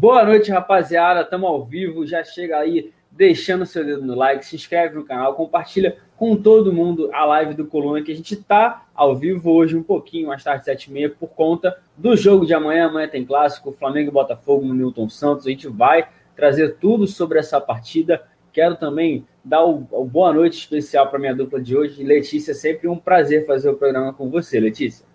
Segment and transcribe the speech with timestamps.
[0.00, 1.22] Boa noite, rapaziada.
[1.22, 2.06] Estamos ao vivo.
[2.06, 6.72] Já chega aí deixando seu dedo no like, se inscreve no canal, compartilha com todo
[6.72, 10.44] mundo a live do Coluna, que a gente está ao vivo hoje, um pouquinho mais
[10.44, 12.86] tarde, 7h30, por conta do jogo de amanhã.
[12.86, 15.48] Amanhã tem clássico, Flamengo e Botafogo no Newton Santos.
[15.48, 18.22] A gente vai trazer tudo sobre essa partida.
[18.52, 22.04] Quero também dar o, o boa noite especial para minha dupla de hoje.
[22.04, 25.07] Letícia, sempre um prazer fazer o programa com você, Letícia.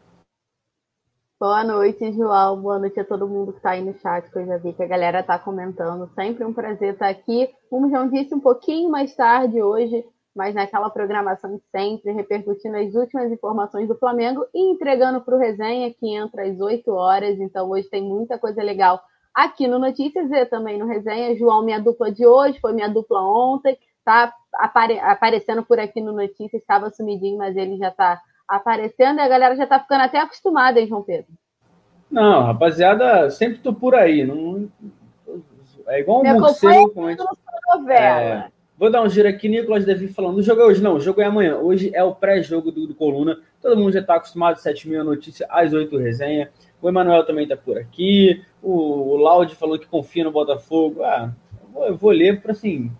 [1.44, 2.62] Boa noite, João.
[2.62, 4.82] Boa noite a todo mundo que está aí no chat, que eu já vi que
[4.82, 6.10] a galera está comentando.
[6.16, 7.50] Sempre um prazer estar aqui.
[7.70, 12.96] Como já disse, um pouquinho mais tarde hoje, mas naquela programação de sempre, repercutindo as
[12.96, 17.38] últimas informações do Flamengo e entregando para o resenha, que entra às 8 horas.
[17.38, 19.02] Então, hoje tem muita coisa legal
[19.36, 21.36] aqui no Notícias e também no resenha.
[21.36, 26.14] João, minha dupla de hoje, foi minha dupla ontem, tá apare aparecendo por aqui no
[26.14, 30.20] Notícias, estava sumidinho, mas ele já está aparecendo e a galera já tá ficando até
[30.20, 31.32] acostumada, hein, João Pedro?
[32.10, 34.24] Não, rapaziada, sempre tô por aí.
[34.26, 34.70] Não...
[35.88, 36.92] É igual um morcego.
[36.92, 37.10] Como
[37.90, 38.50] é...
[38.78, 40.38] Vou dar um giro aqui, Nicolas Devi falando.
[40.38, 41.58] O jogo é hoje, não, o jogo é amanhã.
[41.58, 43.40] Hoje é o pré-jogo do, do, Coluna.
[43.62, 46.50] Todo mundo já está acostumado, 7 mil notícia, às 8 resenha.
[46.82, 48.44] O Emanuel também está por aqui.
[48.62, 51.04] O, o Laude falou que confia no Botafogo.
[51.04, 52.92] Ah, eu vou, eu vou ler para assim,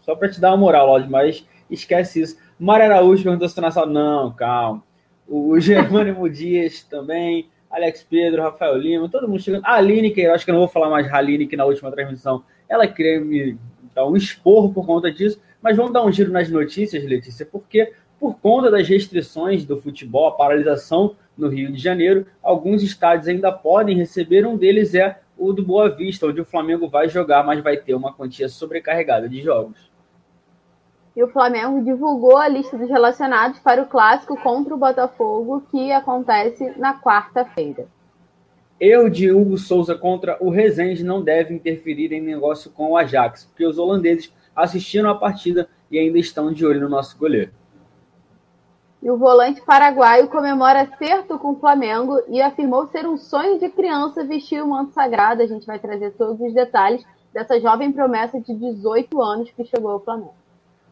[0.00, 2.38] só para te dar uma moral, Laude, mas esquece isso.
[2.58, 3.86] Mário Araújo perguntou se sala.
[3.86, 4.82] Não, calma.
[5.28, 7.48] O Germânimo Dias também.
[7.70, 9.64] Alex Pedro, Rafael Lima, todo mundo chegando.
[9.64, 11.92] A Aline, que eu acho que eu não vou falar mais Aline, que na última
[11.92, 13.58] transmissão ela queria me
[13.94, 15.40] dar um esporro por conta disso.
[15.62, 20.26] Mas vamos dar um giro nas notícias, Letícia, porque por conta das restrições do futebol,
[20.26, 24.46] a paralisação no Rio de Janeiro, alguns estádios ainda podem receber.
[24.46, 27.94] Um deles é o do Boa Vista, onde o Flamengo vai jogar, mas vai ter
[27.94, 29.87] uma quantia sobrecarregada de jogos
[31.18, 35.90] e o Flamengo divulgou a lista dos relacionados para o clássico contra o Botafogo, que
[35.90, 37.88] acontece na quarta-feira.
[38.78, 43.46] Erro de Hugo Souza contra o Rezende não deve interferir em negócio com o Ajax,
[43.46, 47.50] porque os holandeses assistiram a partida e ainda estão de olho no nosso goleiro.
[49.02, 53.68] E o volante paraguaio comemora acerto com o Flamengo e afirmou ser um sonho de
[53.68, 55.42] criança vestir o manto sagrado.
[55.42, 59.90] A gente vai trazer todos os detalhes dessa jovem promessa de 18 anos que chegou
[59.90, 60.34] ao Flamengo.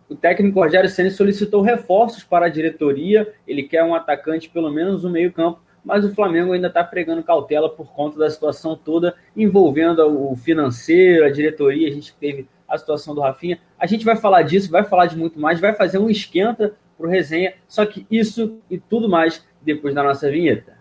[0.09, 3.33] O técnico Rogério Senna solicitou reforços para a diretoria.
[3.47, 7.69] Ele quer um atacante, pelo menos no meio-campo, mas o Flamengo ainda está pregando cautela
[7.69, 11.89] por conta da situação toda envolvendo o financeiro, a diretoria.
[11.89, 13.59] A gente teve a situação do Rafinha.
[13.79, 17.07] A gente vai falar disso, vai falar de muito mais, vai fazer um esquenta para
[17.07, 17.55] o resenha.
[17.67, 20.77] Só que isso e tudo mais depois da nossa vinheta.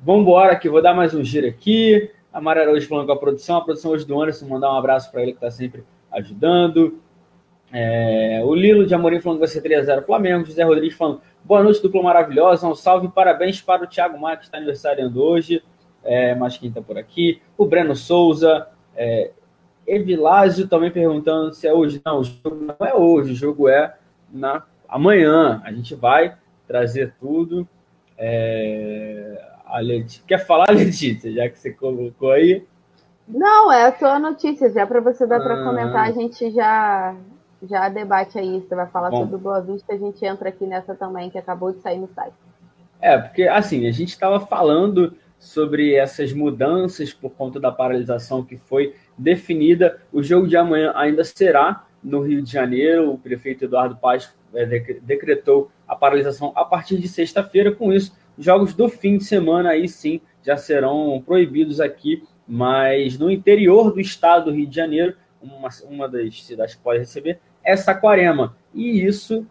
[0.00, 2.10] Vamos embora que vou dar mais um giro aqui.
[2.32, 5.10] A Mara Araújo falando com a produção, a produção hoje do Anderson, mandar um abraço
[5.10, 7.00] para ele que está sempre ajudando.
[7.72, 10.44] É, o Lilo de Amorim falando que vai ser 3x0 Flamengo.
[10.44, 12.68] José Rodrigues falando boa noite, dupla maravilhosa.
[12.68, 15.62] Um salve e parabéns para o Thiago Maia, que está aniversariando hoje.
[16.04, 17.40] É, mais quem está por aqui.
[17.56, 18.68] O Breno Souza.
[18.94, 19.30] É,
[19.86, 22.02] Evilásio também perguntando se é hoje.
[22.04, 23.96] Não, o jogo não é hoje, o jogo é
[24.30, 25.62] na amanhã.
[25.64, 26.36] A gente vai
[26.66, 27.66] trazer tudo.
[28.18, 30.22] É, a Letícia.
[30.26, 32.64] Quer falar, Letícia, já que você colocou aí?
[33.28, 35.64] Não, é só notícias, já para você dar para ah.
[35.64, 37.14] comentar, a gente já
[37.62, 39.20] já debate aí, você vai falar Bom.
[39.20, 42.08] sobre o Boa Vista, a gente entra aqui nessa também, que acabou de sair no
[42.14, 42.34] site.
[43.00, 48.56] É, porque assim, a gente estava falando sobre essas mudanças por conta da paralisação que
[48.56, 50.00] foi definida.
[50.12, 53.12] O jogo de amanhã ainda será no Rio de Janeiro.
[53.12, 54.64] O prefeito Eduardo Paz é,
[55.02, 57.72] decretou a paralisação a partir de sexta-feira.
[57.72, 63.30] Com isso, Jogos do fim de semana aí sim já serão proibidos aqui, mas no
[63.30, 67.76] interior do estado do Rio de Janeiro, uma, uma das cidades que pode receber é
[67.76, 68.56] Saquarema.
[68.72, 69.46] E isso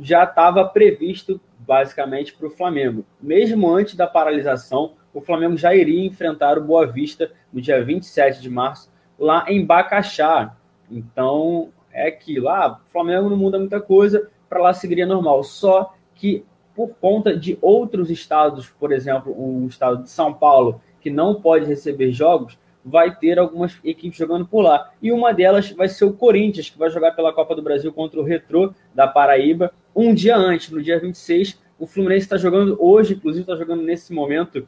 [0.00, 3.04] já estava previsto basicamente para o Flamengo.
[3.20, 8.40] Mesmo antes da paralisação, o Flamengo já iria enfrentar o Boa Vista no dia 27
[8.40, 10.56] de março, lá em Bacaxá.
[10.90, 15.42] Então é que lá o Flamengo não muda muita coisa, para lá seguiria normal.
[15.42, 16.44] Só que
[16.78, 21.66] por conta de outros estados, por exemplo, o estado de São Paulo, que não pode
[21.66, 24.92] receber jogos, vai ter algumas equipes jogando por lá.
[25.02, 28.20] E uma delas vai ser o Corinthians, que vai jogar pela Copa do Brasil contra
[28.20, 31.60] o Retrô da Paraíba, um dia antes, no dia 26.
[31.80, 34.64] O Fluminense está jogando hoje, inclusive está jogando nesse momento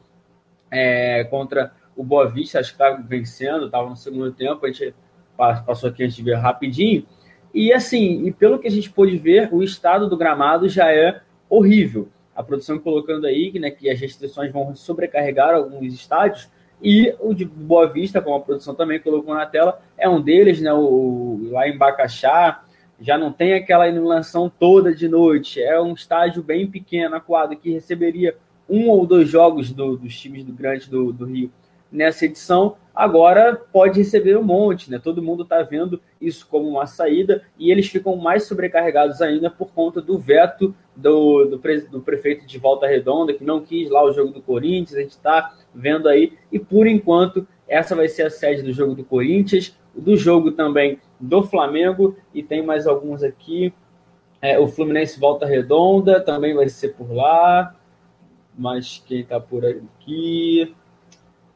[0.69, 4.93] é, contra o Boa Vista, acho que está vencendo, estava no segundo tempo, a gente
[5.37, 7.05] passou aqui a gente ver rapidinho.
[7.53, 11.21] E assim, e pelo que a gente pôde ver, o estado do gramado já é
[11.51, 12.07] horrível.
[12.33, 16.49] A produção colocando aí né, que as restrições vão sobrecarregar alguns estádios,
[16.81, 20.59] e o de Boa Vista, como a produção também colocou na tela, é um deles,
[20.59, 20.73] né?
[20.73, 22.63] O, lá em Bacaxá,
[22.99, 25.61] já não tem aquela iluminação toda de noite.
[25.61, 28.35] É um estádio bem pequeno, aquado, que receberia
[28.67, 31.51] um ou dois jogos do, dos times do Grande do, do Rio
[31.91, 34.97] nessa edição, agora pode receber um monte, né?
[34.97, 39.71] Todo mundo está vendo isso como uma saída e eles ficam mais sobrecarregados ainda por
[39.73, 44.03] conta do veto do, do, pre, do prefeito de Volta Redonda, que não quis lá
[44.03, 48.23] o jogo do Corinthians, a gente está vendo aí, e por enquanto essa vai ser
[48.23, 53.23] a sede do jogo do Corinthians, do jogo também do Flamengo, e tem mais alguns
[53.23, 53.73] aqui.
[54.41, 57.75] É, o Fluminense Volta Redonda também vai ser por lá,
[58.57, 60.75] mas quem está por aqui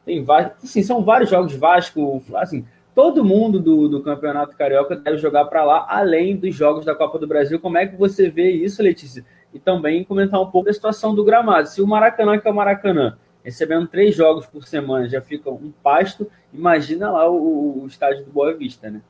[0.04, 2.64] tem vários, assim, são vários jogos Vasco, assim,
[2.96, 7.18] todo mundo do, do Campeonato Carioca deve jogar para lá, além dos jogos da Copa
[7.18, 7.60] do Brasil.
[7.60, 9.22] Como é que você vê isso, Letícia?
[9.52, 11.68] E também comentar um pouco da situação do gramado.
[11.68, 15.70] Se o Maracanã, que é o Maracanã, recebendo três jogos por semana, já fica um
[15.82, 19.02] pasto, imagina lá o, o estádio do Boa Vista, né?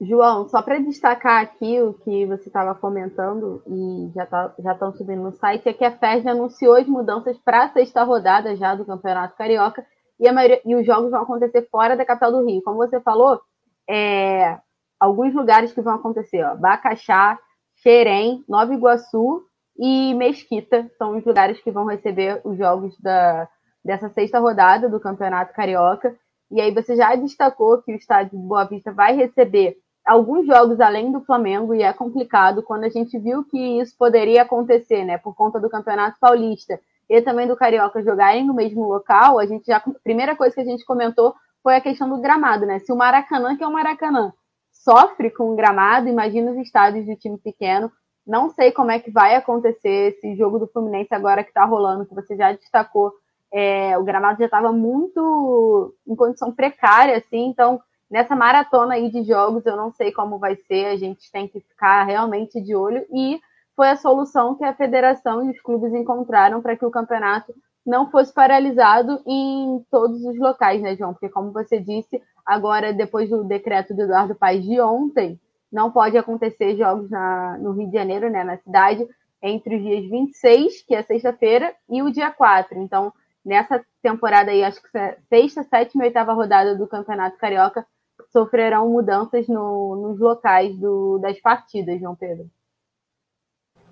[0.00, 4.92] João, só para destacar aqui o que você estava comentando e já tá, já estão
[4.94, 8.74] subindo no site, é que a FED anunciou as mudanças para a sexta rodada já
[8.74, 9.84] do Campeonato Carioca
[10.18, 12.62] e, maioria, e os jogos vão acontecer fora da capital do Rio.
[12.62, 13.40] Como você falou,
[13.88, 14.58] é,
[14.98, 17.38] alguns lugares que vão acontecer, ó, Bacaxá,
[17.76, 19.42] Xerém, Nova Iguaçu
[19.78, 23.48] e Mesquita são os lugares que vão receber os jogos da,
[23.84, 26.16] dessa sexta rodada do Campeonato Carioca.
[26.50, 30.80] E aí você já destacou que o estádio de Boa Vista vai receber alguns jogos
[30.80, 35.18] além do Flamengo e é complicado quando a gente viu que isso poderia acontecer, né,
[35.18, 39.66] por conta do Campeonato Paulista e também do Carioca jogarem no mesmo local, a gente
[39.66, 42.78] já a primeira coisa que a gente comentou foi a questão do gramado, né?
[42.78, 44.32] Se o Maracanã, que é o Maracanã,
[44.70, 47.90] sofre com o gramado, imagina os estádios de time pequeno.
[48.26, 52.06] Não sei como é que vai acontecer esse jogo do Fluminense agora que está rolando,
[52.06, 53.12] que você já destacou.
[53.50, 59.22] É, o gramado já estava muito em condição precária, assim, então nessa maratona aí de
[59.22, 63.04] jogos, eu não sei como vai ser, a gente tem que ficar realmente de olho
[63.10, 63.40] e
[63.78, 67.54] foi a solução que a federação e os clubes encontraram para que o campeonato
[67.86, 71.12] não fosse paralisado em todos os locais, né, João?
[71.12, 75.38] Porque, como você disse, agora, depois do decreto do Eduardo Paes de ontem,
[75.70, 79.06] não pode acontecer jogos na, no Rio de Janeiro, né, na cidade,
[79.40, 82.80] entre os dias 26, que é sexta-feira, e o dia 4.
[82.80, 83.12] Então,
[83.44, 84.88] nessa temporada aí, acho que
[85.28, 87.86] sexta, sétima e oitava rodada do Campeonato Carioca,
[88.32, 92.50] sofrerão mudanças no, nos locais do, das partidas, João Pedro.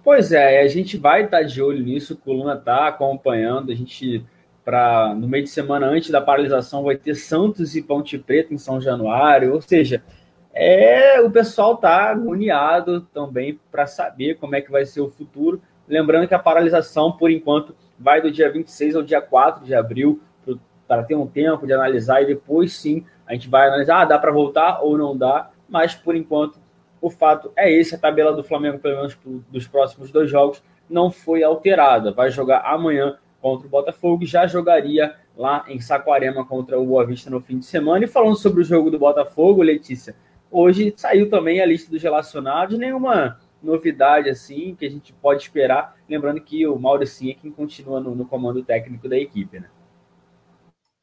[0.06, 4.24] Pois é, a gente vai estar de olho nisso, o Coluna está acompanhando, a gente
[4.64, 8.56] para no meio de semana antes da paralisação vai ter Santos e Ponte Preta em
[8.56, 10.00] São Januário, ou seja,
[10.54, 15.60] é o pessoal tá agoniado também para saber como é que vai ser o futuro.
[15.88, 20.20] Lembrando que a paralisação, por enquanto, vai do dia 26 ao dia 4 de abril,
[20.86, 24.20] para ter um tempo de analisar e depois sim a gente vai analisar, ah, dá
[24.20, 26.60] para voltar ou não dá, mas por enquanto
[27.06, 29.16] o fato é esse, a tabela do Flamengo, pelo menos
[29.48, 30.60] dos próximos dois jogos,
[30.90, 32.10] não foi alterada.
[32.10, 37.06] Vai jogar amanhã contra o Botafogo e já jogaria lá em Saquarema contra o Boa
[37.06, 38.04] Vista no fim de semana.
[38.04, 40.16] E falando sobre o jogo do Botafogo, Letícia,
[40.50, 45.94] hoje saiu também a lista dos relacionados, nenhuma novidade assim que a gente pode esperar.
[46.08, 49.68] Lembrando que o Mauricinho é quem continua no, no comando técnico da equipe, né?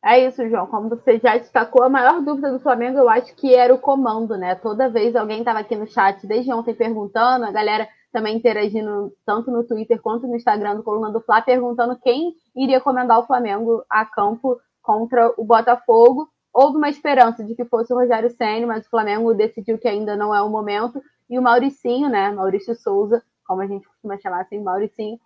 [0.06, 0.68] É isso, João.
[0.68, 4.38] Como você já destacou, a maior dúvida do Flamengo eu acho que era o comando,
[4.38, 4.54] né?
[4.56, 9.50] Toda vez alguém estava aqui no chat desde ontem perguntando, a galera também interagindo tanto
[9.50, 13.84] no Twitter quanto no Instagram do Coluna do Fla, perguntando quem iria comandar o Flamengo
[13.90, 16.28] a campo contra o Botafogo.
[16.54, 20.18] Houve uma esperança de que fosse o Rogério Senna, mas o Flamengo decidiu que ainda
[20.18, 21.02] não é o momento.
[21.30, 22.30] E o Mauricinho, né?
[22.30, 25.18] Maurício Souza, como a gente costuma chamar assim, Mauricinho,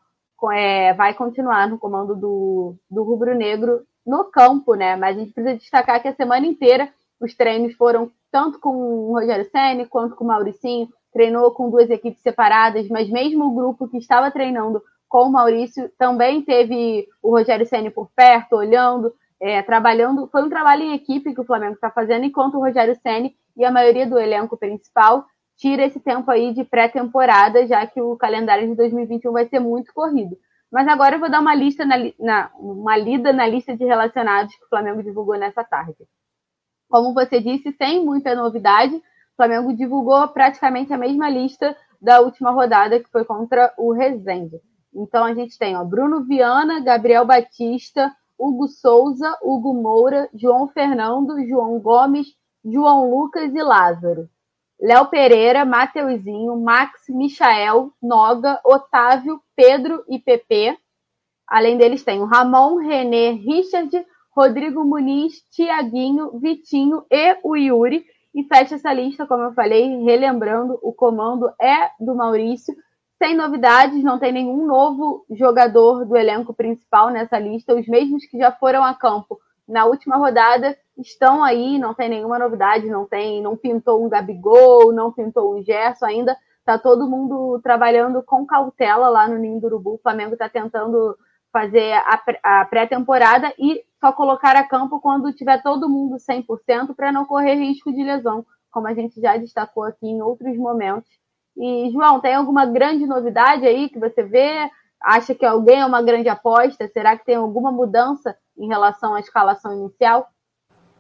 [0.54, 4.96] é, vai continuar no comando do, do Rubro Negro no campo, né?
[4.96, 9.14] Mas a gente precisa destacar que a semana inteira os treinos foram tanto com o
[9.14, 13.88] Rogério Senni quanto com o Mauricinho, treinou com duas equipes separadas, mas mesmo o grupo
[13.88, 19.62] que estava treinando com o Maurício também teve o Rogério Senni por perto, olhando, é,
[19.62, 20.28] trabalhando.
[20.28, 23.66] Foi um trabalho em equipe que o Flamengo está fazendo, enquanto o Rogério Senni e
[23.66, 25.26] a maioria do elenco principal
[25.58, 29.92] tira esse tempo aí de pré-temporada, já que o calendário de 2021 vai ser muito
[29.94, 30.38] corrido.
[30.72, 34.56] Mas agora eu vou dar uma lista na, na, uma lida na lista de relacionados
[34.56, 36.06] que o Flamengo divulgou nessa tarde.
[36.90, 39.02] Como você disse, sem muita novidade, o
[39.36, 44.62] Flamengo divulgou praticamente a mesma lista da última rodada, que foi contra o Rezende.
[44.94, 51.46] Então a gente tem ó, Bruno Viana, Gabriel Batista, Hugo Souza, Hugo Moura, João Fernando,
[51.48, 52.28] João Gomes,
[52.64, 54.30] João Lucas e Lázaro.
[54.80, 60.78] Léo Pereira, Mateuzinho, Max, Michael, Noga, Otávio, Pedro e PP.
[61.48, 64.06] Além deles tem o Ramon, René, Richard,
[64.36, 68.06] Rodrigo Muniz, Tiaguinho, Vitinho e o Yuri.
[68.36, 72.76] E fecha essa lista, como eu falei, relembrando, o comando é do Maurício.
[73.18, 77.74] Sem novidades, não tem nenhum novo jogador do elenco principal nessa lista.
[77.74, 82.40] Os mesmos que já foram a campo na última rodada estão aí, não tem nenhuma
[82.40, 87.60] novidade, não tem, não pintou um Gabigol, não pintou um Gerson ainda, tá todo mundo
[87.64, 89.96] trabalhando com cautela lá no Ninho do Urubu.
[89.96, 91.18] O Flamengo está tentando
[91.52, 91.94] fazer
[92.44, 97.56] a, pré-temporada e só colocar a campo quando tiver todo mundo 100% para não correr
[97.56, 101.10] risco de lesão, como a gente já destacou aqui em outros momentos.
[101.56, 104.70] E, João, tem alguma grande novidade aí que você vê?
[105.02, 106.88] Acha que alguém é uma grande aposta?
[106.90, 110.28] Será que tem alguma mudança em relação à escalação inicial?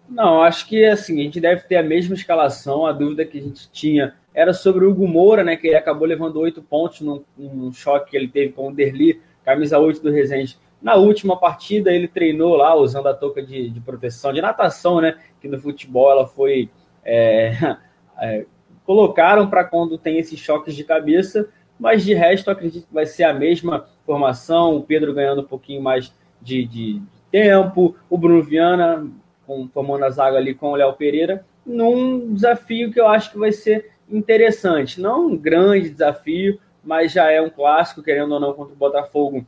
[0.09, 2.85] Não, acho que assim, a gente deve ter a mesma escalação.
[2.85, 5.57] A dúvida que a gente tinha era sobre o Hugo Moura, né?
[5.57, 9.21] Que ele acabou levando oito pontos num, num, choque que ele teve com o Derli,
[9.43, 10.57] camisa 8 do Resende.
[10.81, 15.17] Na última partida, ele treinou lá usando a touca de, de proteção, de natação, né?
[15.41, 16.69] Que no futebol ela foi.
[17.03, 17.77] É,
[18.21, 18.45] é,
[18.85, 23.23] colocaram para quando tem esses choques de cabeça, mas de resto, acredito que vai ser
[23.23, 24.77] a mesma formação.
[24.77, 29.05] O Pedro ganhando um pouquinho mais de, de tempo, o Bruno Viana
[29.47, 33.37] com, formando a zaga ali com o Léo Pereira, num desafio que eu acho que
[33.37, 35.01] vai ser interessante.
[35.01, 39.45] Não um grande desafio, mas já é um clássico, querendo ou não, contra o Botafogo.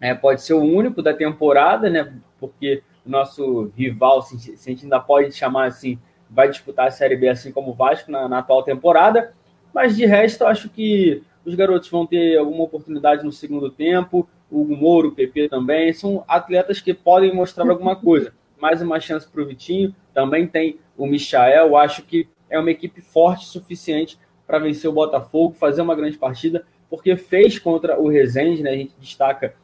[0.00, 2.12] É, pode ser o único da temporada, né?
[2.38, 5.98] Porque o nosso rival, se, a gente ainda pode chamar assim,
[6.28, 9.32] vai disputar a Série B assim como o Vasco na, na atual temporada.
[9.72, 14.28] Mas de resto, acho que os garotos vão ter alguma oportunidade no segundo tempo.
[14.50, 15.92] O Hugo Mouro, o PP também.
[15.92, 18.32] São atletas que podem mostrar alguma coisa.
[18.62, 19.92] Mais uma chance para o Vitinho.
[20.14, 21.76] Também tem o Michael.
[21.76, 24.16] Acho que é uma equipe forte o suficiente
[24.46, 28.70] para vencer o Botafogo, fazer uma grande partida, porque fez contra o Rezende, né?
[28.70, 29.56] A gente destaca,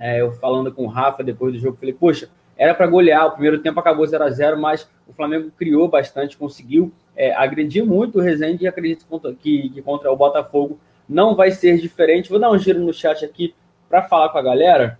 [0.00, 3.32] é, eu falando com o Rafa depois do jogo, falei, poxa, era para golear, o
[3.32, 8.18] primeiro tempo acabou 0 a 0 mas o Flamengo criou bastante, conseguiu é, agredir muito
[8.18, 9.04] o Rezende e acredito
[9.38, 12.30] que, que contra o Botafogo não vai ser diferente.
[12.30, 13.54] Vou dar um giro no chat aqui
[13.90, 14.98] para falar com a galera.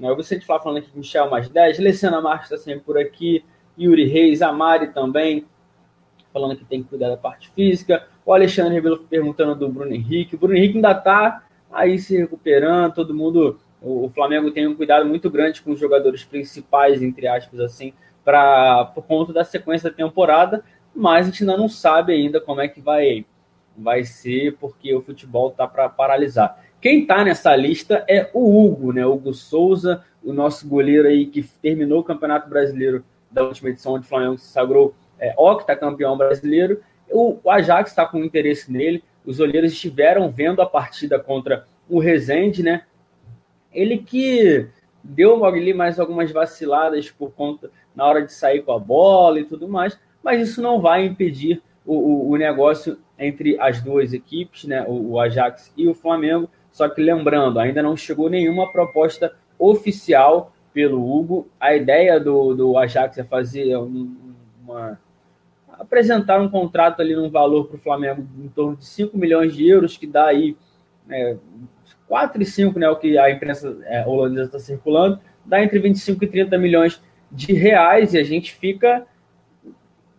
[0.00, 2.98] Eu vou sempre falar falando aqui o Michel mais 10, Leciana Marques está sempre por
[2.98, 3.44] aqui,
[3.78, 5.46] Yuri Reis, a Mari também,
[6.32, 8.06] falando que tem que cuidar da parte física.
[8.24, 10.34] O Alexandre Rebelo perguntando do Bruno Henrique.
[10.34, 13.58] O Bruno Henrique ainda está aí se recuperando, todo mundo.
[13.80, 17.92] O Flamengo tem um cuidado muito grande com os jogadores principais, entre aspas, assim,
[18.24, 22.60] pra, por conta da sequência da temporada, mas a gente ainda não sabe ainda como
[22.60, 23.24] é que vai,
[23.76, 26.65] vai ser, porque o futebol tá para paralisar.
[26.80, 29.04] Quem está nessa lista é o Hugo, né?
[29.04, 34.06] Hugo Souza, o nosso goleiro aí que terminou o Campeonato Brasileiro da última edição, onde
[34.06, 36.82] o Flamengo se sagrou é, octacampeão brasileiro.
[37.10, 39.02] O, o Ajax está com interesse nele.
[39.24, 42.82] Os olheiros estiveram vendo a partida contra o Rezende, né?
[43.72, 44.68] Ele que
[45.02, 49.44] deu ali mais algumas vaciladas por conta na hora de sair com a bola e
[49.44, 54.64] tudo mais, mas isso não vai impedir o, o, o negócio entre as duas equipes,
[54.64, 54.84] né?
[54.86, 56.50] O, o Ajax e o Flamengo.
[56.76, 61.48] Só que lembrando, ainda não chegou nenhuma proposta oficial pelo Hugo.
[61.58, 65.00] A ideia do, do Ajax é fazer uma,
[65.70, 69.66] apresentar um contrato ali num valor para o Flamengo em torno de 5 milhões de
[69.66, 70.54] euros, que dá aí
[71.08, 71.38] é,
[72.06, 76.24] 4 e 5, né, o que a imprensa é, holandesa está circulando, dá entre 25
[76.24, 77.02] e 30 milhões
[77.32, 79.06] de reais e a gente fica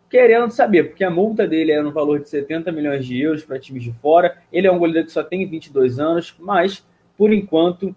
[0.10, 3.60] querendo saber, porque a multa dele é no valor de 70 milhões de euros para
[3.60, 4.38] times de fora.
[4.52, 6.86] Ele é um goleiro que só tem 22 anos, mas
[7.18, 7.96] por enquanto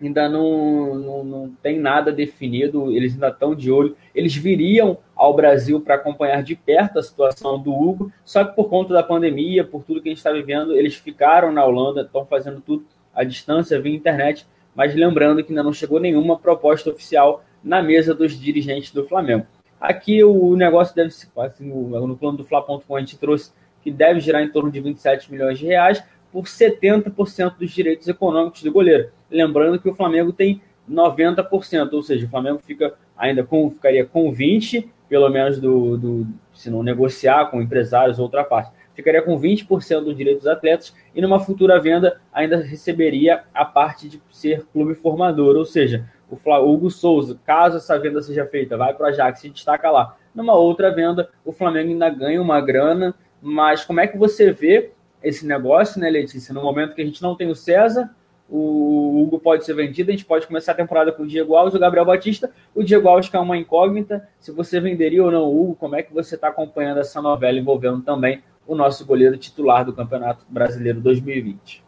[0.00, 3.96] ainda não, não, não tem nada definido, eles ainda estão de olho.
[4.14, 8.68] Eles viriam ao Brasil para acompanhar de perto a situação do Hugo, só que por
[8.68, 12.24] conta da pandemia, por tudo que a gente está vivendo, eles ficaram na Holanda, estão
[12.24, 17.44] fazendo tudo à distância, via internet, mas lembrando que ainda não chegou nenhuma proposta oficial
[17.62, 19.46] na mesa dos dirigentes do Flamengo.
[19.80, 24.20] Aqui o negócio deve se, assim, no plano do Fla.com a gente trouxe que deve
[24.20, 29.10] girar em torno de 27 milhões de reais, por 70% dos direitos econômicos do goleiro.
[29.30, 34.32] Lembrando que o Flamengo tem 90%, ou seja, o Flamengo fica ainda com, ficaria com
[34.32, 39.40] 20, pelo menos do, do se não negociar com empresários ou outra parte, ficaria com
[39.40, 44.66] 20% do direito dos atletas e numa futura venda ainda receberia a parte de ser
[44.72, 49.08] clube formador, ou seja, o Hugo Souza, caso essa venda seja feita, vai para o
[49.08, 50.16] Ajax e destaca lá.
[50.34, 54.92] Numa outra venda, o Flamengo ainda ganha uma grana, mas como é que você vê
[55.22, 56.54] esse negócio, né, Letícia?
[56.54, 58.14] No momento que a gente não tem o César,
[58.48, 61.74] o Hugo pode ser vendido, a gente pode começar a temporada com o Diego Alves
[61.74, 62.50] o Gabriel Batista.
[62.74, 65.96] O Diego Alves que é uma incógnita, se você venderia ou não o Hugo, como
[65.96, 70.46] é que você está acompanhando essa novela envolvendo também o nosso goleiro titular do Campeonato
[70.48, 71.87] Brasileiro 2020?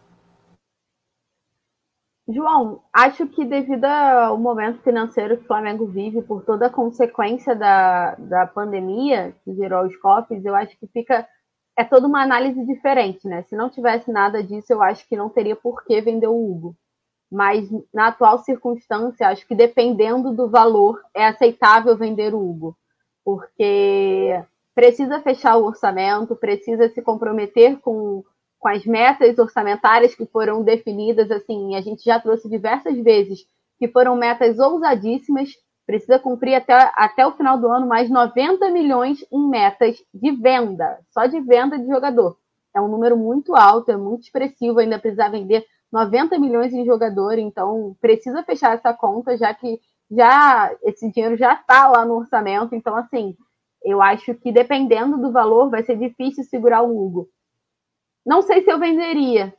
[2.32, 7.54] João, acho que devido ao momento financeiro que o Flamengo vive, por toda a consequência
[7.54, 11.26] da, da pandemia que gerou os cofres, eu acho que fica
[11.76, 13.42] é toda uma análise diferente, né?
[13.44, 16.76] Se não tivesse nada disso, eu acho que não teria por que vender o Hugo.
[17.30, 22.76] Mas na atual circunstância, acho que dependendo do valor, é aceitável vender o Hugo.
[23.24, 24.42] Porque
[24.74, 28.24] precisa fechar o orçamento, precisa se comprometer com,
[28.60, 31.30] com as metas orçamentárias que foram definidas.
[31.30, 33.40] Assim, a gente já trouxe diversas vezes
[33.78, 35.50] que foram metas ousadíssimas,
[35.86, 40.98] precisa cumprir até, até o final do ano mais 90 milhões em metas de venda,
[41.10, 42.36] só de venda de jogador.
[42.76, 47.38] É um número muito alto, é muito expressivo, ainda precisa vender 90 milhões em jogador,
[47.38, 52.74] então precisa fechar essa conta, já que já esse dinheiro já está lá no orçamento.
[52.74, 53.34] Então, assim,
[53.82, 57.28] eu acho que dependendo do valor, vai ser difícil segurar o Hugo.
[58.24, 59.54] Não sei se eu venderia.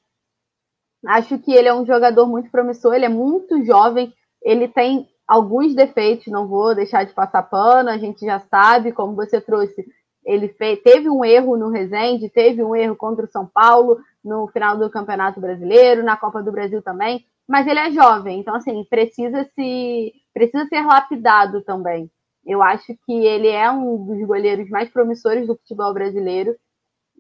[1.08, 4.14] Acho que ele é um jogador muito promissor, ele é muito jovem,
[4.44, 9.16] ele tem alguns defeitos, não vou deixar de passar pano, a gente já sabe, como
[9.16, 9.86] você trouxe,
[10.24, 14.48] ele fez, teve um erro no Resende, teve um erro contra o São Paulo no
[14.50, 18.84] final do Campeonato Brasileiro, na Copa do Brasil também, mas ele é jovem, então assim,
[18.84, 22.10] precisa se precisa ser lapidado também.
[22.46, 26.56] Eu acho que ele é um dos goleiros mais promissores do futebol brasileiro.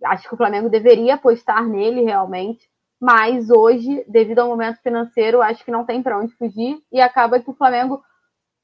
[0.03, 5.65] Acho que o Flamengo deveria apostar nele realmente mas hoje, devido ao momento financeiro, acho
[5.65, 8.03] que não tem para onde fugir e acaba que o Flamengo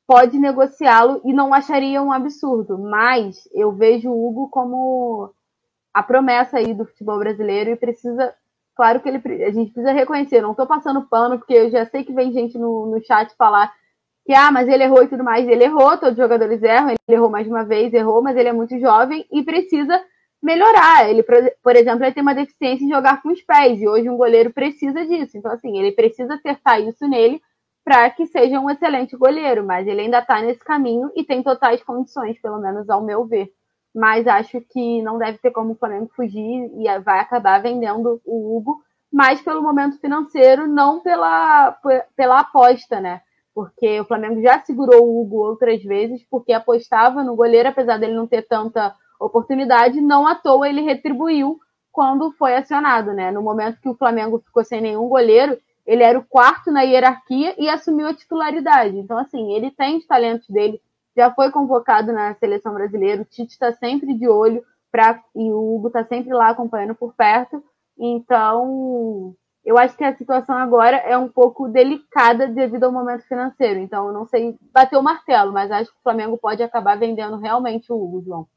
[0.05, 2.77] pode negociá-lo e não acharia um absurdo.
[2.77, 5.33] Mas eu vejo o Hugo como
[5.91, 8.31] a promessa aí do futebol brasileiro e precisa,
[8.75, 10.39] claro que ele, a gente precisa reconhecer.
[10.39, 13.73] Não estou passando pano porque eu já sei que vem gente no, no chat falar
[14.23, 15.47] que ah, mas ele errou e tudo mais.
[15.47, 16.89] Ele errou, todos os jogadores erram.
[16.89, 19.99] Ele errou mais uma vez, errou, mas ele é muito jovem e precisa
[20.41, 21.09] melhorar.
[21.09, 24.17] Ele, por exemplo, ele tem uma deficiência em jogar com os pés, e hoje um
[24.17, 25.37] goleiro precisa disso.
[25.37, 27.41] Então, assim, ele precisa acertar isso nele
[27.83, 31.81] para que seja um excelente goleiro, mas ele ainda está nesse caminho e tem totais
[31.81, 33.49] condições, pelo menos ao meu ver.
[33.95, 38.57] Mas acho que não deve ter como o Flamengo fugir e vai acabar vendendo o
[38.57, 41.77] Hugo, mas pelo momento financeiro, não pela,
[42.15, 43.21] pela aposta, né?
[43.55, 48.13] Porque o Flamengo já segurou o Hugo outras vezes, porque apostava no goleiro, apesar dele
[48.13, 51.59] não ter tanta oportunidade, não à toa ele retribuiu
[51.91, 53.31] quando foi acionado, né?
[53.31, 57.55] No momento que o Flamengo ficou sem nenhum goleiro, ele era o quarto na hierarquia
[57.57, 58.97] e assumiu a titularidade.
[58.97, 60.81] Então, assim, ele tem os talentos dele,
[61.15, 65.75] já foi convocado na seleção brasileira, o Tite está sempre de olho pra, e o
[65.75, 67.63] Hugo está sempre lá acompanhando por perto.
[67.97, 69.33] Então,
[69.65, 73.79] eu acho que a situação agora é um pouco delicada devido ao momento financeiro.
[73.79, 77.37] Então, eu não sei bater o martelo, mas acho que o Flamengo pode acabar vendendo
[77.37, 78.47] realmente o Hugo, João.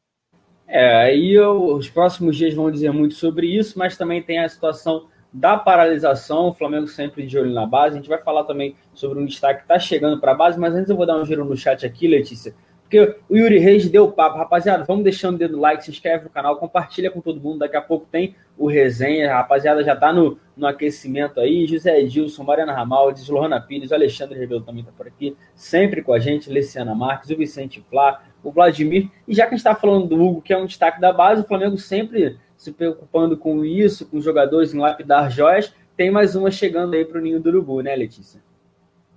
[0.72, 5.08] É, aí os próximos dias vão dizer muito sobre isso, mas também tem a situação
[5.32, 7.96] da paralisação, o Flamengo sempre de olho na base.
[7.96, 10.72] A gente vai falar também sobre um destaque que está chegando para a base, mas
[10.72, 12.54] antes eu vou dar um giro no chat aqui, Letícia,
[12.90, 14.36] porque o Yuri Reis deu papo.
[14.36, 17.60] Rapaziada, vamos deixando o dedo no like, se inscreve no canal, compartilha com todo mundo.
[17.60, 19.32] Daqui a pouco tem o resenha.
[19.32, 21.68] Rapaziada já está no, no aquecimento aí.
[21.68, 26.18] José Edilson, Mariana Ramaldes, Lohana Pires, Alexandre Rebelo também está por aqui, sempre com a
[26.18, 26.52] gente.
[26.52, 29.08] Luciana Marques, o Vicente Flá, o Vladimir.
[29.28, 31.42] E já que a gente está falando do Hugo, que é um destaque da base,
[31.42, 35.72] o Flamengo sempre se preocupando com isso, com os jogadores em lapidar joias.
[35.96, 38.40] Tem mais uma chegando aí para o Ninho do Urubu, né, Letícia?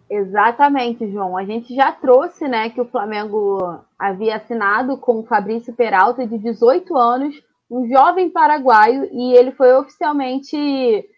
[0.09, 1.37] Exatamente, João.
[1.37, 6.37] A gente já trouxe, né, que o Flamengo havia assinado com o Fabrício Peralta, de
[6.37, 7.35] 18 anos,
[7.69, 11.09] um jovem paraguaio, e ele foi oficialmente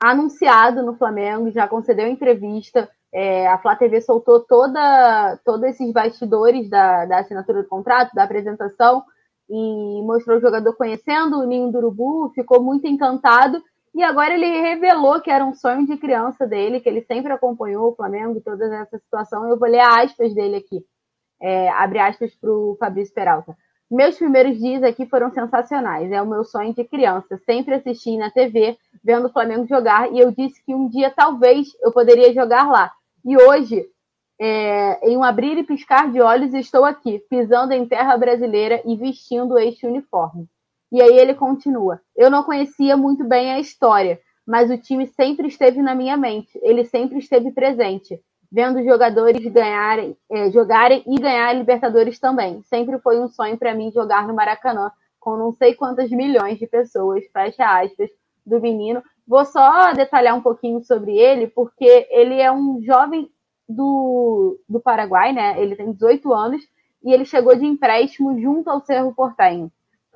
[0.00, 2.88] anunciado no Flamengo, já concedeu entrevista.
[3.12, 8.22] É, a Flá TV soltou toda, todos esses bastidores da, da assinatura do contrato, da
[8.22, 9.04] apresentação,
[9.50, 13.60] e mostrou o jogador conhecendo o Ninho do Urubu, ficou muito encantado.
[13.94, 17.90] E agora ele revelou que era um sonho de criança dele, que ele sempre acompanhou
[17.90, 19.48] o Flamengo e toda essa situação.
[19.48, 20.84] Eu vou ler aspas dele aqui.
[21.42, 23.56] É, abre aspas para o Fabrício Peralta.
[23.90, 26.12] Meus primeiros dias aqui foram sensacionais.
[26.12, 27.36] É o meu sonho de criança.
[27.44, 31.68] Sempre assisti na TV, vendo o Flamengo jogar, e eu disse que um dia talvez
[31.82, 32.92] eu poderia jogar lá.
[33.24, 33.84] E hoje,
[34.40, 38.94] é, em um abrir e piscar de olhos, estou aqui, pisando em terra brasileira e
[38.96, 40.48] vestindo este uniforme.
[40.90, 45.48] E aí ele continua: Eu não conhecia muito bem a história, mas o time sempre
[45.48, 51.52] esteve na minha mente, ele sempre esteve presente, vendo jogadores ganharem, é, jogarem e ganhar
[51.52, 52.62] Libertadores também.
[52.62, 56.66] Sempre foi um sonho para mim jogar no Maracanã com não sei quantas milhões de
[56.66, 58.10] pessoas, fecha aspas,
[58.44, 59.02] do menino.
[59.28, 63.30] Vou só detalhar um pouquinho sobre ele, porque ele é um jovem
[63.68, 65.60] do, do Paraguai, né?
[65.62, 66.62] Ele tem 18 anos
[67.04, 69.70] e ele chegou de empréstimo junto ao Cerro Porteño.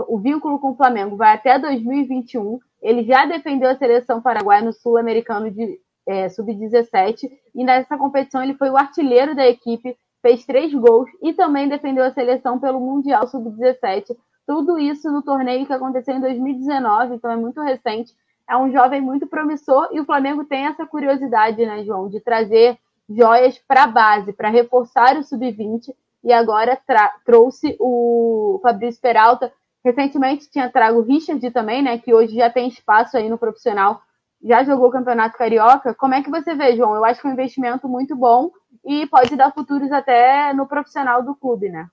[0.08, 2.58] O vínculo com o Flamengo vai até 2021.
[2.82, 8.54] Ele já defendeu a seleção paraguaia no Sul-Americano de é, Sub-17 e nessa competição ele
[8.54, 13.26] foi o artilheiro da equipe, fez três gols e também defendeu a seleção pelo Mundial
[13.26, 14.16] Sub-17.
[14.46, 18.12] Tudo isso no torneio que aconteceu em 2019, então é muito recente.
[18.48, 22.78] É um jovem muito promissor e o Flamengo tem essa curiosidade, né, João, de trazer
[23.08, 26.78] joias para a base, para reforçar o sub-20 e agora
[27.24, 29.52] trouxe o Fabrício Peralta.
[29.84, 34.00] Recentemente tinha trago o Richard também, né, que hoje já tem espaço aí no profissional,
[34.42, 35.94] já jogou o Campeonato Carioca.
[35.94, 36.94] Como é que você vê, João?
[36.94, 38.50] Eu acho que é um investimento muito bom
[38.84, 41.86] e pode dar futuros até no profissional do clube, né?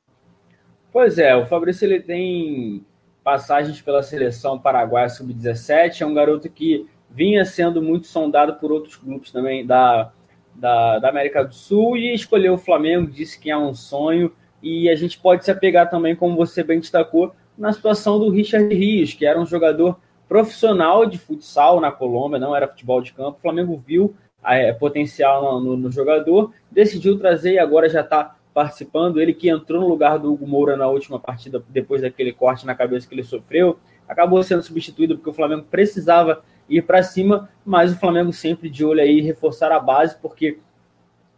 [0.92, 2.86] Pois é, o Fabrício ele tem
[3.24, 8.96] passagens pela seleção paraguaia sub-17, é um garoto que vinha sendo muito sondado por outros
[8.96, 10.12] grupos também da
[10.56, 14.32] da, da América do Sul e escolheu o Flamengo, disse que é um sonho.
[14.62, 18.74] E a gente pode se apegar também, como você bem destacou, na situação do Richard
[18.74, 23.38] Rios, que era um jogador profissional de futsal na Colômbia, não era futebol de campo.
[23.38, 28.36] O Flamengo viu é, potencial no, no, no, jogador, decidiu trazer e agora já está
[28.52, 29.22] participando.
[29.22, 32.74] Ele que entrou no lugar do Hugo Moura na última partida, depois daquele corte na
[32.74, 33.78] cabeça que ele sofreu,
[34.10, 38.84] acabou sendo substituído porque o Flamengo precisava ir para cima, mas o Flamengo sempre de
[38.84, 40.58] olho aí reforçar a base, porque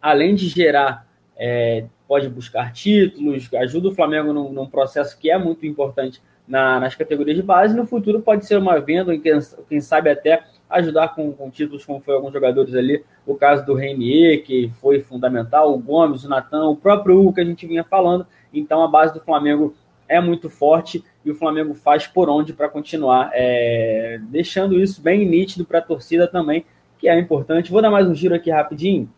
[0.00, 1.06] além de gerar,
[1.36, 6.78] é, pode buscar títulos, ajuda o Flamengo num, num processo que é muito importante na,
[6.78, 9.38] nas categorias de base, no futuro pode ser uma venda, quem,
[9.68, 13.74] quem sabe até ajudar com, com, títulos, como foi alguns jogadores ali, o caso do
[13.74, 17.84] Renier, que foi fundamental, o Gomes, o Natan, o próprio Hugo que a gente vinha
[17.84, 19.74] falando, então a base do Flamengo
[20.06, 25.26] é muito forte e o Flamengo faz por onde para continuar, é, deixando isso bem
[25.26, 26.66] nítido para a torcida também,
[26.98, 27.72] que é importante.
[27.72, 29.10] Vou dar mais um giro aqui rapidinho.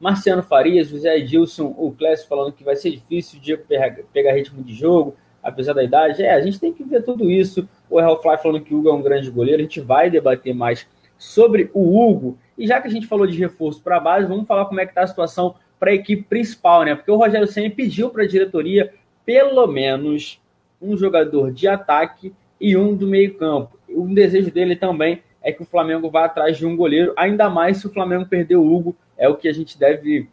[0.00, 3.62] Marciano Farias, José Edilson, o Clécio falando que vai ser difícil o Diego
[4.12, 6.22] pegar ritmo de jogo, apesar da idade.
[6.22, 7.68] É, a gente tem que ver tudo isso.
[7.90, 9.60] O Real Fly falando que o Hugo é um grande goleiro.
[9.60, 10.86] A gente vai debater mais
[11.18, 12.38] sobre o Hugo.
[12.56, 14.86] E já que a gente falou de reforço para a base, vamos falar como é
[14.86, 16.94] que está a situação para a equipe principal, né?
[16.94, 18.94] Porque o Rogério Senna pediu para a diretoria
[19.26, 20.40] pelo menos
[20.80, 23.78] um jogador de ataque e um do meio-campo.
[23.88, 27.78] Um desejo dele também é que o Flamengo vá atrás de um goleiro, ainda mais
[27.78, 30.28] se o Flamengo perder o Hugo, é o que a gente deve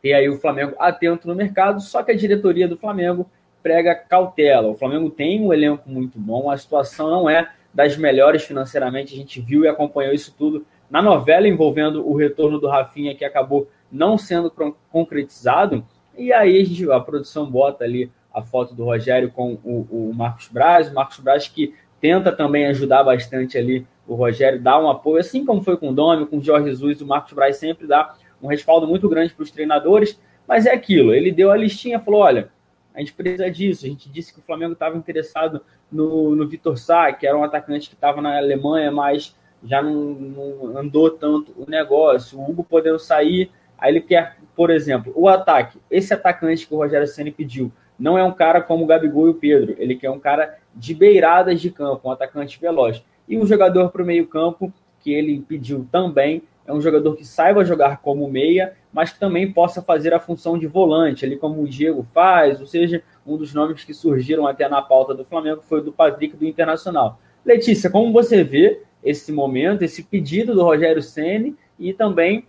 [0.00, 3.30] ter aí o Flamengo atento no mercado, só que a diretoria do Flamengo
[3.62, 4.68] prega cautela.
[4.68, 9.16] O Flamengo tem um elenco muito bom, a situação não é das melhores financeiramente, a
[9.16, 13.70] gente viu e acompanhou isso tudo na novela envolvendo o retorno do Rafinha, que acabou
[13.90, 14.52] não sendo
[14.90, 19.86] concretizado, e aí a, gente, a produção bota ali a foto do Rogério com o,
[19.90, 24.78] o Marcos Braz, o Marcos Braz que tenta também ajudar bastante ali o Rogério, dá
[24.78, 27.56] um apoio, assim como foi com o Domi, com o Jorge Jesus, o Marcos Braz
[27.56, 31.56] sempre dá um respaldo muito grande para os treinadores, mas é aquilo, ele deu a
[31.56, 32.50] listinha, falou, olha,
[32.94, 36.76] a gente precisa disso, a gente disse que o Flamengo estava interessado no, no Vitor
[36.76, 41.52] Sá, que era um atacante que estava na Alemanha, mas já não, não, andou tanto
[41.56, 46.66] o negócio, o Hugo podendo sair, aí ele quer, por exemplo, o ataque, esse atacante
[46.66, 49.76] que o Rogério Senna pediu, não é um cara como o Gabigol e o Pedro.
[49.78, 53.00] Ele quer um cara de beiradas de campo, um atacante veloz.
[53.32, 57.64] E um jogador para o meio-campo, que ele pediu também, é um jogador que saiba
[57.64, 61.66] jogar como meia, mas que também possa fazer a função de volante, ali como o
[61.66, 65.80] Diego faz, ou seja, um dos nomes que surgiram até na pauta do Flamengo foi
[65.80, 67.18] o do Patrick do Internacional.
[67.42, 72.44] Letícia, como você vê esse momento, esse pedido do Rogério Ceni e também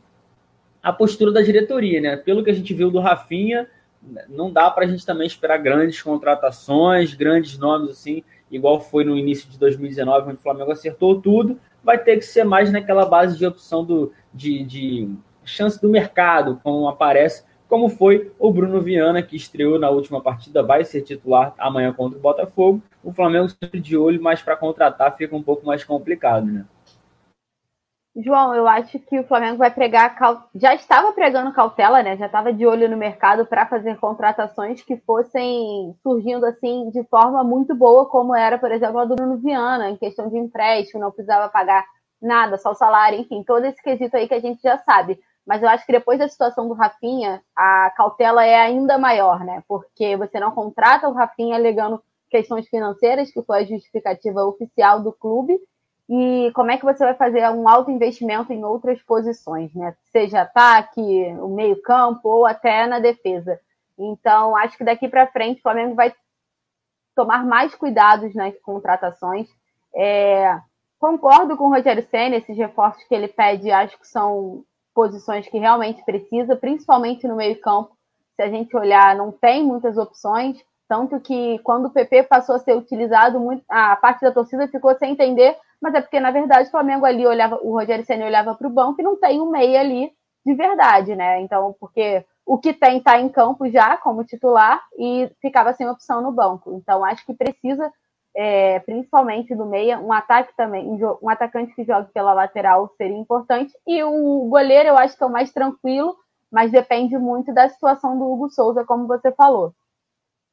[0.84, 2.17] a postura da diretoria, né?
[2.17, 3.69] Pelo que a gente viu do Rafinha,
[4.28, 8.22] não dá para a gente também esperar grandes contratações, grandes nomes assim,
[8.54, 11.60] igual foi no início de 2019, onde o Flamengo acertou tudo.
[11.84, 15.10] Vai ter que ser mais naquela base de opção do, de, de
[15.44, 20.62] chance do mercado, como aparece, como foi o Bruno Viana, que estreou na última partida,
[20.62, 22.82] vai ser titular amanhã contra o Botafogo.
[23.04, 26.66] O Flamengo sempre de olho, mas para contratar fica um pouco mais complicado, né?
[28.15, 30.15] João, eu acho que o Flamengo vai pregar.
[30.54, 32.15] Já estava pregando cautela, né?
[32.15, 37.43] Já estava de olho no mercado para fazer contratações que fossem surgindo assim de forma
[37.43, 41.12] muito boa, como era, por exemplo, a do Bruno Viana, em questão de empréstimo, não
[41.12, 41.84] precisava pagar
[42.21, 45.19] nada, só o salário, enfim, todo esse quesito aí que a gente já sabe.
[45.45, 49.63] Mas eu acho que depois da situação do Rafinha, a cautela é ainda maior, né?
[49.67, 55.12] Porque você não contrata o Rafinha alegando questões financeiras, que foi a justificativa oficial do
[55.12, 55.60] clube,
[56.15, 59.95] e como é que você vai fazer um alto investimento em outras posições, né?
[60.12, 61.02] Seja ataque,
[61.41, 63.60] o meio-campo ou até na defesa.
[63.97, 66.13] Então, acho que daqui para frente o Flamengo vai
[67.15, 69.49] tomar mais cuidados nas contratações.
[69.95, 70.56] É,
[70.99, 75.58] concordo com o Rogério Senna, esses reforços que ele pede, acho que são posições que
[75.58, 77.97] realmente precisa, principalmente no meio-campo.
[78.36, 80.63] Se a gente olhar, não tem muitas opções.
[80.93, 85.13] Tanto que quando o PP passou a ser utilizado, a parte da torcida ficou sem
[85.13, 88.67] entender, mas é porque, na verdade, o Flamengo ali olhava, o Rogério Senna olhava para
[88.67, 90.12] o banco e não tem um meia ali
[90.45, 91.41] de verdade, né?
[91.41, 96.21] Então, porque o que tem está em campo já como titular e ficava sem opção
[96.21, 96.75] no banco.
[96.75, 97.91] Então, acho que precisa,
[98.36, 100.88] é, principalmente do meia, um ataque também,
[101.23, 103.73] um atacante que jogue pela lateral seria importante.
[103.88, 106.15] E o goleiro eu acho que é o mais tranquilo,
[106.51, 109.73] mas depende muito da situação do Hugo Souza, como você falou.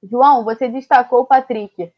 [0.03, 1.93] João, você destacou o Patrick.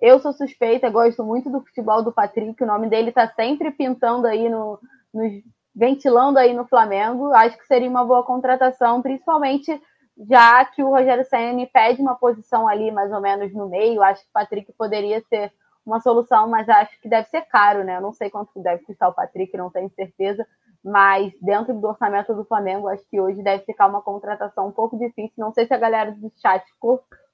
[0.00, 4.26] Eu sou suspeita, gosto muito do futebol do Patrick, o nome dele está sempre pintando
[4.26, 4.78] aí no,
[5.12, 5.32] nos,
[5.74, 7.32] ventilando aí no Flamengo.
[7.32, 9.80] Acho que seria uma boa contratação, principalmente
[10.28, 14.02] já que o Rogério Senna pede uma posição ali mais ou menos no meio.
[14.02, 15.52] Acho que o Patrick poderia ser
[15.84, 17.96] uma solução, mas acho que deve ser caro, né?
[17.96, 20.46] Eu não sei quanto deve custar o Patrick, não tenho certeza.
[20.82, 24.98] Mas dentro do orçamento do Flamengo, acho que hoje deve ficar uma contratação um pouco
[24.98, 25.34] difícil.
[25.36, 26.64] Não sei se a galera do chat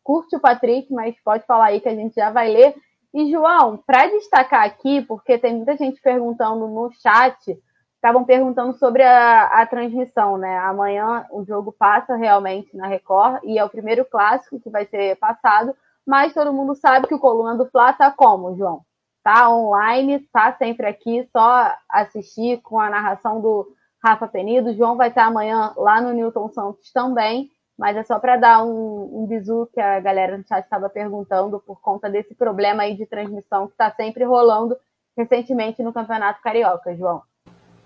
[0.03, 2.75] curte o Patrick, mas pode falar aí que a gente já vai ler.
[3.15, 7.59] E, João, para destacar aqui, porque tem muita gente perguntando no chat,
[7.95, 10.59] estavam perguntando sobre a, a, transmissão, né?
[10.59, 15.17] Amanhã o jogo passa realmente na Record e é o primeiro clássico que vai ser
[15.17, 18.81] passado, mas todo mundo sabe que o Coluna do Fla tá como, João?
[19.23, 23.69] Tá online, tá sempre aqui, só assistir com a narração do
[24.03, 24.71] Rafa Penido.
[24.71, 27.51] O João vai estar amanhã lá no Newton Santos também
[27.83, 31.81] mas é só para dar um, um que a galera no chat estava perguntando por
[31.81, 34.77] conta desse problema aí de transmissão que está sempre rolando
[35.19, 37.23] recentemente no Campeonato Carioca, João.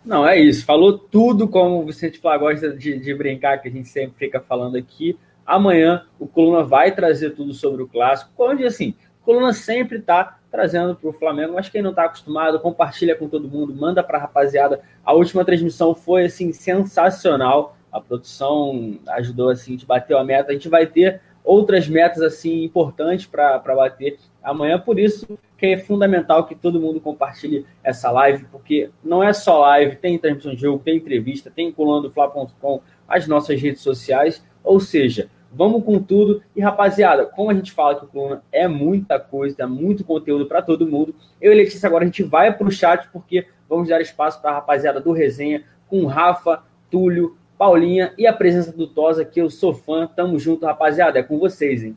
[0.04, 0.66] Não, é isso.
[0.66, 4.76] Falou tudo como você tipo, gosta de, de brincar, que a gente sempre fica falando
[4.76, 5.18] aqui.
[5.46, 8.30] Amanhã o Coluna vai trazer tudo sobre o clássico.
[8.36, 12.60] Onde assim, o Coluna sempre está trazendo para o Flamengo, mas quem não está acostumado,
[12.60, 14.78] compartilha com todo mundo, manda para a rapaziada.
[15.02, 20.50] A última transmissão foi assim sensacional a produção ajudou assim, a gente bateu a meta.
[20.50, 25.78] A gente vai ter outras metas assim importantes para bater amanhã, por isso que é
[25.78, 30.60] fundamental que todo mundo compartilhe essa live, porque não é só live, tem transmissão de
[30.60, 35.98] jogo, tem entrevista, tem coluna do Fla.com, as nossas redes sociais, ou seja, vamos com
[36.02, 36.42] tudo.
[36.54, 40.46] E rapaziada, como a gente fala que o coluna é muita coisa, é muito conteúdo
[40.46, 43.88] para todo mundo, eu e Letícia agora a gente vai para o chat, porque vamos
[43.88, 48.86] dar espaço para a rapaziada do Resenha, com Rafa, Túlio, Paulinha e a presença do
[48.86, 50.06] Tosa, que eu sou fã.
[50.06, 51.18] Tamo junto, rapaziada.
[51.18, 51.96] É com vocês, hein?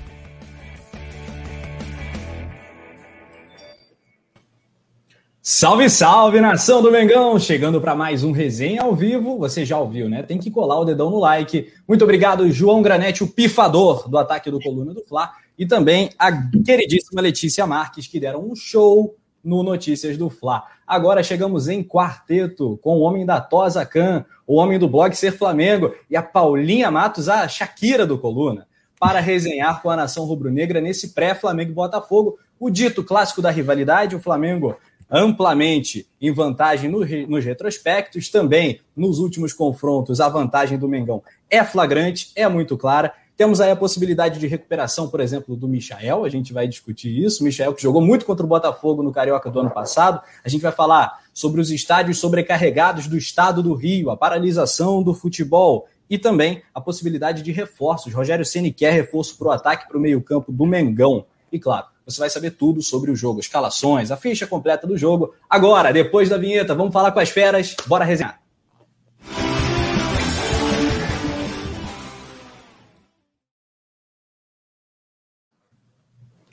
[5.53, 7.37] Salve, salve, nação do Mengão!
[7.37, 9.37] Chegando para mais um resenha ao vivo.
[9.37, 10.23] Você já ouviu, né?
[10.23, 11.73] Tem que colar o dedão no like.
[11.85, 16.31] Muito obrigado, João Granete, o pifador do ataque do Coluna do Fla, e também a
[16.31, 20.63] queridíssima Letícia Marques, que deram um show no Notícias do Fla.
[20.87, 25.33] Agora chegamos em quarteto com o homem da Tosa Can, o homem do blog Ser
[25.33, 30.79] Flamengo e a Paulinha Matos, a Shakira do Coluna, para resenhar com a nação rubro-negra
[30.79, 34.77] nesse pré-Flamengo Botafogo, o dito clássico da rivalidade, o Flamengo
[35.11, 41.63] amplamente em vantagem no, nos retrospectos, também nos últimos confrontos, a vantagem do Mengão é
[41.63, 43.13] flagrante, é muito clara.
[43.35, 47.41] Temos aí a possibilidade de recuperação, por exemplo, do Michael, a gente vai discutir isso.
[47.41, 50.21] O Michael que jogou muito contra o Botafogo no Carioca do ano passado.
[50.45, 55.13] A gente vai falar sobre os estádios sobrecarregados do estado do Rio, a paralisação do
[55.13, 58.13] futebol e também a possibilidade de reforços.
[58.13, 61.25] Rogério Ceni quer reforço para o ataque para o meio-campo do Mengão.
[61.51, 65.33] E claro, você vai saber tudo sobre o jogo, escalações, a ficha completa do jogo.
[65.49, 67.75] Agora, depois da vinheta, vamos falar com as feras.
[67.87, 68.41] Bora resenhar.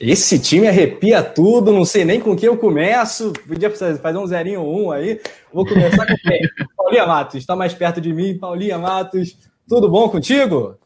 [0.00, 3.32] Esse time arrepia tudo, não sei nem com quem eu começo.
[3.48, 5.20] Podia fazer um zerinho um aí.
[5.52, 6.40] Vou começar com quem?
[6.76, 8.38] Paulinha Matos, está mais perto de mim.
[8.38, 9.36] Paulinha Matos,
[9.68, 10.78] tudo bom contigo?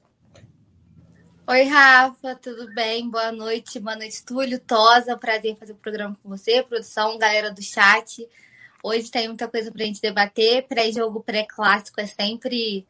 [1.44, 3.10] Oi, Rafa, tudo bem?
[3.10, 5.16] Boa noite, boa noite, Túlio, Tosa.
[5.16, 8.28] Prazer em fazer o programa com você, produção, galera do chat.
[8.80, 10.68] Hoje tem muita coisa pra gente debater.
[10.68, 12.86] Pré-jogo, pré-clássico é sempre.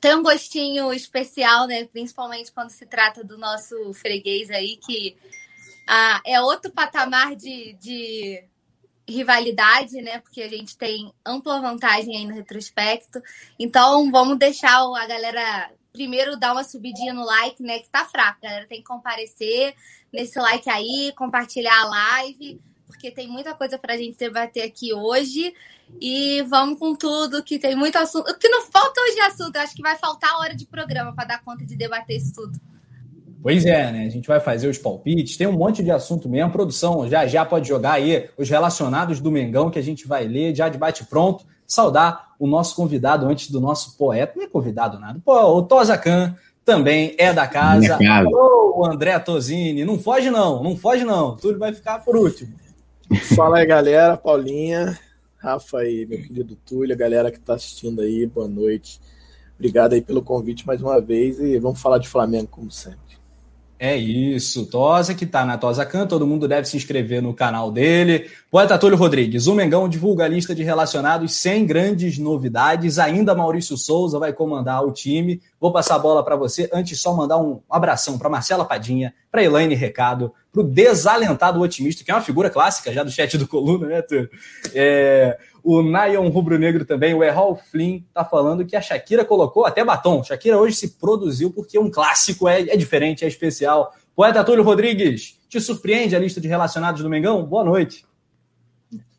[0.00, 1.84] Tem um gostinho especial, né?
[1.84, 5.18] Principalmente quando se trata do nosso freguês aí, que
[5.86, 8.44] ah, é outro patamar de, de
[9.06, 10.20] rivalidade, né?
[10.20, 13.22] Porque a gente tem ampla vantagem aí no retrospecto.
[13.58, 17.80] Então, vamos deixar a galera primeiro dar uma subidinha no like, né?
[17.80, 18.66] Que tá fraco, galera.
[18.68, 19.74] Tem que comparecer
[20.12, 25.52] nesse like aí, compartilhar a live, porque tem muita coisa pra gente debater aqui hoje.
[26.00, 28.30] E vamos com tudo, que tem muito assunto.
[28.30, 31.12] O que não falta hoje de assunto, eu acho que vai faltar hora de programa
[31.12, 32.60] para dar conta de debater isso tudo.
[33.42, 34.06] Pois é, né?
[34.06, 36.52] A gente vai fazer os palpites, tem um monte de assunto mesmo.
[36.52, 40.54] Produção já já pode jogar aí os relacionados do Mengão que a gente vai ler,
[40.54, 41.44] já de bate pronto.
[41.66, 44.34] Saudar o nosso convidado antes do nosso poeta.
[44.36, 45.20] Não é convidado nada.
[45.24, 47.98] Pô, o Tosa Khan também é da casa.
[48.30, 49.84] Ô, André Tosini.
[49.84, 51.36] Não foge não, não foge não.
[51.36, 52.54] Tudo vai ficar por último.
[53.34, 54.16] Fala aí, galera.
[54.16, 54.98] Paulinha,
[55.38, 59.00] Rafa e meu querido Túlio, a galera que está assistindo aí, boa noite.
[59.54, 63.07] Obrigado aí pelo convite mais uma vez e vamos falar de Flamengo como sempre.
[63.80, 67.70] É isso, Tosa que tá na Tosa Can, todo mundo deve se inscrever no canal
[67.70, 68.28] dele.
[68.50, 72.98] Poeta Túlio Rodrigues, o Mengão divulga a lista de relacionados sem grandes novidades.
[72.98, 75.40] Ainda Maurício Souza vai comandar o time.
[75.60, 76.68] Vou passar a bola para você.
[76.72, 82.02] Antes, só mandar um abração para Marcela Padinha, para Elaine Recado, para o desalentado otimista,
[82.02, 84.28] que é uma figura clássica já do chat do Coluna, né, Túlio?
[84.74, 85.38] É,
[85.70, 89.84] o Nayon Rubro Negro também, o Errol Flynn, tá falando que a Shakira colocou até
[89.84, 90.24] batom.
[90.24, 93.92] Shakira hoje se produziu porque um clássico é, é diferente, é especial.
[94.16, 97.44] Poeta Túlio Rodrigues, te surpreende a lista de relacionados do Mengão?
[97.44, 98.06] Boa noite.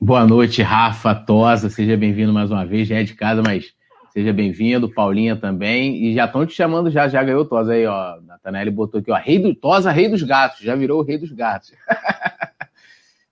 [0.01, 1.69] Boa noite, Rafa Tosa.
[1.69, 2.87] Seja bem-vindo mais uma vez.
[2.87, 3.65] Já é de casa, mas
[4.11, 4.89] seja bem-vindo.
[4.89, 6.03] Paulinha também.
[6.03, 8.19] E já estão te chamando, já, já ganhou Tosa aí, ó.
[8.21, 9.17] Natanelli botou aqui, ó.
[9.17, 10.61] Rei do Tosa, rei dos gatos.
[10.61, 11.73] Já virou o rei dos gatos.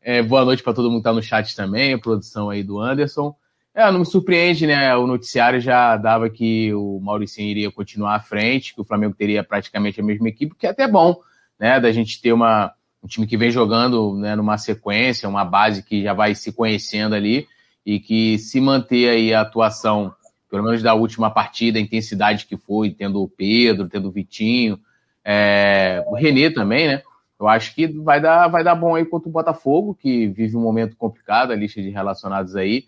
[0.09, 2.79] É, boa noite para todo mundo que está no chat também, a produção aí do
[2.79, 3.35] Anderson.
[3.75, 4.95] É, não me surpreende, né?
[4.95, 9.43] O noticiário já dava que o Mauricinho iria continuar à frente, que o Flamengo teria
[9.43, 11.17] praticamente a mesma equipe, que é até bom,
[11.59, 11.77] né?
[11.81, 12.71] Da gente ter uma,
[13.03, 17.13] um time que vem jogando né, numa sequência, uma base que já vai se conhecendo
[17.13, 17.45] ali
[17.85, 20.15] e que se manter aí a atuação,
[20.49, 24.79] pelo menos da última partida, a intensidade que foi, tendo o Pedro, tendo o Vitinho,
[25.21, 27.01] é, o Renê também, né?
[27.39, 30.61] Eu acho que vai dar, vai dar bom aí contra o Botafogo, que vive um
[30.61, 32.85] momento complicado, a lista de relacionados aí.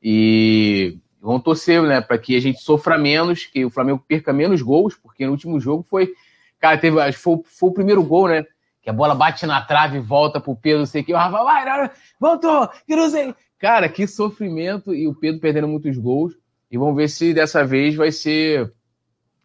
[0.00, 4.62] E vamos torcer, né, para que a gente sofra menos, que o Flamengo perca menos
[4.62, 6.12] gols, porque no último jogo foi.
[6.60, 8.44] Cara, teve, acho que foi, foi o primeiro gol, né?
[8.80, 11.12] Que a bola bate na trave e volta pro Pedro, não sei o que.
[11.12, 12.70] O Rafa vai, voltou,
[13.10, 13.34] sei.
[13.58, 16.34] Cara, que sofrimento e o Pedro perdendo muitos gols.
[16.70, 18.72] E vamos ver se dessa vez vai ser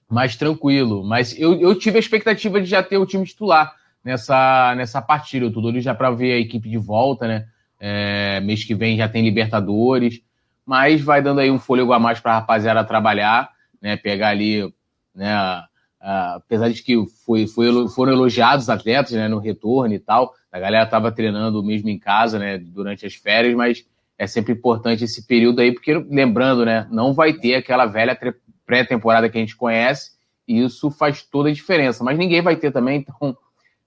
[0.09, 1.03] mais tranquilo.
[1.03, 5.51] Mas eu, eu tive a expectativa de já ter o time titular nessa, nessa partida.
[5.51, 7.47] Tô doido já para ver a equipe de volta, né?
[7.79, 10.21] É, mês que vem já tem Libertadores,
[10.65, 13.49] mas vai dando aí um fôlego a mais para a rapaziada trabalhar,
[13.81, 13.97] né?
[13.97, 14.73] Pegar ali,
[15.15, 15.33] né?
[15.99, 19.27] Apesar de que foi, foi, foram elogiados os atletas, né?
[19.27, 22.57] No retorno e tal, a galera tava treinando mesmo em casa, né?
[22.57, 23.85] Durante as férias, mas
[24.17, 26.87] é sempre importante esse período aí, porque lembrando, né?
[26.91, 28.17] Não vai ter aquela velha
[28.65, 30.11] pré-temporada que a gente conhece,
[30.47, 32.03] e isso faz toda a diferença.
[32.03, 33.35] Mas ninguém vai ter também, então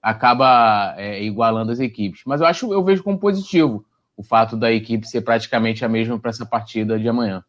[0.07, 2.21] acaba é, igualando as equipes.
[2.25, 3.83] Mas eu acho, eu vejo como positivo
[4.15, 7.43] o fato da equipe ser praticamente a mesma para essa partida de amanhã.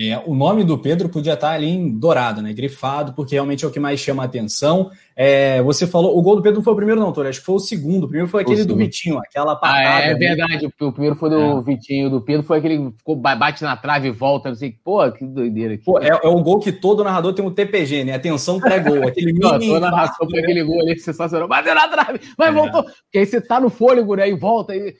[0.00, 2.52] É, o nome do Pedro podia estar ali em dourado, né?
[2.52, 4.92] Grifado, porque realmente é o que mais chama a atenção.
[5.16, 7.28] É, você falou, o gol do Pedro não foi o primeiro, não, Toro.
[7.28, 8.04] Acho que foi o segundo.
[8.04, 9.96] O primeiro foi aquele do Vitinho, aquela patada.
[9.96, 10.72] Ah, é verdade.
[10.80, 11.62] O primeiro foi do é.
[11.62, 14.50] Vitinho, do Pedro foi aquele que ficou, bate na trave e volta.
[14.50, 14.70] Não sei.
[14.84, 15.74] Pô, que doideira.
[15.74, 15.82] Aqui.
[15.82, 18.14] Pô, é, é o gol que todo narrador tem um TPG, né?
[18.14, 19.02] Atenção pré-gol.
[19.08, 19.66] Aquele mini.
[19.66, 21.48] Toda narração para aquele gol ali sensacional.
[21.48, 22.52] Bateu na trave, mas é.
[22.52, 22.84] voltou.
[22.84, 24.28] Porque aí você tá no fôlego, né?
[24.28, 24.76] E volta.
[24.76, 24.94] E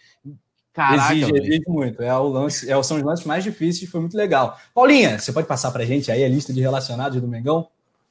[0.73, 2.03] Caraca, exige, exige muito.
[2.03, 4.59] É o lance, é, são os lances mais difíceis, foi muito legal.
[4.75, 7.69] Paulinha, você pode passar pra gente aí a lista de relacionados do Mengão?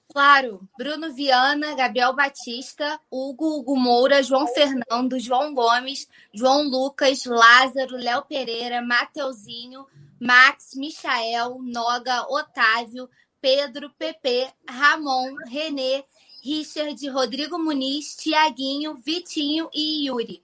[0.09, 7.97] Claro, Bruno Viana, Gabriel Batista, Hugo, Hugo Moura, João Fernando, João Gomes, João Lucas, Lázaro,
[7.97, 9.85] Léo Pereira, Mateuzinho,
[10.19, 13.09] Max, Michael, Noga, Otávio,
[13.41, 16.03] Pedro, Pepe, Ramon, Renê,
[16.43, 20.41] Richard, Rodrigo Muniz, Tiaguinho, Vitinho e Yuri.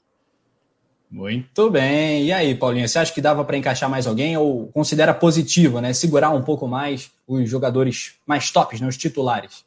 [1.13, 2.25] Muito bem.
[2.25, 5.93] E aí, Paulinha, você acha que dava para encaixar mais alguém ou considera positivo, né?
[5.93, 8.87] Segurar um pouco mais os jogadores mais tops, né?
[8.87, 9.63] os titulares?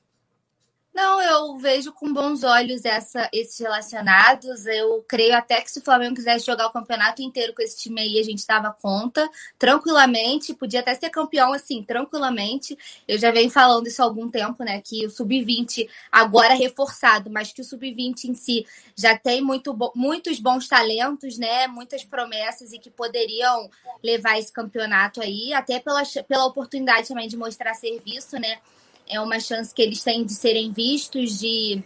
[0.96, 4.64] Não, eu vejo com bons olhos essa, esses relacionados.
[4.64, 8.00] Eu creio até que se o Flamengo quisesse jogar o campeonato inteiro com esse time
[8.00, 9.28] aí, a gente dava conta
[9.58, 10.54] tranquilamente.
[10.54, 12.78] Podia até ser campeão assim, tranquilamente.
[13.06, 14.80] Eu já venho falando isso há algum tempo, né?
[14.80, 18.66] Que o Sub-20 agora é reforçado, mas que o Sub-20 em si
[18.96, 21.66] já tem muito, muitos bons talentos, né?
[21.66, 23.68] Muitas promessas e que poderiam
[24.02, 28.60] levar esse campeonato aí, até pela, pela oportunidade também de mostrar serviço, né?
[29.08, 31.82] É uma chance que eles têm de serem vistos, de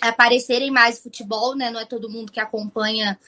[0.00, 1.70] aparecerem mais futebol, né?
[1.70, 3.18] Não é todo mundo que acompanha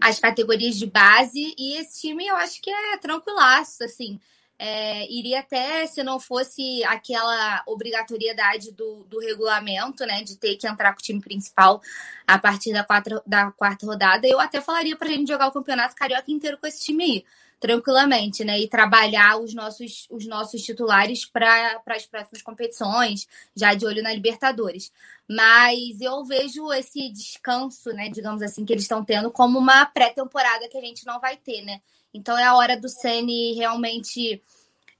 [0.00, 1.54] as categorias de base.
[1.58, 4.20] E esse time eu acho que é tranquilaço, assim.
[4.58, 10.68] É, iria até, se não fosse aquela obrigatoriedade do, do regulamento, né, de ter que
[10.68, 11.80] entrar com o time principal
[12.26, 15.52] a partir da, quatro, da quarta rodada, eu até falaria para a gente jogar o
[15.52, 17.24] campeonato carioca inteiro com esse time aí
[17.60, 18.58] tranquilamente, né?
[18.58, 24.12] E trabalhar os nossos, os nossos titulares para as próximas competições, já de olho na
[24.12, 24.90] Libertadores.
[25.28, 30.68] Mas eu vejo esse descanso, né, digamos assim, que eles estão tendo como uma pré-temporada
[30.68, 31.80] que a gente não vai ter, né?
[32.12, 34.42] Então é a hora do Ceni realmente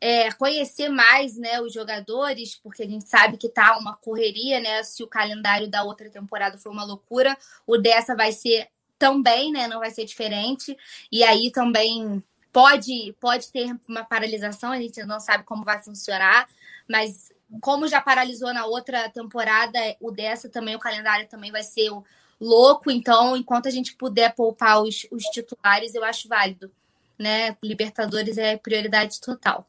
[0.00, 4.82] é, conhecer mais né, os jogadores, porque a gente sabe que tá uma correria, né?
[4.82, 7.36] Se o calendário da outra temporada foi uma loucura,
[7.66, 9.66] o dessa vai ser também, né?
[9.66, 10.76] Não vai ser diferente.
[11.10, 16.48] E aí também Pode, pode ter uma paralisação, a gente não sabe como vai funcionar,
[16.88, 21.90] mas como já paralisou na outra temporada, o dessa também, o calendário também vai ser
[22.40, 26.70] louco, então enquanto a gente puder poupar os, os titulares, eu acho válido.
[27.18, 27.56] Né?
[27.62, 29.66] Libertadores é prioridade total.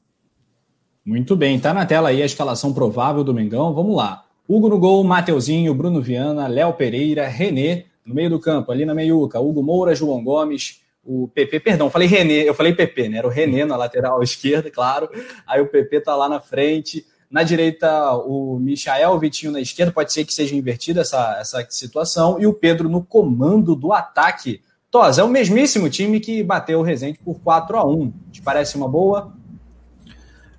[1.04, 3.74] Muito bem, tá na tela aí a escalação provável do Mengão.
[3.74, 4.26] Vamos lá.
[4.48, 8.94] Hugo no gol, Mateuzinho, Bruno Viana, Léo Pereira, Renê no meio do campo, ali na
[8.94, 13.18] meiuca, Hugo Moura, João Gomes, o PP, perdão, falei René, eu falei PP, né?
[13.18, 15.10] Era o René na lateral esquerda, claro.
[15.48, 17.06] Aí o PP tá lá na frente.
[17.30, 21.66] Na direita, o Michael, o Vitinho na esquerda, pode ser que seja invertida essa, essa
[21.70, 22.40] situação.
[22.40, 24.62] E o Pedro no comando do ataque.
[24.92, 28.76] Tos, é o mesmíssimo time que bateu o Resende por 4 a 1 Te parece
[28.76, 29.34] uma boa?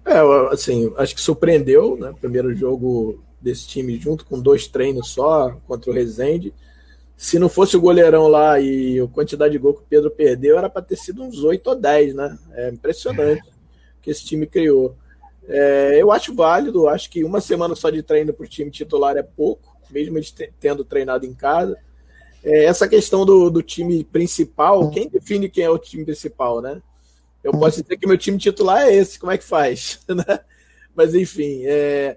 [0.07, 0.19] É,
[0.51, 2.15] assim, acho que surpreendeu, né?
[2.19, 6.55] Primeiro jogo desse time junto com dois treinos só contra o Resende
[7.17, 10.59] se não fosse o goleirão lá e a quantidade de gol que o Pedro perdeu,
[10.59, 12.39] era para ter sido uns 8 ou 10, né?
[12.53, 13.45] É impressionante
[14.01, 14.97] que esse time criou.
[15.49, 19.17] É, eu acho válido, acho que uma semana só de treino para o time titular
[19.17, 21.77] é pouco, mesmo eles tendo treinado em casa.
[22.45, 26.83] É, essa questão do, do time principal, quem define quem é o time principal, né?
[27.43, 30.01] Eu posso dizer que meu time titular é esse, como é que faz?
[30.09, 30.41] Né?
[30.95, 32.17] Mas enfim, é,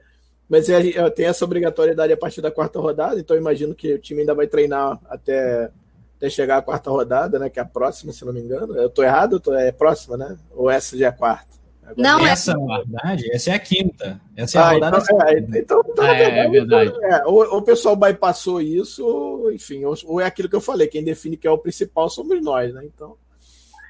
[0.50, 4.00] mas é, é, tem essa obrigatoriedade a partir da quarta rodada, então imagino que o
[4.00, 5.72] time ainda vai treinar até,
[6.18, 7.50] até chegar à quarta rodada, né?
[7.50, 8.76] Que é a próxima, se não me engano.
[8.76, 9.40] Eu tô errado?
[9.40, 10.38] Tô, é próxima, né?
[10.52, 11.56] Ou essa já é a quarta?
[11.82, 14.22] Agora, não, essa, é na verdade, essa é a quinta.
[14.36, 14.98] Essa é a ah, rodada.
[14.98, 16.94] Então, é, então, então ah, é, é, verdade.
[17.04, 20.62] É, ou, ou, o pessoal bypassou isso, ou, enfim, ou, ou, é aquilo que eu
[20.62, 22.84] falei, quem define que é o principal somos nós, né?
[22.86, 23.16] Então.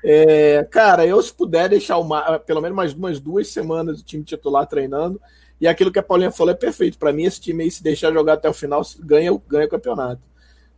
[0.08, 4.24] É, cara, eu se puder deixar uma, pelo menos mais umas duas semanas o time
[4.24, 5.20] titular treinando,
[5.60, 6.98] e aquilo que a Paulinha falou é perfeito.
[6.98, 10.22] Para mim, esse time aí, se deixar jogar até o final, ganha, ganha o campeonato.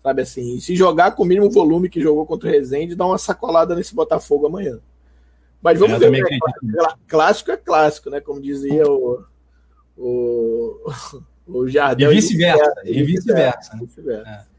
[0.03, 0.55] Sabe assim?
[0.55, 3.75] E se jogar com o mínimo volume que jogou contra o Rezende, dá uma sacolada
[3.75, 4.79] nesse Botafogo amanhã.
[5.61, 6.11] Mas vamos ver.
[6.11, 6.39] Né?
[7.07, 8.21] Clássico é clássico, né?
[8.21, 9.23] Como dizia o,
[9.97, 10.91] o,
[11.47, 12.11] o Jardel.
[12.11, 12.73] E vice-versa.
[12.85, 13.77] E vice-versa.
[13.77, 14.23] Vice né?
[14.25, 14.57] é.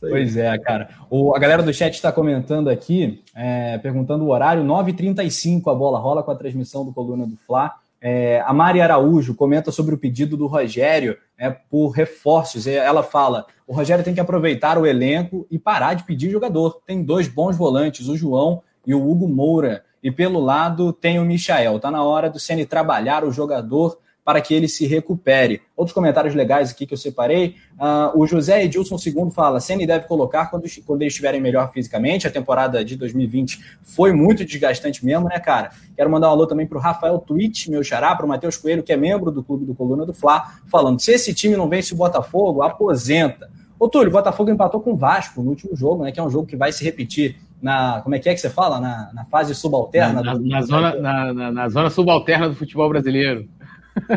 [0.00, 0.90] Pois é, cara.
[1.08, 5.98] O, a galera do chat está comentando aqui, é, perguntando o horário, 9h35 a bola
[5.98, 7.74] rola com a transmissão do Coluna do Fla.
[8.06, 12.66] É, a Mari Araújo comenta sobre o pedido do Rogério né, por reforços.
[12.66, 16.82] Ela fala: o Rogério tem que aproveitar o elenco e parar de pedir jogador.
[16.86, 19.84] Tem dois bons volantes, o João e o Hugo Moura.
[20.02, 21.76] E pelo lado tem o Michael.
[21.76, 25.60] Está na hora do Ceni trabalhar o jogador para que ele se recupere.
[25.76, 27.56] Outros comentários legais aqui que eu separei.
[27.74, 32.26] Uh, o José Edilson II fala: Ceni deve colocar quando, quando eles estiverem melhor fisicamente.
[32.26, 35.70] A temporada de 2020 foi muito desgastante mesmo, né, cara?
[35.94, 38.82] Quero mandar um alô também para o Rafael Twitch, meu xará, para o Matheus Coelho,
[38.82, 41.92] que é membro do clube do Coluna do Fla, falando: se esse time não vence
[41.92, 43.50] o Botafogo, aposenta.
[43.78, 46.12] Ô, Túlio, o Botafogo empatou com o Vasco no último jogo, né?
[46.12, 48.00] Que é um jogo que vai se repetir na.
[48.02, 48.80] Como é que é que você fala?
[48.80, 50.22] Na, na fase subalterna.
[50.22, 50.46] Na, do...
[50.46, 53.48] na zona, na, na, zona subalterna do futebol brasileiro.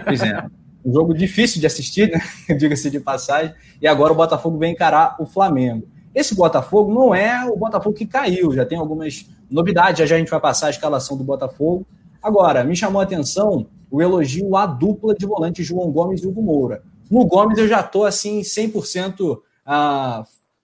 [0.03, 0.45] Pois é.
[0.85, 2.21] Um jogo difícil de assistir, né?
[2.55, 3.53] diga-se de passagem.
[3.81, 5.87] E agora o Botafogo vem encarar o Flamengo.
[6.15, 10.19] Esse Botafogo não é o Botafogo que caiu, já tem algumas novidades, já, já a
[10.19, 11.85] gente vai passar a escalação do Botafogo.
[12.21, 16.41] Agora, me chamou a atenção o elogio à dupla de volantes João Gomes e Hugo
[16.41, 16.83] Moura.
[17.09, 20.23] No Gomes eu já estou assim 100%, ah,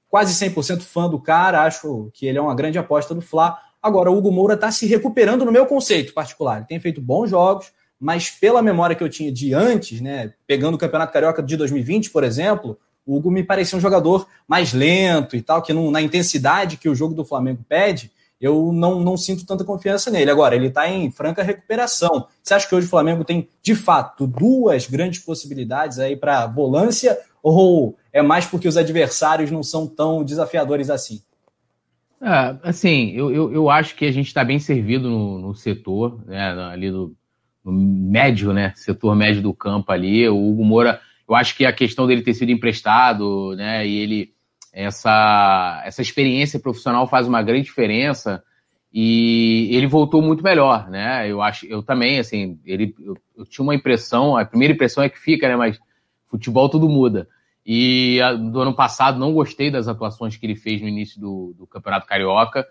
[0.10, 3.58] quase 100% fã do cara, acho que ele é uma grande aposta do Fla.
[3.82, 6.58] Agora o Hugo Moura está se recuperando no meu conceito particular.
[6.58, 7.72] Ele tem feito bons jogos,
[8.04, 12.10] mas pela memória que eu tinha de antes, né, pegando o Campeonato Carioca de 2020,
[12.10, 16.02] por exemplo, o Hugo me parecia um jogador mais lento e tal, que não, na
[16.02, 20.30] intensidade que o jogo do Flamengo pede, eu não, não sinto tanta confiança nele.
[20.30, 22.28] Agora, ele está em franca recuperação.
[22.44, 27.18] Você acha que hoje o Flamengo tem, de fato, duas grandes possibilidades aí para volância,
[27.42, 31.22] ou é mais porque os adversários não são tão desafiadores assim?
[32.22, 36.22] É, assim, eu, eu, eu, acho que a gente está bem servido no, no setor,
[36.26, 37.14] né, ali do,
[37.64, 40.28] no médio, né, setor médio do campo ali.
[40.28, 44.34] O Hugo Moura, eu acho que a questão dele ter sido emprestado, né, e ele
[44.74, 48.44] essa, essa experiência profissional faz uma grande diferença
[48.92, 51.30] e ele voltou muito melhor, né?
[51.30, 55.10] Eu acho, eu também, assim, ele, eu, eu tinha uma impressão, a primeira impressão é
[55.10, 55.56] que fica, né?
[55.56, 55.80] Mas
[56.28, 57.28] futebol tudo muda.
[57.66, 61.56] E a, do ano passado não gostei das atuações que ele fez no início do,
[61.58, 62.68] do Campeonato Carioca.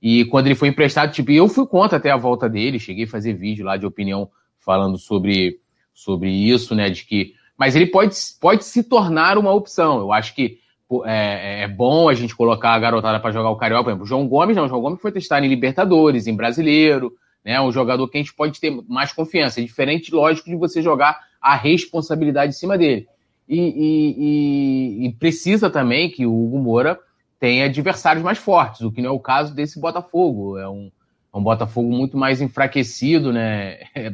[0.00, 3.08] E quando ele foi emprestado, tipo, eu fui contra até a volta dele, cheguei a
[3.08, 5.60] fazer vídeo lá de opinião falando sobre,
[5.94, 6.90] sobre isso, né?
[6.90, 7.34] De que.
[7.56, 9.98] Mas ele pode, pode se tornar uma opção.
[9.98, 10.58] Eu acho que
[11.04, 13.84] é, é, bom a gente colocar a garotada para jogar o Carioca.
[13.84, 14.66] Por exemplo, o João Gomes, não.
[14.66, 17.12] O João Gomes foi testar em Libertadores, em Brasileiro,
[17.44, 17.60] né?
[17.60, 19.60] Um jogador que a gente pode ter mais confiança.
[19.60, 23.06] É diferente, lógico, de você jogar a responsabilidade em cima dele.
[23.48, 26.98] E, e, e, e precisa também que o Hugo Moura
[27.38, 30.58] tenha adversários mais fortes, o que não é o caso desse Botafogo.
[30.58, 30.90] É um,
[31.32, 33.78] é um Botafogo muito mais enfraquecido, né?
[33.94, 34.12] É,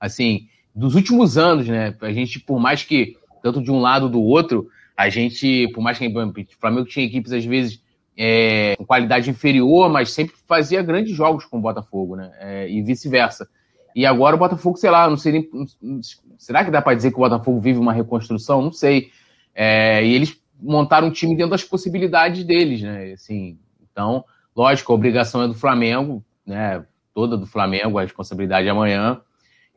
[0.00, 1.94] assim, dos últimos anos, né?
[2.00, 5.98] A gente, por mais que, tanto de um lado do outro, a gente, por mais
[5.98, 7.82] que o Flamengo tinha equipes às vezes
[8.16, 12.32] é, com qualidade inferior, mas sempre fazia grandes jogos com o Botafogo, né?
[12.38, 13.48] É, e vice-versa.
[13.94, 16.02] E agora o Botafogo, sei lá, não sei nem.
[16.36, 18.62] Será que dá para dizer que o Botafogo vive uma reconstrução?
[18.62, 19.10] Não sei.
[19.54, 23.12] É, e eles montaram um time dentro das possibilidades deles, né?
[23.12, 26.84] Assim, então, lógico, a obrigação é do Flamengo, né?
[27.14, 29.20] Toda do Flamengo, a responsabilidade é amanhã.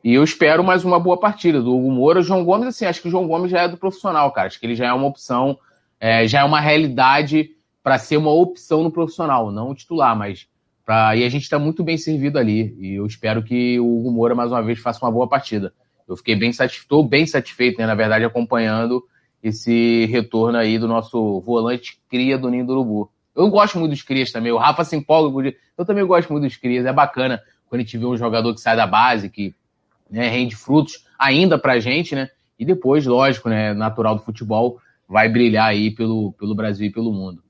[0.04, 2.20] E eu espero mais uma boa partida do Hugo Moura.
[2.20, 4.48] O João Gomes, assim, acho que o João Gomes já é do profissional, cara.
[4.48, 5.58] Acho que ele já é uma opção,
[6.00, 7.50] é, já é uma realidade
[7.82, 10.48] para ser uma opção no profissional, não titular, mas
[10.84, 11.16] pra...
[11.16, 12.76] e a gente está muito bem servido ali.
[12.78, 15.72] E eu espero que o Hugo Moura, mais uma vez, faça uma boa partida.
[16.08, 19.02] Eu fiquei bem satisfeito, bem satisfeito, né, na verdade, acompanhando
[19.42, 23.10] esse retorno aí do nosso volante cria do Ninho do Urubu.
[23.34, 24.52] Eu gosto muito dos crias também.
[24.52, 25.54] O Rafa se empolga.
[25.76, 26.86] Eu também gosto muito dos crias.
[26.86, 29.54] É bacana quando a gente vê um jogador que sai da base, que
[30.10, 32.28] né, rende frutos ainda para a gente, né?
[32.58, 34.78] E depois, lógico, né, natural do futebol,
[35.08, 37.42] vai brilhar aí pelo, pelo Brasil e pelo mundo.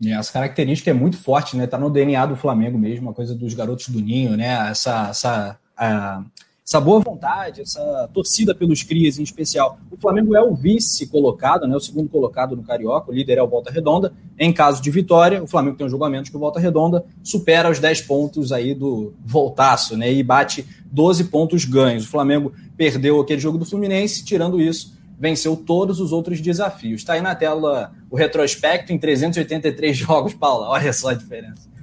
[0.00, 1.66] E essa característica é muito forte, né?
[1.66, 4.70] Tá no DNA do Flamengo mesmo, uma coisa dos garotos do Ninho, né?
[4.70, 6.22] Essa, essa a,
[6.66, 9.78] essa boa vontade, essa torcida pelos crias em especial.
[9.90, 13.42] O Flamengo é o vice colocado, né, o segundo colocado no Carioca, o líder é
[13.42, 14.14] o Volta Redonda.
[14.38, 17.78] Em caso de vitória, o Flamengo tem um julgamento que o Volta Redonda supera os
[17.78, 22.06] 10 pontos aí do Voltaço, né, e bate 12 pontos ganhos.
[22.06, 27.02] O Flamengo perdeu aquele jogo do Fluminense, tirando isso, venceu todos os outros desafios.
[27.02, 31.73] Está aí na tela o retrospecto em 383 jogos, Paula, olha só a diferença.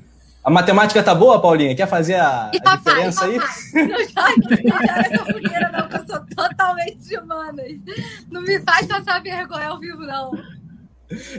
[0.43, 1.75] A matemática tá boa, Paulinha?
[1.75, 3.39] Quer fazer a, a papai, diferença papai,
[3.75, 3.91] aí?
[3.91, 7.71] Eu já não essa fogueira, não, que eu sou totalmente de humanas.
[8.31, 10.31] Não me faz passar vergonha ao vivo, não.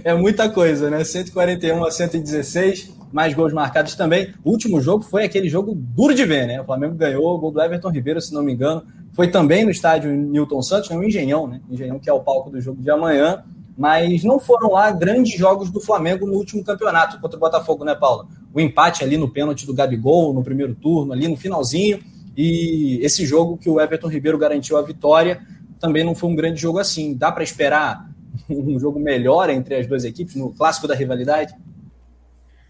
[0.05, 1.03] É muita coisa, né?
[1.03, 4.33] 141 a 116, mais gols marcados também.
[4.45, 6.61] O último jogo foi aquele jogo duro de ver, né?
[6.61, 8.85] O Flamengo ganhou, o gol do Everton Ribeiro, se não me engano.
[9.15, 11.07] Foi também no estádio Newton Santos, no né?
[11.09, 11.61] Engenhão, né?
[11.69, 13.43] Engenhão que é o palco do jogo de amanhã.
[13.77, 17.95] Mas não foram lá grandes jogos do Flamengo no último campeonato contra o Botafogo, né,
[17.95, 18.27] Paula?
[18.53, 22.03] O empate ali no pênalti do Gabigol, no primeiro turno, ali no finalzinho.
[22.37, 25.43] E esse jogo que o Everton Ribeiro garantiu a vitória
[25.83, 27.13] também não foi um grande jogo assim.
[27.13, 28.09] Dá para esperar
[28.49, 31.55] um jogo melhor entre as duas equipes no clássico da rivalidade?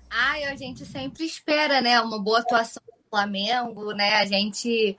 [0.09, 2.01] Ai, a gente sempre espera, né?
[2.01, 4.15] Uma boa atuação do Flamengo, né?
[4.15, 4.97] A gente,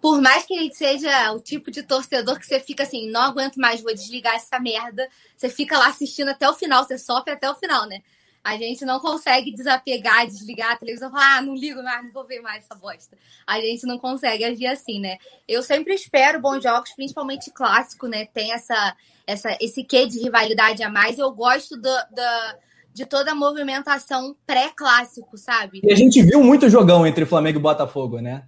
[0.00, 3.56] por mais que gente seja o tipo de torcedor que você fica assim, não aguento
[3.56, 5.08] mais, vou desligar essa merda.
[5.36, 8.00] Você fica lá assistindo até o final, você sofre até o final, né?
[8.46, 12.12] A gente não consegue desapegar, desligar a televisão e falar, ah, não ligo mais, não
[12.12, 13.18] vou ver mais essa bosta.
[13.44, 15.18] A gente não consegue agir assim, né?
[15.48, 18.24] Eu sempre espero bons jogos, principalmente clássico, né?
[18.26, 21.18] Tem essa, essa, esse quê de rivalidade a mais.
[21.18, 22.56] Eu gosto do, do
[22.94, 25.80] de toda a movimentação pré-clássico, sabe?
[25.82, 28.46] E a gente viu muito jogão entre Flamengo e Botafogo, né?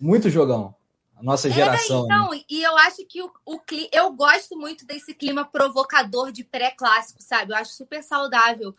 [0.00, 0.74] Muito jogão.
[1.16, 2.02] A nossa é, geração.
[2.02, 2.40] É, então, né?
[2.50, 3.60] e eu acho que o, o
[3.92, 7.52] eu gosto muito desse clima provocador de pré-clássico, sabe?
[7.52, 8.74] Eu acho super saudável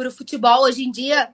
[0.00, 0.62] para o futebol.
[0.62, 1.32] Hoje em dia,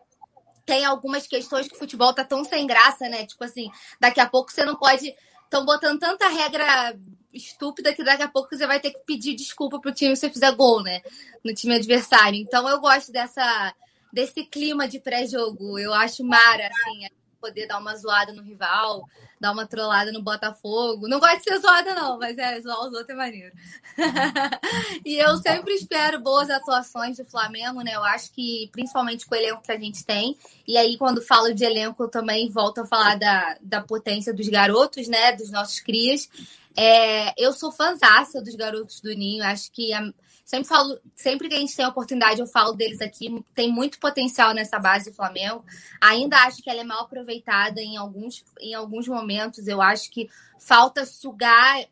[0.65, 3.25] tem algumas questões que o futebol tá tão sem graça, né?
[3.25, 5.15] Tipo assim, daqui a pouco você não pode.
[5.45, 6.99] Estão botando tanta regra
[7.33, 10.31] estúpida que daqui a pouco você vai ter que pedir desculpa pro time se você
[10.31, 11.01] fizer gol, né?
[11.45, 12.41] No time adversário.
[12.41, 13.73] Então eu gosto dessa
[14.13, 15.79] desse clima de pré-jogo.
[15.79, 17.07] Eu acho mara, assim,
[17.41, 19.05] poder dar uma zoada no rival,
[19.41, 21.09] dar uma trollada no Botafogo.
[21.09, 23.55] Não gosto de ser zoada, não, mas é, zoar os outros é maneiro.
[25.05, 27.93] e eu sempre espero boas atuações do Flamengo, né?
[27.95, 30.37] Eu acho que, principalmente com o elenco que a gente tem.
[30.67, 34.49] E aí, quando falo de elenco, eu também volto a falar da, da potência dos
[34.49, 35.33] garotos, né?
[35.33, 36.29] Dos nossos crias.
[36.77, 39.43] É, eu sou fãzaça dos garotos do Ninho.
[39.45, 40.13] Acho que a,
[40.47, 43.45] sempre falo, sempre que a gente tem a oportunidade, eu falo deles aqui.
[43.53, 45.65] Tem muito potencial nessa base do Flamengo.
[46.01, 49.67] Ainda acho que ela é mal aproveitada em alguns, em alguns momentos.
[49.67, 51.85] Eu acho que falta sugar,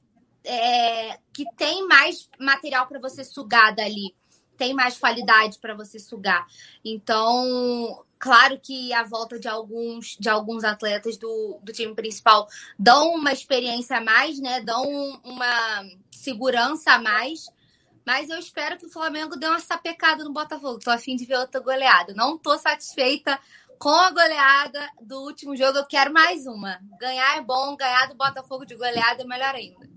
[0.45, 4.15] é, que tem mais material para você sugar dali.
[4.57, 6.47] Tem mais qualidade para você sugar.
[6.85, 12.49] Então, Claro que a volta de alguns, de alguns atletas do, do time principal
[12.79, 14.63] dão uma experiência a mais, né?
[14.63, 14.83] Dão
[15.23, 17.51] uma segurança a mais.
[18.07, 20.79] Mas eu espero que o Flamengo dê uma sapecada no Botafogo.
[20.79, 22.13] Tô afim de ver outra goleada.
[22.15, 23.39] Não tô satisfeita
[23.79, 25.79] com a goleada do último jogo.
[25.79, 26.79] Eu quero mais uma.
[27.01, 29.95] Ganhar é bom, ganhar do Botafogo de goleada é melhor ainda.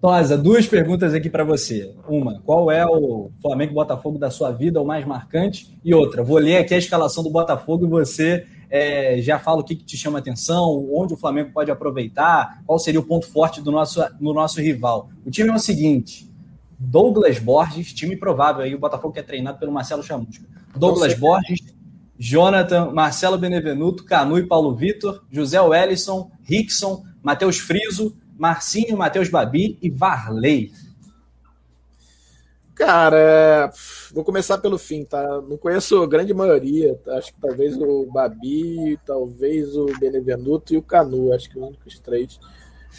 [0.00, 1.92] Tosa, duas perguntas aqui para você.
[2.06, 5.76] Uma, qual é o Flamengo Botafogo da sua vida, o mais marcante?
[5.82, 9.64] E outra, vou ler aqui a escalação do Botafogo e você é, já fala o
[9.64, 13.62] que, que, te chama atenção, onde o Flamengo pode aproveitar, qual seria o ponto forte
[13.62, 15.08] do nosso, do nosso rival.
[15.24, 16.30] O time é o seguinte:
[16.84, 20.44] Douglas Borges, time provável aí, o Botafogo que é treinado pelo Marcelo Chamusca.
[20.76, 21.60] Douglas Borges,
[22.18, 29.78] Jonathan, Marcelo Benevenuto, Canu e Paulo Vitor, José Wellison, Rickson, Matheus Friso, Marcinho, Matheus Babi
[29.80, 30.72] e Varley.
[32.74, 33.70] Cara,
[34.12, 35.40] vou começar pelo fim, tá?
[35.42, 36.96] Não conheço a grande maioria.
[37.04, 37.16] Tá?
[37.16, 41.32] Acho que talvez o Babi, talvez o Benevenuto e o Canu.
[41.32, 42.38] Acho que os únicos três.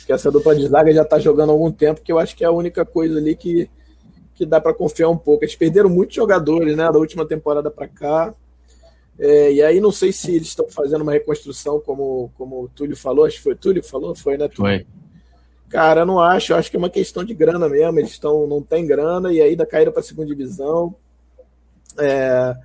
[0.04, 2.44] Que essa dupla de zaga já tá jogando há algum tempo, que eu acho que
[2.44, 3.70] é a única coisa ali que,
[4.34, 5.44] que dá para confiar um pouco.
[5.44, 6.92] Eles perderam muitos jogadores, né?
[6.92, 8.34] Da última temporada para cá.
[9.18, 12.98] É, e aí não sei se eles estão fazendo uma reconstrução, como, como o Túlio
[12.98, 13.26] falou.
[13.26, 14.48] Acho que foi o Túlio falou, foi, né?
[14.48, 14.86] Túlio?
[14.86, 14.88] Foi.
[15.70, 18.00] Cara, eu não acho, eu acho que é uma questão de grana mesmo.
[18.00, 20.96] Eles estão, não tem grana e ainda caíram para a segunda divisão.
[21.98, 22.56] É,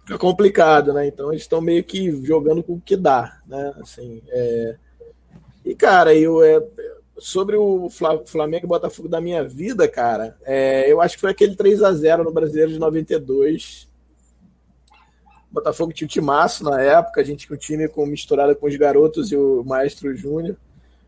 [0.00, 1.06] fica complicado, né?
[1.06, 3.72] Então eles estão meio que jogando com o que dá, né?
[3.80, 4.76] Assim, é,
[5.70, 6.60] e cara, eu é,
[7.16, 7.88] sobre o
[8.26, 11.92] Flamengo e Botafogo da minha vida, cara, é, eu acho que foi aquele 3 a
[11.92, 13.88] 0 no Brasileiro de 92.
[15.48, 18.74] Botafogo tinha o timaço na época, a gente tinha um time com, misturado com os
[18.74, 20.56] garotos e o Maestro Júnior.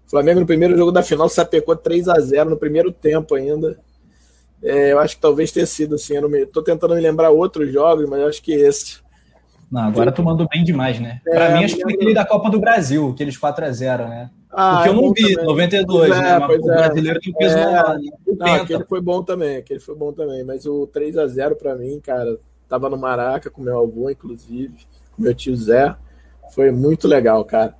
[0.07, 3.81] Flamengo no primeiro jogo da final sapecou 3 a 0 no primeiro tempo ainda.
[4.63, 6.15] É, eu acho que talvez tenha sido assim.
[6.53, 9.02] Tô tentando me lembrar outros jogos, mas acho que esse.
[9.73, 11.23] Não, agora tu mandou bem demais, né?
[11.27, 14.31] É, pra mim, acho que foi aquele da Copa do Brasil, aqueles 4x0, né?
[14.51, 15.47] Ah, Porque eu não vi, também.
[15.47, 16.29] 92, pois né?
[16.29, 16.77] É, mas o é.
[16.77, 17.99] brasileiro tem peso é, maior.
[17.99, 18.11] Né?
[18.37, 20.45] Não, aquele foi bom também, aquele foi bom também.
[20.45, 24.75] Mas o 3x0 pra mim, cara, tava no Maraca com meu avô, inclusive,
[25.17, 25.97] com meu tio Zé.
[26.55, 27.75] Foi muito legal, cara.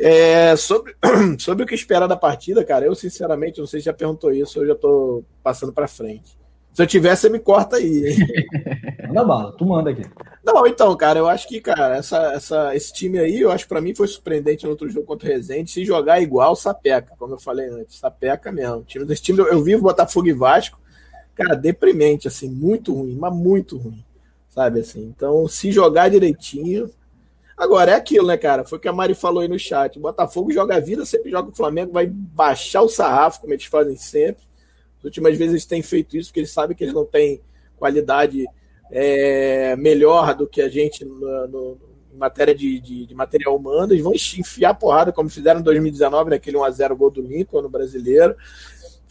[0.00, 0.96] É, sobre,
[1.38, 4.60] sobre o que esperar da partida, cara, eu sinceramente, não sei se já perguntou isso,
[4.60, 6.37] eu já tô passando para frente.
[6.78, 8.16] Se eu tiver, você me corta aí.
[9.08, 10.06] manda bala, tu manda aqui.
[10.44, 13.68] Não, então, cara, eu acho que, cara, essa, essa, esse time aí, eu acho que
[13.68, 15.72] pra mim foi surpreendente no outro jogo contra o Resende.
[15.72, 18.84] Se jogar igual, sapeca, como eu falei antes, sapeca mesmo.
[18.84, 20.78] time desse time, eu vivo Botafogo e Vasco,
[21.34, 24.04] cara, deprimente, assim, muito ruim, mas muito ruim,
[24.48, 25.02] sabe assim.
[25.02, 26.88] Então, se jogar direitinho,
[27.56, 28.64] Agora, é aquilo, né, cara?
[28.64, 29.98] Foi o que a Mari falou aí no chat.
[29.98, 33.64] O Botafogo joga a vida, sempre joga o Flamengo, vai baixar o sarrafo, como eles
[33.64, 34.47] fazem sempre.
[34.98, 37.40] As últimas vezes eles têm feito isso, porque eles sabem que eles não têm
[37.76, 38.44] qualidade
[38.90, 41.78] é, melhor do que a gente no, no,
[42.12, 43.92] em matéria de, de, de, material humano.
[43.92, 48.36] Eles vão enfiar porrada, como fizeram em 2019, naquele 1x0 gol do Lincoln no brasileiro.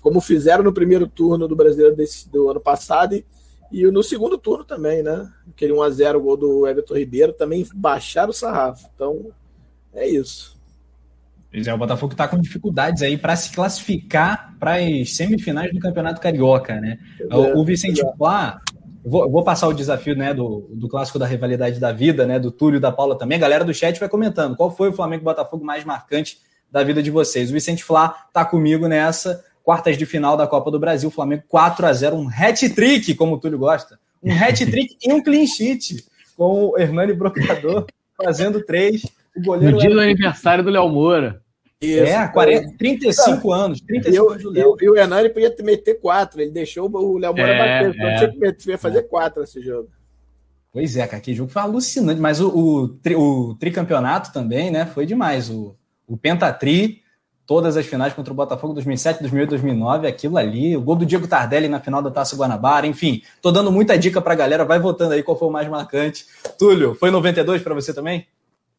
[0.01, 3.15] Como fizeram no primeiro turno do brasileiro desse, do ano passado.
[3.15, 3.25] E
[3.71, 5.31] e no segundo turno também, né?
[5.49, 8.89] Aquele 1x0 gol do Everton Ribeiro também baixaram o sarrafo.
[8.95, 9.31] Então,
[9.93, 10.56] é isso.
[11.51, 15.79] Pois é, o Botafogo está com dificuldades aí para se classificar para as semifinais do
[15.79, 16.99] Campeonato Carioca, né?
[17.19, 18.15] É, o, Vicente é.
[18.15, 18.59] Flá,
[19.03, 22.37] vou, vou, passar o desafio né, do, do clássico da rivalidade da vida, né?
[22.37, 23.37] Do Túlio e da Paula também.
[23.37, 26.37] A galera do chat vai comentando qual foi o Flamengo Botafogo mais marcante
[26.69, 27.49] da vida de vocês.
[27.49, 31.85] O Vicente Flá está comigo nessa quartas de final da Copa do Brasil, Flamengo 4
[31.85, 33.99] a 0 um hat-trick, como o Túlio gosta.
[34.23, 36.05] Um hat-trick e um clean sheet,
[36.37, 37.85] com o Hernani Brocador
[38.15, 39.05] fazendo três.
[39.37, 41.41] O goleiro no dia do aniversário do Léo Moura.
[41.79, 43.81] Isso, é, 40, 35 anos.
[43.81, 44.75] 35 eu, anos do Léo.
[44.81, 47.95] E o Hernani podia meter quatro, ele deixou o Léo Moura é, bater.
[47.95, 48.15] Então é.
[48.17, 49.89] tinha que ia fazer quatro nesse jogo.
[50.73, 52.19] Pois é, cara, que jogo foi alucinante.
[52.19, 54.85] Mas o, o, tri, o tricampeonato também, né?
[54.85, 55.49] Foi demais.
[55.49, 55.75] O,
[56.07, 57.01] o Pentatri
[57.47, 61.25] todas as finais contra o Botafogo 2007, 2008, 2009, aquilo ali, o gol do Diego
[61.27, 65.13] Tardelli na final da Taça Guanabara, enfim, tô dando muita dica pra galera, vai votando
[65.13, 66.25] aí qual foi o mais marcante.
[66.59, 68.27] Túlio, foi 92 para você também?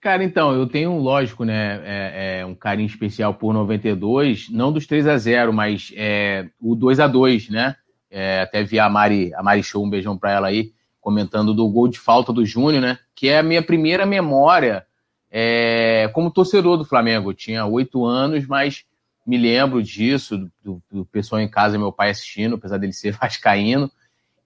[0.00, 4.86] Cara, então, eu tenho, lógico, né, é, é, um carinho especial por 92, não dos
[4.86, 7.74] 3 a 0 mas é, o 2 a 2 né?
[8.10, 11.68] É, até vi a Mari, a Mari Show, um beijão pra ela aí, comentando do
[11.68, 12.98] gol de falta do Júnior, né?
[13.14, 14.86] Que é a minha primeira memória
[15.30, 17.30] é, como torcedor do Flamengo.
[17.30, 18.84] Eu tinha oito anos, mas
[19.26, 23.90] me lembro disso, do, do, pessoal em casa, meu pai assistindo, apesar dele ser vascaíno.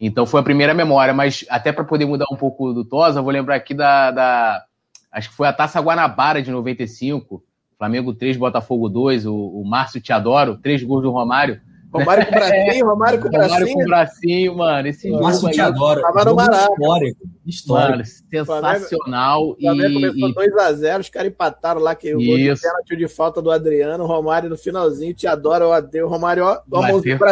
[0.00, 3.30] Então foi a primeira memória, mas até para poder mudar um pouco do Tosa, vou
[3.30, 4.64] lembrar aqui da, da,
[5.12, 7.44] Acho que foi a Taça Guanabara de 95,
[7.76, 11.60] Flamengo 3, Botafogo 2, o, o Márcio Te Adoro, três gols do Romário.
[11.92, 13.52] Romário com o bracinho, Romário com o bracinho.
[13.52, 14.88] Romário com o bracinho, mano.
[14.88, 16.00] Esse jogo Márcio Te Adoro.
[16.00, 16.72] Tava no Maraca.
[16.72, 17.20] Histórico.
[17.44, 17.90] Histórico.
[17.90, 19.50] Mano, sensacional.
[19.50, 23.42] O Flamengo começou 2x0, os caras empataram lá, que o gol de pênalti de falta
[23.42, 27.28] do Adriano, Romário no finalzinho, Te Adoro, eu adeu, Romário, ó, a mãozinha com o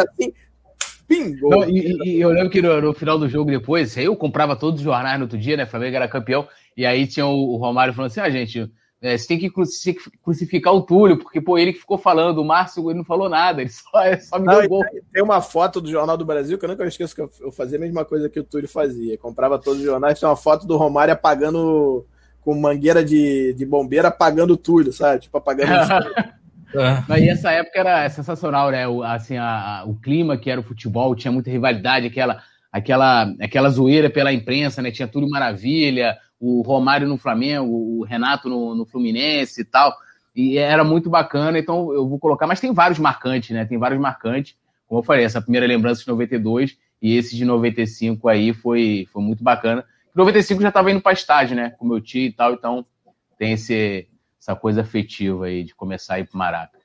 [1.11, 1.49] bracinho.
[1.49, 4.79] Não, e, e, eu lembro que no, no, final do jogo depois, eu comprava todos
[4.79, 5.65] os jornais no outro dia, né?
[5.65, 6.47] Flamengo era campeão.
[6.75, 9.51] E aí tinha o, o Romário falando assim: ah, gente, é, você, tem que
[10.23, 13.61] crucificar o Túlio, porque, pô, ele que ficou falando, o Márcio ele não falou nada,
[13.61, 14.83] ele só, é, só me não, deu gol.
[15.11, 17.81] Tem uma foto do Jornal do Brasil, que eu nunca esqueço que eu fazia a
[17.81, 19.17] mesma coisa que o Túlio fazia.
[19.17, 22.05] Comprava todos os jornais, tem uma foto do Romário apagando
[22.41, 25.21] com mangueira de, de bombeiro apagando o Túlio, sabe?
[25.21, 26.31] Tipo, apagando o
[26.75, 27.19] É.
[27.19, 28.87] E essa época era sensacional, né?
[28.87, 32.41] O, assim, a, a, o clima que era o futebol, tinha muita rivalidade, aquela,
[32.71, 34.91] aquela, aquela zoeira pela imprensa, né?
[34.91, 39.95] Tinha tudo maravilha, o Romário no Flamengo, o Renato no, no Fluminense e tal.
[40.35, 43.65] E era muito bacana, então eu vou colocar, mas tem vários marcantes, né?
[43.65, 44.55] Tem vários marcantes.
[44.87, 49.21] Como eu falei, essa primeira lembrança de 92 e esse de 95 aí foi, foi
[49.21, 49.83] muito bacana.
[50.15, 51.71] 95 já estava indo para estágio, né?
[51.77, 52.85] Com meu tio e tal, então
[53.37, 54.07] tem esse,
[54.41, 56.81] essa coisa afetiva aí de começar a ir pro Maraca.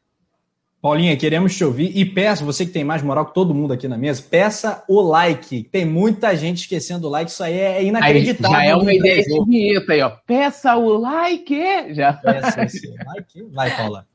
[0.83, 3.89] Paulinha, queremos te ouvir e peço, você que tem mais moral que todo mundo aqui
[3.89, 5.65] na mesa, peça o like.
[5.65, 8.57] Tem muita gente esquecendo o like, isso aí é inacreditável.
[8.57, 10.11] Aí já é uma ideia de vinheta aí, ó.
[10.11, 11.95] Peça o like!
[11.95, 12.13] Já.
[12.13, 13.43] Peça esse like.
[13.45, 14.07] Vai, Paula.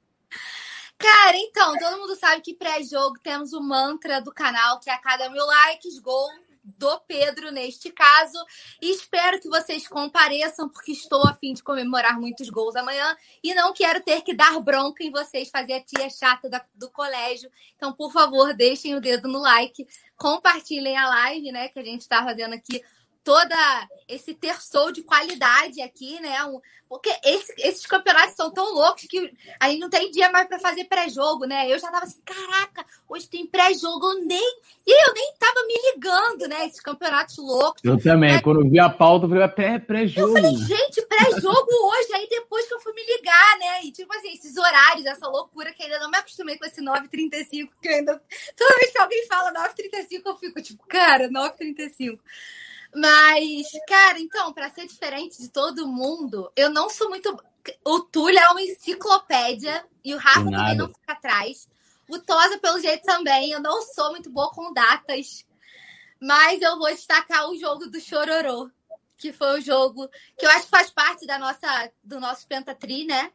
[0.97, 4.99] Cara, então, todo mundo sabe que pré-jogo temos o mantra do canal, que é a
[4.99, 6.29] cada mil likes, gol
[6.63, 8.37] do Pedro neste caso.
[8.81, 13.53] E espero que vocês compareçam, porque estou a fim de comemorar muitos gols amanhã e
[13.53, 17.51] não quero ter que dar bronca em vocês, fazer a tia chata da, do colégio.
[17.75, 19.87] Então, por favor, deixem o dedo no like,
[20.17, 22.81] compartilhem a live, né, que a gente está fazendo aqui
[23.23, 23.55] toda
[24.07, 26.35] esse terçol de qualidade aqui, né?
[26.89, 30.59] Porque esse, esses campeonatos são tão loucos que a gente não tem dia mais para
[30.59, 31.71] fazer pré-jogo, né?
[31.71, 34.59] Eu já tava assim, caraca, hoje tem pré-jogo, eu nem.
[34.85, 36.65] E eu nem tava me ligando, né?
[36.65, 37.81] Esses campeonatos loucos.
[37.83, 38.41] Eu também, né?
[38.41, 40.37] quando eu vi a pauta, eu falei, é pré-jogo.
[40.37, 42.13] Eu falei, gente, pré-jogo hoje.
[42.13, 43.85] Aí depois que eu fui me ligar, né?
[43.85, 47.69] E tipo assim, esses horários, essa loucura que ainda não me acostumei com esse 9h35,
[47.81, 48.21] que ainda.
[48.57, 52.19] Toda vez que alguém fala 9h35, eu fico tipo, cara, 9h35.
[52.93, 57.35] Mas, cara, então, para ser diferente de todo mundo, eu não sou muito.
[57.85, 61.69] O Túlio é uma enciclopédia e o Rafa também não fica atrás.
[62.09, 63.51] O Tosa, pelo jeito, também.
[63.51, 65.45] Eu não sou muito boa com datas.
[66.19, 68.69] Mas eu vou destacar o jogo do Chororô,
[69.17, 73.05] que foi o jogo que eu acho que faz parte da nossa, do nosso Pentatri,
[73.05, 73.31] né?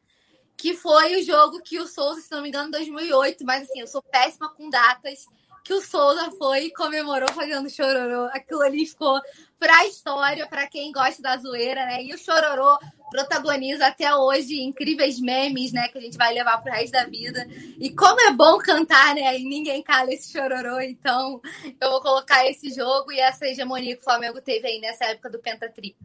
[0.57, 3.45] Que foi o jogo que o Souza, se não me engano, em 2008.
[3.45, 5.27] Mas assim, eu sou péssima com datas
[5.67, 8.31] que o Souza foi e comemorou fazendo chororô.
[8.33, 9.21] Aquilo ali ficou
[9.59, 12.05] pra história, para quem gosta da zoeira, né?
[12.05, 12.79] E o chororô
[13.11, 15.89] protagoniza até hoje incríveis memes, né?
[15.89, 17.45] Que a gente vai levar pro resto da vida.
[17.81, 19.41] E como é bom cantar, né?
[19.41, 20.81] E ninguém cala esse chororô.
[20.81, 21.41] Então,
[21.81, 25.31] eu vou colocar esse jogo e essa hegemonia que o Flamengo teve aí nessa época
[25.31, 25.97] do Pentatri.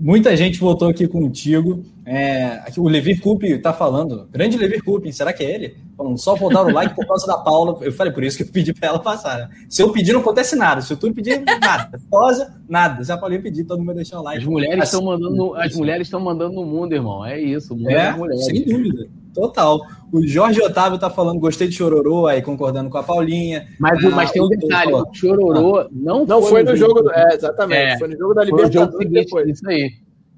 [0.00, 1.82] Muita gente votou aqui contigo.
[2.06, 4.28] É, aqui, o Levi Coupe está falando.
[4.30, 5.76] Grande Levi Coupe, será que é ele?
[5.96, 7.76] Bom, só vou dar o like por causa da Paula.
[7.80, 9.36] Eu falei por isso que eu pedi para ela passar.
[9.36, 9.48] Né?
[9.68, 10.80] Se eu pedir, não acontece nada.
[10.80, 12.00] Se eu tudo pedir, nada.
[12.08, 13.12] Posa, nada.
[13.12, 14.38] A Paulinha pedir, todo mundo vai deixar o like.
[14.40, 17.26] As mulheres estão assim, mandando, as mulheres estão mandando no mundo, irmão.
[17.26, 17.74] É isso.
[17.76, 19.08] Mulher é, sem dúvida.
[19.34, 19.80] Total.
[20.12, 23.68] O Jorge Otávio tá falando, gostei de Chororô, aí concordando com a Paulinha.
[23.78, 25.88] Mas, ah, mas tem um detalhe, o Chororô ah.
[25.92, 27.02] não, não foi, foi no jogo.
[27.02, 27.92] Do, é, exatamente.
[27.92, 29.48] É, foi no jogo da Libertadores depois.
[29.48, 29.90] Isso aí.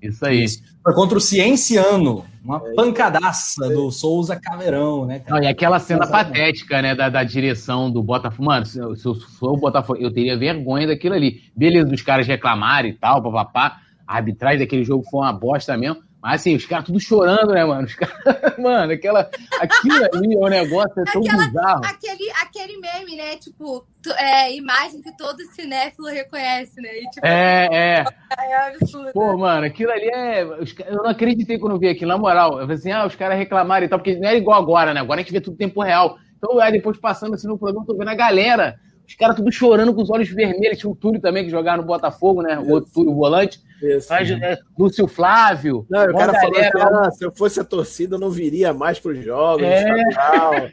[0.03, 0.45] Isso aí.
[0.45, 0.62] Isso.
[0.82, 2.24] Foi contra o Cienciano.
[2.43, 3.68] Uma é, pancadaça é.
[3.68, 5.20] do Souza Caveirão, né?
[5.20, 5.41] Cara?
[5.41, 8.45] Não, e aquela cena patética, né, da, da direção do Botafogo.
[8.45, 11.43] Mano, se, se eu for o Botafogo, eu teria vergonha daquilo ali.
[11.55, 13.76] Beleza, dos caras reclamarem e tal, papapá.
[14.07, 16.01] A arbitragem daquele jogo foi uma bosta mesmo.
[16.22, 17.86] Mas assim, os caras tudo chorando, né, mano?
[17.86, 21.84] Os caras, mano, aquela, aquilo ali, o negócio é tão aquela, bizarro.
[21.84, 23.36] Aquele, aquele meme, né?
[23.36, 23.86] Tipo,
[24.18, 26.90] é, imagem que todo cinéfilo reconhece, né?
[26.98, 28.04] E, tipo, é, é.
[28.38, 29.12] É absurdo.
[29.12, 30.42] Pô, mano, aquilo ali é.
[30.42, 32.52] Eu não acreditei quando vi aquilo, na moral.
[32.52, 35.00] Eu falei assim, ah, os caras reclamaram e tal, porque não é igual agora, né?
[35.00, 36.18] Agora a gente vê tudo em tempo real.
[36.36, 38.78] Então, aí depois passando assim no programa, tô vendo a galera
[39.11, 40.78] Os caras tudo chorando com os olhos vermelhos.
[40.78, 42.56] Tinha o Túlio também que jogava no Botafogo, né?
[42.61, 43.61] O outro Túlio volante.
[43.82, 45.84] Isso, Mas, é, Lúcio Flávio.
[45.90, 48.72] Não, o cara galera, falou assim, ah, se eu fosse a torcida, eu não viria
[48.72, 49.64] mais para os jogos.
[49.64, 49.84] É.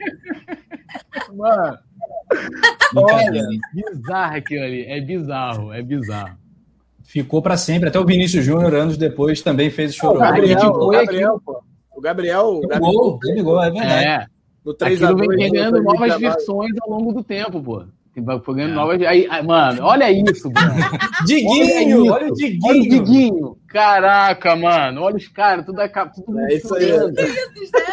[1.33, 1.79] Mano.
[2.95, 4.85] Olha, bizarro aquilo ali.
[4.85, 6.38] É bizarro, é bizarro.
[7.05, 7.89] Ficou para sempre.
[7.89, 10.17] Até o Vinícius Júnior, anos depois, também fez o chorão.
[10.17, 11.63] O Gabriel, o Gabriel, pô.
[11.91, 12.47] O Gabriel.
[12.49, 14.05] O Gabriel, gol, gol, é verdade.
[14.05, 14.25] É.
[14.63, 17.83] No 3 Aquilo vem ganhando novas versões ao longo do tempo, pô.
[18.43, 18.76] Foi ganhando é.
[18.76, 19.01] novas.
[19.03, 20.74] Aí, mano, olha isso, mano.
[21.26, 22.65] Diguinho, olha, olha, o Diguinho.
[22.65, 23.57] Olha o Diguinho.
[23.68, 25.01] Caraca, mano.
[25.01, 26.88] Olha os caras, tudo, é, tudo é isso aí.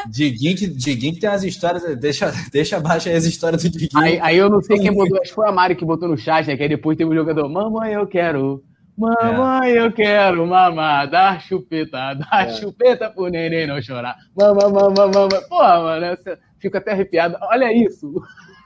[0.09, 1.83] Diguinho, que, Diguinho que tem as histórias.
[1.99, 4.03] Deixa, deixa abaixo aí as histórias do Diguinho.
[4.03, 6.17] Aí, aí eu não sei quem botou, acho que foi a Mari que botou no
[6.17, 6.57] chat, né?
[6.57, 8.63] Que aí depois teve o um jogador, mamãe, eu quero.
[8.97, 9.81] Mamãe, é.
[9.81, 12.51] eu quero mamar, dar chupeta, dar é.
[12.51, 14.17] chupeta pro neném não chorar.
[14.37, 15.49] Mamãe, mamãe, mamãe.
[15.49, 16.17] Porra, mano,
[16.61, 17.37] fico até arrepiado.
[17.43, 18.15] Olha isso.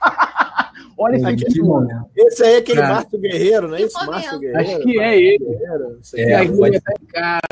[0.99, 2.09] Olha esse aqui, mano.
[2.13, 2.93] Esse aí é aquele Cara.
[2.95, 4.05] Márcio Guerreiro, não é isso?
[4.05, 4.59] Márcio Guerreiro.
[4.59, 5.45] Acho que é ele.
[6.15, 6.81] É, é,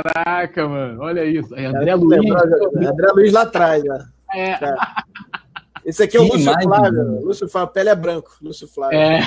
[0.04, 1.02] Caraca, mano.
[1.02, 1.56] Olha isso.
[1.56, 2.30] Aí, André Luiz.
[2.76, 4.06] André Luiz lá atrás, né?
[4.36, 4.60] É.
[5.86, 6.98] Esse aqui é o Lúcio imagem, Flávio.
[6.98, 7.22] Mano.
[7.22, 8.32] Lúcio Flávio, pele é branco.
[8.42, 9.00] Lúcio Flávio.
[9.00, 9.22] É.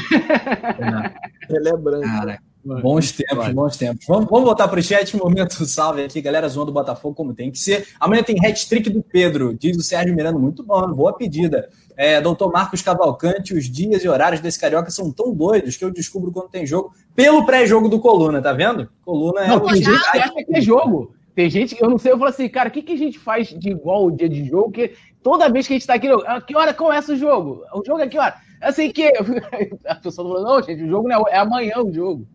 [1.48, 2.04] Ele é branco.
[2.04, 2.38] Cara.
[2.62, 4.04] Bons tempos, bons tempos.
[4.06, 7.50] Vamos, vamos voltar para o chat, momento salve aqui, galera zoando o Botafogo como tem
[7.50, 7.86] que ser.
[7.98, 11.70] Amanhã tem hat-trick do Pedro, diz o Sérgio Miranda, muito bom, boa pedida.
[12.02, 15.90] É, doutor Marcos Cavalcante, os dias e horários desse Carioca são tão doidos que eu
[15.90, 18.88] descubro quando tem jogo pelo pré-jogo do Coluna, tá vendo?
[19.04, 19.48] Coluna é...
[19.48, 21.14] Não, tem gente que acha que é jogo.
[21.34, 23.18] Tem gente que, eu não sei, eu falo assim, cara, o que, que a gente
[23.18, 24.92] faz de igual o dia de jogo que
[25.22, 27.64] toda vez que a gente tá aqui, ah, que hora começa o jogo?
[27.74, 28.34] O jogo é que hora?
[28.62, 29.12] Assim que...
[29.84, 32.26] A pessoa falou, não, gente, o jogo não é, é amanhã o jogo.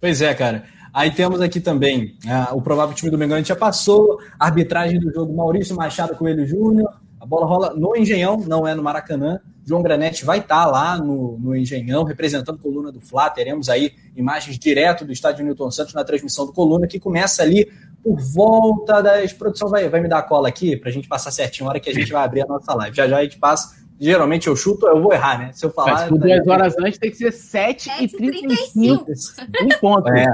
[0.00, 0.64] Pois é, cara.
[0.94, 4.98] Aí temos aqui também uh, o provável time do Mengão, a gente já passou, arbitragem
[4.98, 9.40] do jogo Maurício Machado Coelho Júnior, a bola rola no Engenhão, não é no Maracanã.
[9.64, 13.30] João Granete vai estar tá lá no, no Engenhão, representando a coluna do Fla.
[13.30, 17.70] Teremos aí imagens direto do estádio Newton Santos na transmissão do Coluna, que começa ali
[18.02, 19.32] por volta das.
[19.32, 21.80] Produção vai, vai me dar a cola aqui para a gente passar certinho a hora
[21.80, 22.96] que a gente vai abrir a nossa live.
[22.96, 25.52] Já já a gente passa Geralmente eu chuto, eu vou errar, né?
[25.52, 25.92] Se eu falar.
[25.92, 29.06] Mas, por duas horas antes tem que ser 7h35.
[29.62, 30.08] Um ponto.
[30.08, 30.26] É.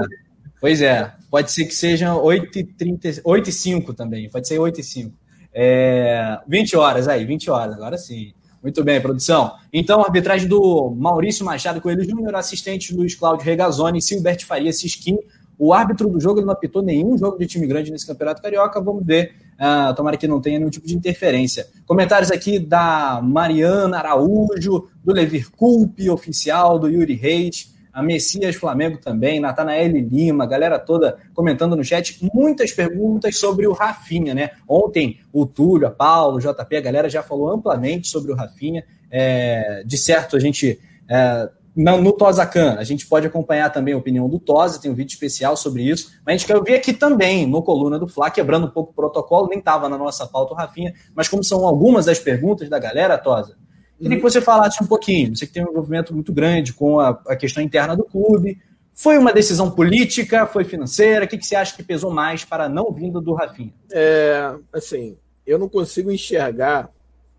[0.59, 5.15] Pois é, pode ser que seja 8h30, 8 5 também, pode ser 8 e 5.
[5.53, 8.33] É, 20 horas aí, 20 horas, agora sim.
[8.61, 9.53] Muito bem, produção.
[9.71, 15.17] Então, arbitragem do Maurício Machado Coelho Júnior, assistente Luiz Cláudio Regazzoni, Silberto Faria Siskin.
[15.57, 18.81] O árbitro do jogo não apitou nenhum jogo de time grande nesse Campeonato Carioca.
[18.81, 21.67] Vamos ver Uh, tomara que não tenha nenhum tipo de interferência.
[21.85, 28.97] Comentários aqui da Mariana Araújo, do Levir Culpe, oficial, do Yuri Reis, a Messias Flamengo
[28.97, 32.19] também, Natanael Lima, galera toda comentando no chat.
[32.33, 34.51] Muitas perguntas sobre o Rafinha, né?
[34.67, 38.83] Ontem o Túlio, a Paulo, o JP, a galera já falou amplamente sobre o Rafinha.
[39.11, 40.79] É, de certo, a gente
[41.09, 45.13] é, no Tosacan, a gente pode acompanhar também a opinião do Tosa, tem um vídeo
[45.13, 48.67] especial sobre isso, mas a gente quer ouvir aqui também, no Coluna do Fla, quebrando
[48.67, 52.05] um pouco o protocolo, nem estava na nossa pauta o Rafinha, mas como são algumas
[52.05, 53.55] das perguntas da galera, Tosa,
[53.99, 57.09] queria que você falasse um pouquinho, você que tem um envolvimento muito grande com a,
[57.27, 58.59] a questão interna do clube,
[58.93, 62.65] foi uma decisão política, foi financeira, o que, que você acha que pesou mais para
[62.65, 63.73] a não vinda do Rafinha?
[63.91, 66.89] É, assim, eu não consigo enxergar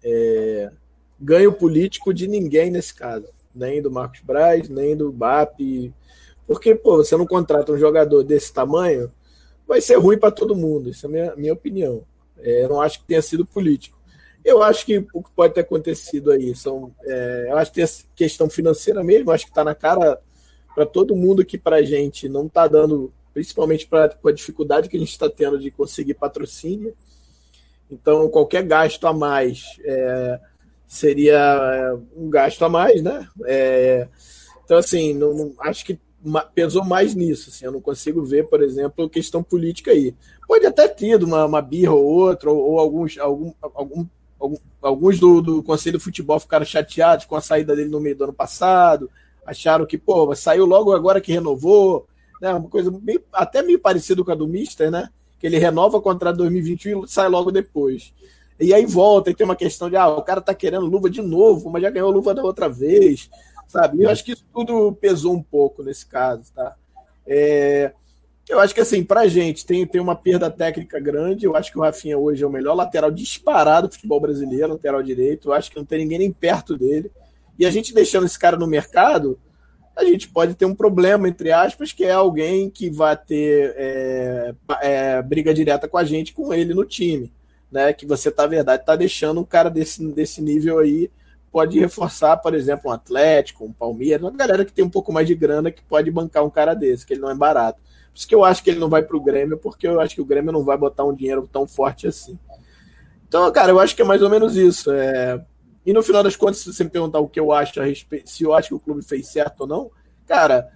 [0.03, 0.71] é,
[1.21, 5.93] ganho político de ninguém nesse caso nem do Marcos Braz, nem do BAP.
[6.47, 9.13] Porque, pô, você não contrata um jogador desse tamanho,
[9.67, 10.91] vai ser ruim para todo mundo.
[10.91, 12.03] Isso é a minha, minha opinião.
[12.39, 13.99] É, eu não acho que tenha sido político.
[14.45, 16.95] Eu acho que o que pode ter acontecido aí são.
[17.05, 20.21] É, eu acho que tem essa questão financeira mesmo, acho que está na cara
[20.75, 24.89] para todo mundo que para a gente não está dando, principalmente pra, com a dificuldade
[24.89, 26.95] que a gente está tendo de conseguir patrocínio.
[27.91, 30.41] Então, qualquer gasto a mais é,
[30.87, 33.29] seria é, um gasto a mais, né?
[33.47, 34.09] É,
[34.65, 35.99] então, assim, não, não, acho que
[36.55, 37.51] pesou mais nisso.
[37.51, 40.15] Assim, eu não consigo ver, por exemplo, questão política aí.
[40.47, 44.07] Pode até ter uma, uma birra ou outra, ou, ou alguns, algum, algum, algum,
[44.81, 48.25] alguns do, do Conselho de Futebol ficaram chateados com a saída dele no meio do
[48.25, 49.11] ano passado,
[49.45, 52.07] acharam que, pô, saiu logo agora que renovou,
[52.41, 52.53] né?
[52.55, 55.11] Uma coisa meio, até meio parecida com a do Mister, né?
[55.39, 58.13] Que ele renova contra 2021 e sai logo depois.
[58.59, 61.23] E aí volta e tem uma questão de, ah, o cara tá querendo luva de
[61.23, 63.31] novo, mas já ganhou luva da outra vez,
[63.67, 63.99] sabe?
[63.99, 66.75] E eu acho que isso tudo pesou um pouco nesse caso, tá?
[67.27, 67.93] É,
[68.51, 71.47] eu acho que, assim, pra gente tem, tem uma perda técnica grande.
[71.47, 75.03] Eu acho que o Rafinha hoje é o melhor lateral disparado do futebol brasileiro, lateral
[75.03, 75.49] direito.
[75.49, 77.11] Eu acho que não tem ninguém nem perto dele.
[77.59, 79.39] E a gente deixando esse cara no mercado,
[79.97, 84.55] a gente pode ter um problema, entre aspas, que é alguém que vai ter é,
[84.81, 87.33] é, briga direta com a gente, com ele no time
[87.71, 87.93] né?
[87.93, 91.11] Que você, tá verdade, tá deixando um cara desse, desse nível aí
[91.53, 95.27] pode reforçar, por exemplo, um Atlético, um Palmeiras, uma galera que tem um pouco mais
[95.27, 97.81] de grana que pode bancar um cara desse, que ele não é barato.
[98.13, 100.15] Por isso que eu acho que ele não vai para o Grêmio, porque eu acho
[100.15, 102.39] que o Grêmio não vai botar um dinheiro tão forte assim.
[103.27, 104.91] Então, cara, eu acho que é mais ou menos isso.
[104.91, 105.45] É...
[105.87, 108.29] E no final das contas, se você me perguntar o que eu acho a respeito,
[108.29, 109.91] se eu acho que o clube fez certo ou não,
[110.27, 110.69] cara,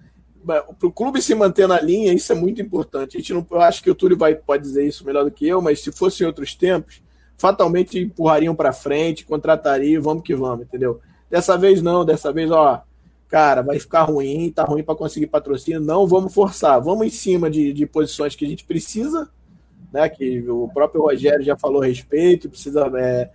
[0.44, 3.16] para o clube se manter na linha, isso é muito importante.
[3.16, 5.46] A gente não, eu acho que o Túlio vai, pode dizer isso melhor do que
[5.46, 7.02] eu, mas se fosse em outros tempos,
[7.36, 11.00] fatalmente empurrariam para frente, contratariam, vamos que vamos, entendeu?
[11.30, 12.82] Dessa vez não, dessa vez, ó,
[13.34, 17.50] cara, vai ficar ruim, tá ruim para conseguir patrocínio, não vamos forçar, vamos em cima
[17.50, 19.28] de, de posições que a gente precisa,
[19.92, 20.08] né?
[20.08, 23.30] Que o próprio Rogério já falou a respeito, precisa é,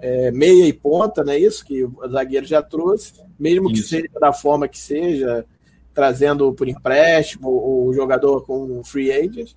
[0.00, 1.36] é, meia e ponta, né?
[1.36, 3.82] Isso que o zagueiro já trouxe, mesmo isso.
[3.82, 5.44] que seja da forma que seja,
[5.92, 9.50] trazendo por empréstimo o jogador com free agent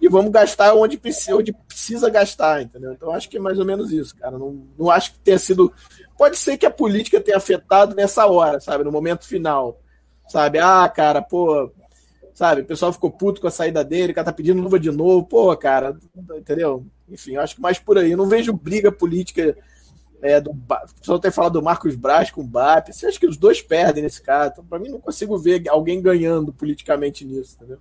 [0.00, 2.92] e vamos gastar onde precisa, onde precisa gastar, entendeu?
[2.92, 4.38] Então acho que é mais ou menos isso, cara.
[4.38, 5.72] Não, não acho que tenha sido.
[6.18, 8.82] Pode ser que a política tenha afetado nessa hora, sabe?
[8.82, 9.80] No momento final.
[10.28, 10.58] Sabe?
[10.58, 11.70] Ah, cara, pô.
[12.34, 12.62] Sabe?
[12.62, 15.24] O pessoal ficou puto com a saída dele, o cara tá pedindo luva de novo.
[15.24, 15.96] Pô, cara,
[16.36, 16.84] entendeu?
[17.08, 18.10] Enfim, acho que mais por aí.
[18.10, 19.56] Eu não vejo briga política.
[20.20, 22.88] É, do, o pessoal tem falado do Marcos Braz com o BAP.
[22.92, 24.50] Você acha que os dois perdem nesse caso?
[24.52, 27.78] Então, pra mim, não consigo ver alguém ganhando politicamente nisso, entendeu?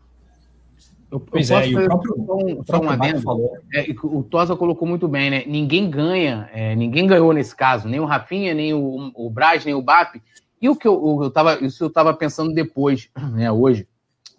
[1.09, 3.57] Eu, pois eu é, e o próprio, um, só um adendo, falou.
[3.73, 5.43] É, o Tosa colocou muito bem, né?
[5.47, 9.73] Ninguém ganha, é, ninguém ganhou nesse caso, nem o Rafinha, nem o, o Braz, nem
[9.73, 10.21] o BAP.
[10.61, 13.87] E o que eu, eu tava, isso eu tava pensando depois, né, hoje,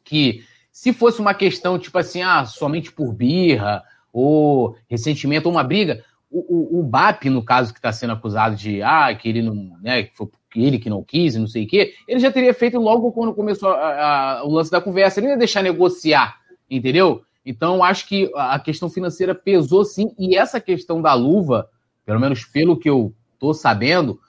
[0.05, 5.65] que se fosse uma questão, tipo assim, ah, somente por birra, ou ressentimento, ou uma
[5.65, 9.41] briga, o, o, o BAP, no caso que está sendo acusado de, ah, que ele
[9.41, 12.53] não, né, que foi ele que não quis não sei o quê, ele já teria
[12.53, 16.37] feito logo quando começou a, a, o lance da conversa, ele não ia deixar negociar
[16.71, 17.23] entendeu?
[17.45, 21.69] Então, acho que a questão financeira pesou sim, e essa questão da luva,
[22.05, 24.21] pelo menos pelo que eu tô sabendo,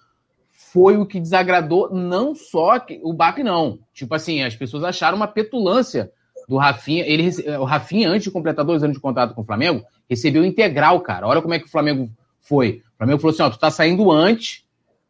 [0.71, 3.79] foi o que desagradou não só o BAP, não.
[3.93, 6.11] Tipo assim, as pessoas acharam uma petulância
[6.47, 7.03] do Rafinha.
[7.05, 7.29] Ele,
[7.59, 11.27] o Rafinha, antes de completar dois anos de contrato com o Flamengo, recebeu integral, cara.
[11.27, 12.09] Olha como é que o Flamengo
[12.39, 12.81] foi.
[12.93, 14.63] O Flamengo falou assim: ó, tu tá saindo antes,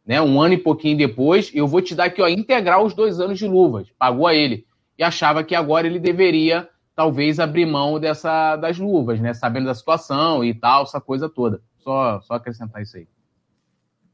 [0.06, 0.20] né?
[0.20, 3.38] Um ano e pouquinho depois, eu vou te dar aqui, ó, integral os dois anos
[3.38, 3.88] de luvas.
[3.98, 4.64] Pagou a ele.
[4.98, 9.32] E achava que agora ele deveria talvez abrir mão dessa das luvas, né?
[9.34, 11.60] Sabendo da situação e tal, essa coisa toda.
[11.78, 13.06] Só, só acrescentar isso aí.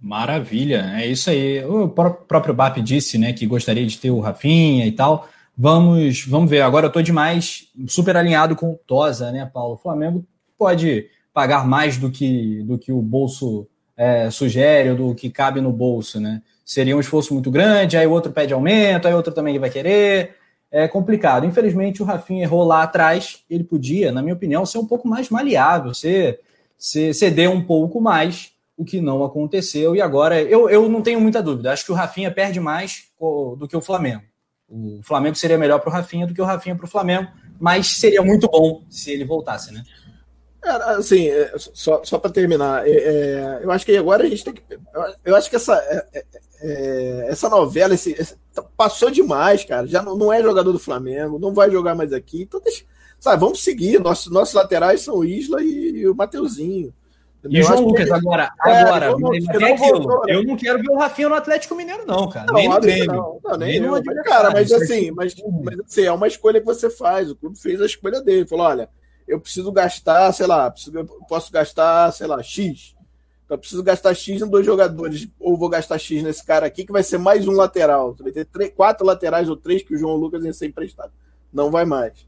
[0.01, 1.64] Maravilha, é isso aí.
[1.64, 5.29] O próprio BAP disse, né, que gostaria de ter o Rafinha e tal.
[5.57, 6.61] Vamos, vamos ver.
[6.61, 9.74] Agora eu tô demais super alinhado com o Tosa, né, Paulo?
[9.74, 10.24] O Flamengo
[10.59, 13.66] pode pagar mais do que do que o bolso
[13.97, 16.43] é, sugere do que cabe no bolso, né?
[16.64, 19.70] Seria um esforço muito grande, aí o outro pede aumento, aí o outro também vai
[19.70, 20.37] querer
[20.77, 21.47] é complicado.
[21.47, 23.43] Infelizmente, o Rafinha errou lá atrás.
[23.49, 26.41] Ele podia, na minha opinião, ser um pouco mais maleável, ser,
[26.79, 29.97] ceder um pouco mais, o que não aconteceu.
[29.97, 31.72] E agora, eu, eu não tenho muita dúvida.
[31.72, 34.22] Acho que o Rafinha perde mais do que o Flamengo.
[34.68, 37.97] O Flamengo seria melhor para o Rafinha do que o Rafinha para o Flamengo, mas
[37.97, 39.83] seria muito bom se ele voltasse, né?
[40.62, 44.45] É, assim, é, só, só para terminar, é, é, eu acho que agora a gente
[44.45, 44.62] tem que.
[45.24, 45.77] Eu acho que essa,
[46.12, 46.24] é,
[46.61, 48.36] é, essa novela esse, esse,
[48.76, 49.86] passou demais, cara.
[49.86, 52.42] Já não, não, é jogador do Flamengo, não vai jogar mais aqui.
[52.42, 52.84] Então, deixa,
[53.18, 54.00] sabe, vamos seguir.
[54.00, 56.92] Nossos, nossos laterais são o Isla e, e o Mateuzinho.
[57.48, 60.34] E o João Lucas, agora, é, agora, não, não voltou, né?
[60.34, 62.46] eu não quero ver o Rafinha no Atlético Mineiro, não, cara.
[62.46, 63.07] Não, nem no Grêmio.
[63.07, 66.66] Não, não, nem, nem eu, cara, mas assim, mas, mas assim, é uma escolha que
[66.66, 67.30] você faz.
[67.30, 68.48] O clube fez a escolha dele.
[68.48, 68.88] Falou: olha,
[69.28, 72.95] eu preciso gastar, sei lá, preciso, posso gastar, sei lá, X.
[73.47, 76.84] Então eu preciso gastar X em dois jogadores, ou vou gastar X nesse cara aqui,
[76.84, 78.14] que vai ser mais um lateral.
[78.18, 81.12] Vai ter três, quatro laterais ou três que o João Lucas ia ser emprestado.
[81.53, 82.26] Não vai mais.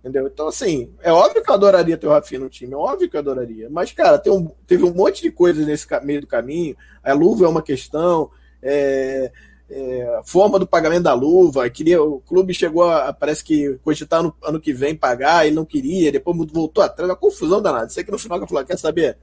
[0.00, 0.28] Entendeu?
[0.28, 3.16] Então, assim, é óbvio que eu adoraria ter o Rafinha no time, é óbvio que
[3.16, 3.68] eu adoraria.
[3.70, 6.76] Mas, cara, tem um, teve um monte de coisas nesse meio do caminho.
[7.02, 8.30] A luva é uma questão,
[8.62, 9.32] é,
[9.70, 11.68] é, forma do pagamento da luva.
[11.70, 15.64] Queria, o clube chegou a, parece que cogitar no ano que vem pagar, ele não
[15.64, 17.88] queria, depois voltou atrás, uma confusão danada.
[17.88, 19.16] Sei que no final que falou, quer saber?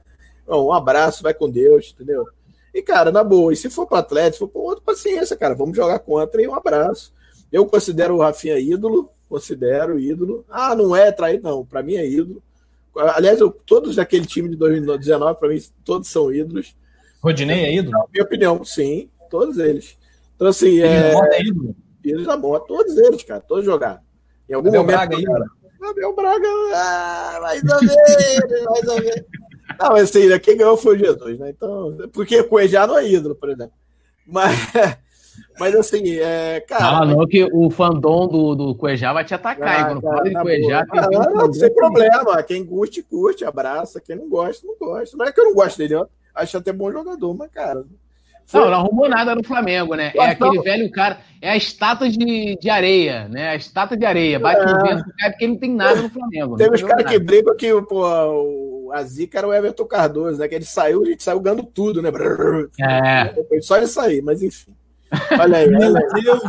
[0.48, 2.26] Um abraço, vai com Deus, entendeu?
[2.72, 5.54] E, cara, na boa, e se for para Atlético, se for para outro, paciência, cara,
[5.54, 7.12] vamos jogar contra e um abraço.
[7.50, 10.44] Eu considero o Rafinha ídolo, considero ídolo.
[10.48, 12.42] Ah, não é traído, não, para mim é ídolo.
[12.94, 16.76] Aliás, eu, todos daquele time de 2019, para mim, todos são ídolos.
[17.22, 17.92] Rodinei é ídolo?
[17.92, 19.96] Na minha opinião, sim, todos eles.
[20.34, 20.80] Então, assim.
[20.80, 21.74] é, é ídolo?
[22.04, 24.00] Eles da moda, todos eles, cara, todos jogaram.
[24.48, 25.08] Em algum Abel momento.
[25.08, 25.46] Braga, cara,
[25.90, 29.24] Abel Braga, ah, mais ou menos, mais ou menos.
[29.78, 31.50] Não, mas assim, né, quem ganhou foi o Jesus, né?
[31.50, 33.74] Então, porque o Cuejá não é ídolo, por exemplo.
[34.26, 34.56] Mas,
[35.58, 36.98] mas assim, é, cara.
[36.98, 39.80] Ah, não, que o fandom do, do Cuejá vai te atacar.
[39.80, 42.42] Ah, quando fala de Cuejá, tem ah, não, sem problema.
[42.42, 44.00] Quem curte, curte, abraça.
[44.00, 45.16] Quem não gosta, não gosta.
[45.16, 46.06] Não é que eu não gosto dele, ó.
[46.34, 47.82] Acho até bom jogador, mas, cara,
[48.44, 48.60] Foi...
[48.60, 50.12] Não, não arrumou nada no Flamengo, né?
[50.14, 53.50] É aquele velho cara, é a estátua de, de areia, né?
[53.50, 54.38] A estátua de areia.
[54.38, 54.66] Bate é.
[54.66, 56.56] no vento, cai porque ele não tem nada no Flamengo.
[56.56, 60.48] Tem uns caras que brigam que pô, o, a zica era o Everton Cardoso, né?
[60.48, 62.10] Que ele saiu, a gente saiu ganhando tudo, né?
[62.80, 63.60] É.
[63.60, 64.74] Só isso aí, mas enfim.
[65.38, 66.42] Olha aí, meu Deus,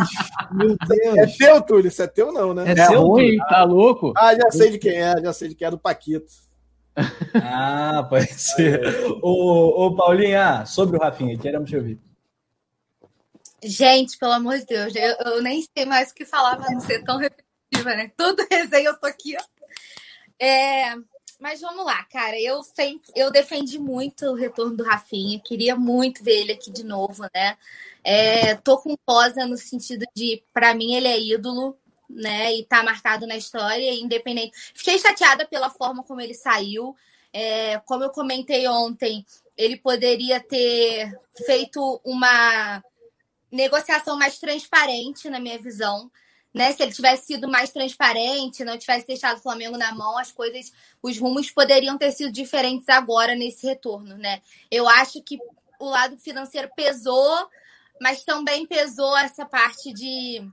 [0.52, 1.18] meu Deus.
[1.18, 2.66] É teu, Túlio, isso é teu não, né?
[2.68, 4.14] É, é seu, ruim, tá louco?
[4.18, 6.26] Ah, já sei de quem é, já sei de quem é, do Paquito.
[7.36, 8.82] Ah, pode ser.
[9.22, 12.00] ô, ô, Paulinha, sobre o Rafinha, queremos te ouvir.
[13.64, 16.80] Gente, pelo amor de Deus, eu, eu, nem sei mais o que falar pra não
[16.80, 18.12] ser tão repetitiva, né?
[18.16, 19.44] Todo resenha eu tô aqui, ó.
[20.40, 20.96] É,
[21.40, 22.40] mas vamos lá, cara.
[22.40, 26.84] Eu sempre, eu defendi muito o retorno do Rafinha, queria muito ver ele aqui de
[26.84, 27.58] novo, né?
[28.04, 31.78] É, tô com posa no sentido de, para mim, ele é ídolo,
[32.10, 32.56] né?
[32.56, 34.52] E tá marcado na história, independente.
[34.74, 36.96] Fiquei chateada pela forma como ele saiu.
[37.34, 39.26] É, como eu comentei ontem,
[39.56, 41.14] ele poderia ter
[41.46, 42.82] feito uma
[43.52, 46.10] negociação mais transparente, na minha visão.
[46.58, 46.72] Né?
[46.74, 50.74] Se ele tivesse sido mais transparente, não tivesse deixado o Flamengo na mão, as coisas,
[51.02, 54.42] os rumos poderiam ter sido diferentes agora nesse retorno, né?
[54.72, 55.38] Eu acho que
[55.80, 57.48] o lado financeiro pesou,
[58.02, 60.48] mas também pesou essa parte de,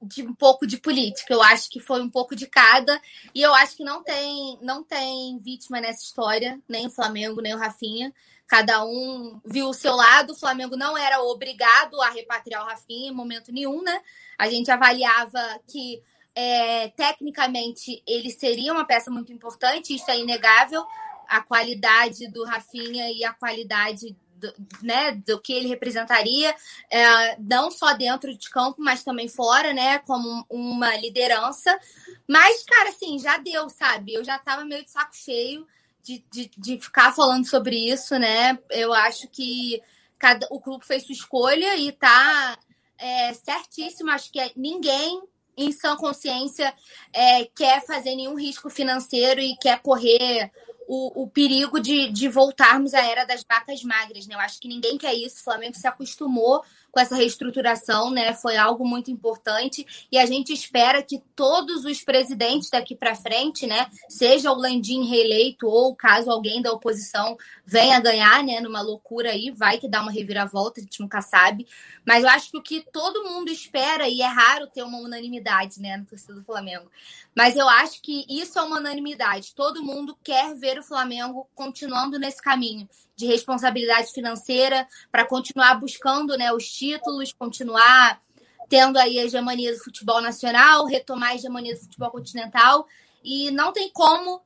[0.00, 1.34] de um pouco de política.
[1.34, 3.00] Eu acho que foi um pouco de cada.
[3.34, 7.54] E eu acho que não tem, não tem vítima nessa história, nem o Flamengo, nem
[7.54, 8.14] o Rafinha.
[8.46, 10.32] Cada um viu o seu lado.
[10.32, 14.00] O Flamengo não era obrigado a repatriar o Rafinha em momento nenhum, né?
[14.38, 16.00] A gente avaliava que
[16.34, 20.86] é, tecnicamente ele seria uma peça muito importante, isso é inegável.
[21.28, 26.54] A qualidade do Rafinha e a qualidade do, né, do que ele representaria,
[26.90, 31.78] é, não só dentro de campo, mas também fora, né, como uma liderança.
[32.26, 34.14] Mas, cara, assim, já deu, sabe?
[34.14, 35.66] Eu já tava meio de saco cheio
[36.02, 38.58] de, de, de ficar falando sobre isso, né?
[38.70, 39.82] Eu acho que
[40.18, 42.56] cada, o clube fez sua escolha e tá
[42.98, 44.10] é, certíssimo.
[44.10, 45.22] Acho que ninguém
[45.56, 46.72] em sã consciência
[47.12, 50.52] é, quer fazer nenhum risco financeiro e quer correr
[50.88, 54.34] o, o perigo de, de voltarmos à era das vacas magras, né?
[54.34, 55.40] Eu acho que ninguém quer isso.
[55.40, 58.32] O Flamengo se acostumou com essa reestruturação, né?
[58.34, 63.66] Foi algo muito importante e a gente espera que todos os presidentes daqui para frente,
[63.66, 69.30] né, seja o Landim reeleito ou caso alguém da oposição venha ganhar, né, numa loucura
[69.30, 71.66] aí, vai que dá uma reviravolta, a gente nunca sabe.
[72.04, 75.80] Mas eu acho que o que todo mundo espera e é raro ter uma unanimidade,
[75.80, 76.90] né, no torcida do Flamengo.
[77.36, 79.54] Mas eu acho que isso é uma unanimidade.
[79.54, 82.88] Todo mundo quer ver o Flamengo continuando nesse caminho
[83.18, 88.22] de responsabilidade financeira para continuar buscando né, os títulos, continuar
[88.68, 92.86] tendo aí a hegemonia do futebol nacional, retomar a hegemonia do futebol continental.
[93.24, 94.40] E não tem como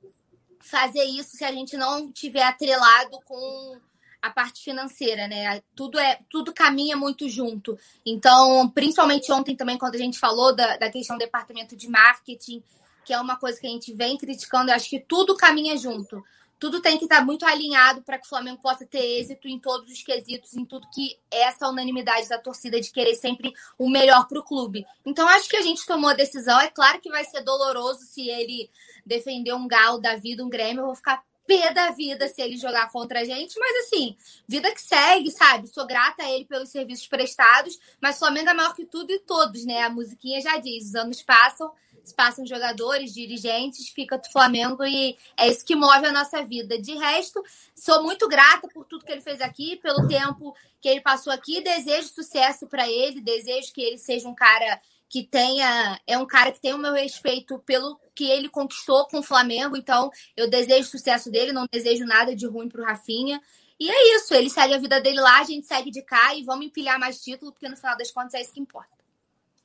[0.59, 3.77] fazer isso se a gente não tiver atrelado com
[4.23, 5.61] a parte financeira, né?
[5.77, 7.77] Tudo é tudo caminha muito junto.
[8.07, 12.63] Então, principalmente ontem também, quando a gente falou da, da questão do departamento de marketing,
[13.05, 16.25] que é uma coisa que a gente vem criticando, eu acho que tudo caminha junto
[16.63, 19.91] tudo tem que estar muito alinhado para que o Flamengo possa ter êxito em todos
[19.91, 24.39] os quesitos, em tudo que essa unanimidade da torcida de querer sempre o melhor para
[24.39, 24.87] o clube.
[25.05, 26.61] Então, acho que a gente tomou a decisão.
[26.61, 28.71] É claro que vai ser doloroso se ele
[29.05, 30.83] defender um Galo da vida, um Grêmio.
[30.83, 34.71] Eu vou ficar pé da vida se ele jogar contra a gente, mas assim, vida
[34.71, 35.67] que segue, sabe?
[35.67, 39.65] Sou grata a ele pelos serviços prestados, mas Flamengo é maior que tudo e todos,
[39.65, 39.83] né?
[39.83, 41.73] A musiquinha já diz: os anos passam
[42.11, 46.81] passam jogadores, dirigentes, fica do Flamengo e é isso que move a nossa vida.
[46.81, 47.43] De resto,
[47.77, 51.61] sou muito grata por tudo que ele fez aqui, pelo tempo que ele passou aqui,
[51.61, 54.81] desejo sucesso para ele, desejo que ele seja um cara
[55.13, 59.19] que tenha, é um cara que tem o meu respeito pelo que ele conquistou com
[59.19, 63.39] o Flamengo, então eu desejo sucesso dele, não desejo nada de ruim pro Rafinha.
[63.79, 66.43] E é isso, ele segue a vida dele lá, a gente segue de cá e
[66.45, 69.02] vamos empilhar mais título, porque no final das contas é isso que importa.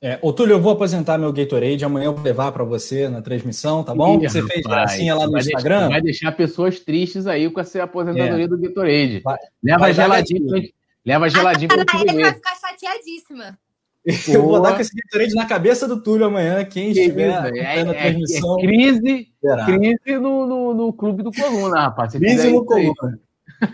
[0.00, 3.20] É, ô, Túlio, eu vou aposentar meu Gatorade, amanhã eu vou levar para você na
[3.20, 4.20] transmissão, tá bom?
[4.20, 5.78] Ih, você fez gracinha lá no vai Instagram.
[5.78, 8.48] Deixar, vai deixar pessoas tristes aí com essa aposentadoria é.
[8.48, 9.20] do Gatorade.
[9.24, 10.70] Vai, leva vai geladinho,
[11.04, 12.22] leva geladinho para você beber.
[12.22, 13.58] vai ficar chateadíssima.
[14.28, 17.82] Eu vou dar com esse Gatorade na cabeça do Túlio amanhã, quem que estiver é,
[17.82, 18.56] na transmissão.
[18.56, 19.28] É, é crise,
[19.66, 22.12] crise no, no, no, clube do Coluna, rapaz.
[22.12, 23.18] crise no Coluna.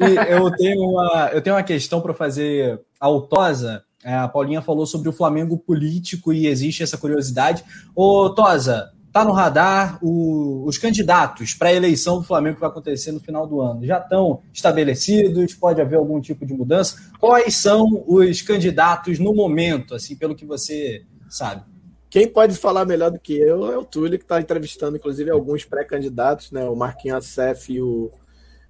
[0.01, 4.87] E eu tenho uma, eu tenho uma questão para fazer autosa é, a Paulinha falou
[4.87, 7.65] sobre o Flamengo político e existe essa curiosidade.
[7.95, 12.69] Ô, Tosa, tá no radar o, os candidatos para a eleição do Flamengo que vai
[12.69, 13.87] acontecer no final do ano.
[13.87, 15.55] Já estão estabelecidos?
[15.55, 16.97] Pode haver algum tipo de mudança?
[17.21, 21.63] Quais são os candidatos no momento, assim, pelo que você sabe?
[22.11, 25.65] Quem pode falar melhor do que eu é o Túlio, que está entrevistando, inclusive, alguns
[25.65, 26.65] pré-candidatos, né?
[26.65, 28.11] O Marquinhos Acef e o,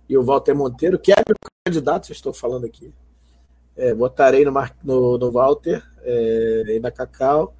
[0.08, 1.16] e o Walter Monteiro, que é
[1.66, 2.92] candidato, eu estou falando aqui.
[3.76, 7.54] É, botarei no, Mar, no, no Walter é, e na Cacau.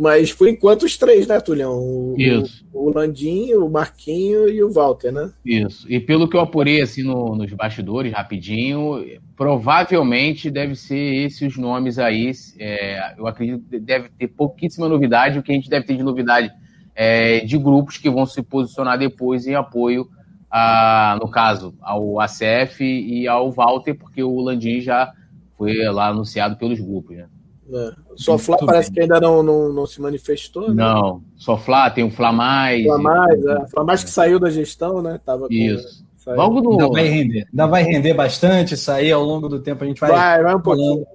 [0.00, 1.78] Mas por enquanto os três, né, Tulhão?
[1.78, 2.64] O, Isso.
[2.72, 5.30] O, o Landinho, o Marquinho e o Walter, né?
[5.44, 5.86] Isso.
[5.92, 9.04] E pelo que eu apurei assim no, nos bastidores, rapidinho,
[9.36, 12.32] provavelmente deve ser esses os nomes aí.
[12.58, 15.38] É, eu acredito que deve ter pouquíssima novidade.
[15.38, 16.50] O que a gente deve ter de novidade
[16.94, 20.08] é de grupos que vão se posicionar depois em apoio,
[20.50, 25.12] a, no caso, ao ACF e ao Walter, porque o Landim já
[25.60, 27.26] foi lá anunciado pelos grupos, né?
[27.70, 27.92] É.
[28.16, 28.94] Só Flá parece bem.
[28.94, 30.68] que ainda não, não, não se manifestou.
[30.68, 30.82] Né?
[30.82, 32.82] Não, só Flá, tem o Flá Mais.
[32.82, 33.66] Flá Mais, é.
[33.68, 35.20] Flá Mais que saiu da gestão, né?
[35.24, 36.02] Tava com, Isso.
[36.16, 36.36] Saiu.
[36.36, 36.72] Logo no...
[36.72, 37.46] ainda vai render.
[37.52, 39.84] Ainda vai render bastante isso aí ao longo do tempo.
[39.84, 40.10] A gente vai.
[40.10, 41.06] Vai, vai um pouquinho.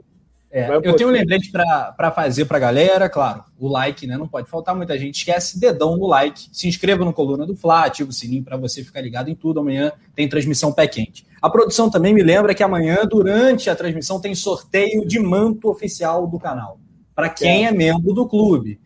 [0.51, 4.17] É, eu tenho um lembrete para fazer para a galera, claro, o like, né?
[4.17, 5.17] Não pode faltar muita gente.
[5.17, 8.81] Esquece dedão no like, se inscreva no Coluna do Fla, ativa o sininho para você
[8.81, 9.59] ficar ligado em tudo.
[9.59, 11.27] Amanhã tem transmissão pé quente.
[11.45, 16.25] A produção também me lembra que amanhã, durante a transmissão, tem sorteio de manto oficial
[16.25, 16.79] do canal
[17.13, 17.69] para quem é.
[17.69, 18.79] é membro do clube.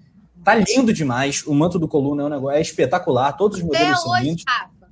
[0.44, 1.48] Tá lindo demais.
[1.48, 3.31] O manto do Coluna é um negócio é espetacular.
[3.38, 4.44] Todos os modelos é são hoje, lindos.
[4.45, 4.91] Rafa.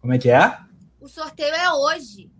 [0.00, 0.56] Como é que é?
[1.00, 2.30] O sorteio é hoje.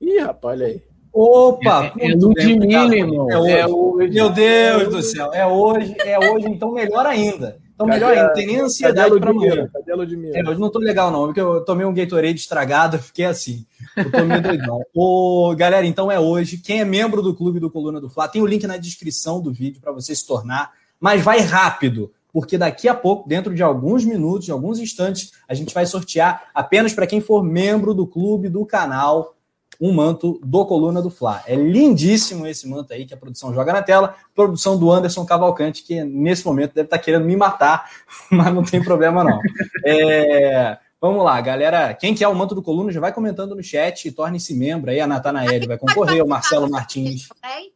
[0.00, 0.82] Ih, rapaz, olha aí.
[1.12, 1.92] Opa!
[1.98, 3.28] É, é Ludmilla, irmão.
[3.28, 3.52] É hoje.
[3.52, 4.14] é hoje.
[4.14, 5.34] Meu Deus do céu.
[5.34, 7.58] É hoje, é hoje, então melhor ainda.
[7.74, 9.68] Então, melhor ainda, não tem nem ansiedade para amanhã.
[9.72, 10.38] Cadê a Ludmilla?
[10.38, 13.66] É, hoje não tô legal, não, porque eu tomei um Gatorade estragado, fiquei assim.
[13.96, 14.82] Eu tô meio doidão.
[14.94, 16.58] Ô, galera, então é hoje.
[16.58, 19.52] Quem é membro do Clube do Coluna do Fla, tem o link na descrição do
[19.52, 20.72] vídeo para você se tornar.
[21.00, 25.54] Mas vai rápido, porque daqui a pouco, dentro de alguns minutos, de alguns instantes, a
[25.54, 29.36] gente vai sortear apenas para quem for membro do clube do canal
[29.80, 31.42] um manto do Coluna do Fla.
[31.46, 34.14] É lindíssimo esse manto aí que a produção joga na tela.
[34.34, 37.90] Produção do Anderson Cavalcante, que nesse momento deve estar tá querendo me matar,
[38.30, 39.40] mas não tem problema não.
[39.84, 41.94] É, vamos lá, galera.
[41.94, 45.00] Quem quer o manto do Coluna já vai comentando no chat e torne-se membro aí.
[45.00, 47.28] A Natanael vai concorrer, o Marcelo Martins.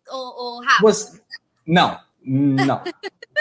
[0.08, 1.20] O, o Você...
[1.66, 2.82] Não, não.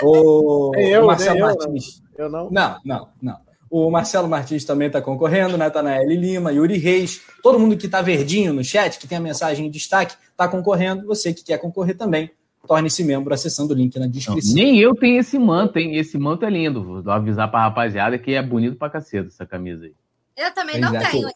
[0.02, 2.04] O, eu, o Marcelo eu, Martins.
[2.18, 2.50] Eu não.
[2.50, 3.40] Não, não, não.
[3.70, 8.52] O Marcelo Martins também está concorrendo, Natanael Lima, Yuri Reis, todo mundo que está verdinho
[8.52, 11.06] no chat, que tem a mensagem em destaque, está concorrendo.
[11.06, 12.32] Você que quer concorrer também,
[12.70, 14.56] torne-se membro acessando o link na descrição.
[14.56, 15.96] Não, nem eu tenho esse manto, hein?
[15.96, 17.02] Esse manto é lindo.
[17.02, 19.96] Vou avisar para a rapaziada que é bonito pra caceta essa camisa aí.
[20.38, 21.10] Eu também não Exato.
[21.10, 21.30] tenho.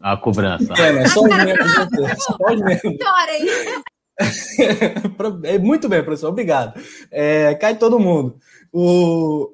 [0.00, 0.72] A cobrança.
[0.78, 1.08] É, né?
[1.08, 1.66] Só os membros.
[2.22, 2.94] Só os membros.
[5.60, 6.28] Muito bem, professor.
[6.28, 6.80] Obrigado.
[7.10, 8.38] É, cai todo mundo.
[8.72, 9.50] O,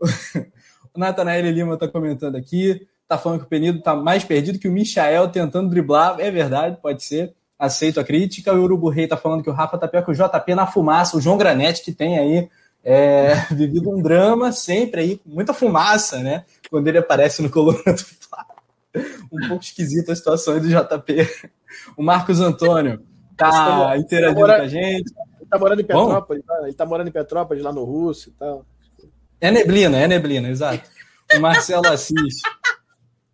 [0.92, 4.68] o Natanael Lima está comentando aqui, está falando que o Penido está mais perdido que
[4.68, 6.20] o Michael tentando driblar.
[6.20, 7.34] É verdade, pode ser.
[7.62, 8.52] Aceito a crítica.
[8.52, 11.16] O Urubu Rei está falando que o Rafa tá pior que o JP na fumaça.
[11.16, 12.48] O João Granete, que tem aí
[12.82, 16.44] é, vivido um drama sempre aí, com muita fumaça, né?
[16.68, 18.04] Quando ele aparece no coluna do
[19.32, 21.28] Um pouco esquisita a situação do JP.
[21.96, 23.00] O Marcos Antônio
[23.36, 25.14] tá interagindo tá com a gente.
[25.40, 26.60] Ele tá morando em Petrópolis, tá?
[26.64, 28.66] ele tá morando em Petrópolis, lá no Russo e tal.
[29.40, 30.82] É neblina, é neblina, exato.
[31.32, 32.42] O Marcelo Assis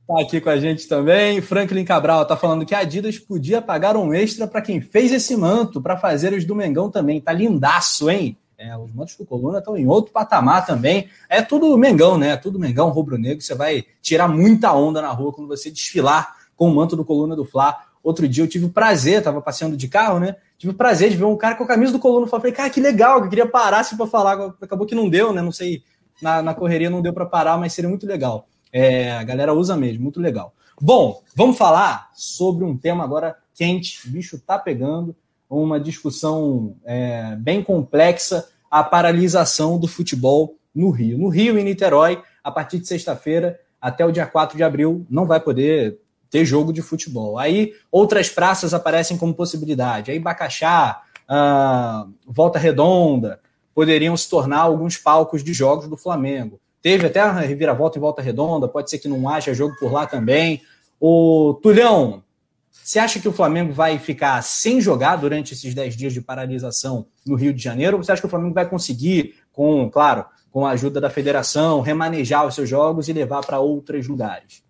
[0.08, 1.40] tá aqui com a gente também.
[1.42, 5.36] Franklin Cabral tá falando que a Adidas podia pagar um extra para quem fez esse
[5.36, 7.20] manto, para fazer os do Mengão também.
[7.20, 8.36] Tá lindaço, hein?
[8.56, 11.08] É, os mantos do Coluna estão em outro patamar também.
[11.28, 12.30] É tudo Mengão, né?
[12.30, 13.42] É tudo Mengão, rubro-negro.
[13.42, 17.36] Você vai tirar muita onda na rua quando você desfilar com o manto do Coluna
[17.36, 17.76] do Fla.
[18.02, 20.36] Outro dia eu tive o prazer, tava passeando de carro, né?
[20.56, 22.26] Tive o prazer de ver um cara com a camisa do Coluna.
[22.26, 24.54] Falei, cara, que legal, eu queria parar assim para falar.
[24.60, 25.42] Acabou que não deu, né?
[25.42, 25.82] Não sei
[26.20, 28.48] na, na correria não deu para parar, mas seria muito legal.
[28.72, 30.54] É, a galera usa mesmo, muito legal.
[30.80, 35.16] Bom, vamos falar sobre um tema agora quente, o bicho tá pegando,
[35.50, 41.18] uma discussão é, bem complexa, a paralisação do futebol no Rio.
[41.18, 45.26] No Rio e Niterói, a partir de sexta-feira até o dia 4 de abril, não
[45.26, 46.00] vai poder
[46.30, 47.38] ter jogo de futebol.
[47.38, 50.10] Aí outras praças aparecem como possibilidade.
[50.10, 53.40] Aí Bacaxá, ah, Volta Redonda,
[53.74, 56.60] poderiam se tornar alguns palcos de jogos do Flamengo.
[56.82, 60.06] Teve até a reviravolta em volta redonda, pode ser que não haja jogo por lá
[60.06, 60.62] também.
[61.00, 62.22] O Tulhão,
[62.70, 67.06] você acha que o Flamengo vai ficar sem jogar durante esses 10 dias de paralisação
[67.26, 67.96] no Rio de Janeiro?
[67.96, 71.80] Ou você acha que o Flamengo vai conseguir, com, claro, com a ajuda da federação,
[71.80, 74.62] remanejar os seus jogos e levar para outros lugares?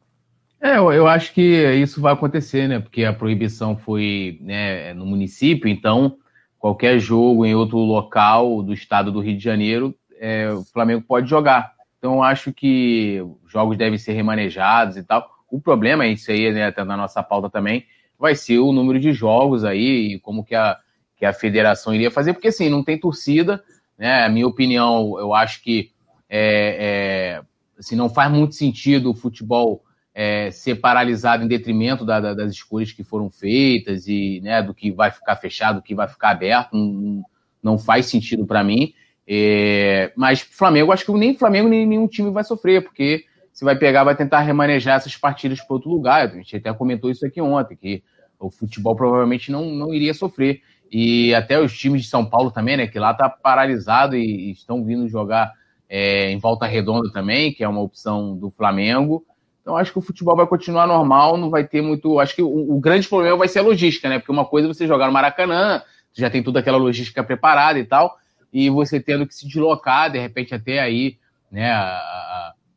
[0.61, 1.41] É, eu acho que
[1.75, 2.81] isso vai acontecer, né?
[2.81, 6.17] Porque a proibição foi né, no município, então
[6.59, 11.31] qualquer jogo em outro local do estado do Rio de Janeiro, é, o Flamengo pode
[11.31, 11.78] jogar.
[11.99, 15.29] Então, acho que jogos devem ser remanejados e tal.
[15.51, 17.87] O problema, isso aí, né, até na nossa pauta também,
[18.19, 20.79] vai ser o número de jogos aí e como que a,
[21.17, 23.63] que a federação iria fazer, porque assim, não tem torcida,
[23.99, 24.25] né?
[24.25, 25.91] A minha opinião, eu acho que
[26.29, 27.43] é, é,
[27.79, 29.83] assim, não faz muito sentido o futebol
[30.15, 34.75] é, ser paralisado em detrimento da, da, das escolhas que foram feitas e né, do
[34.75, 37.23] que vai ficar fechado, do que vai ficar aberto, não,
[37.63, 38.93] não faz sentido para mim.
[39.31, 43.77] É, mas Flamengo, acho que nem Flamengo nem nenhum time vai sofrer, porque você vai
[43.77, 46.29] pegar, vai tentar remanejar essas partidas para outro lugar.
[46.29, 48.03] A gente até comentou isso aqui ontem, que
[48.39, 50.63] o futebol provavelmente não, não iria sofrer.
[50.91, 52.87] E até os times de São Paulo também, né?
[52.87, 55.53] Que lá tá paralisado e, e estão vindo jogar
[55.89, 59.27] é, em volta redonda também, que é uma opção do Flamengo.
[59.61, 62.19] Então acho que o futebol vai continuar normal, não vai ter muito.
[62.19, 64.19] Acho que o, o grande problema vai ser a logística, né?
[64.19, 65.83] Porque uma coisa é você jogar no Maracanã,
[66.15, 68.17] já tem toda aquela logística preparada e tal,
[68.53, 71.17] e você tendo que se deslocar, de repente, até aí,
[71.51, 71.71] né?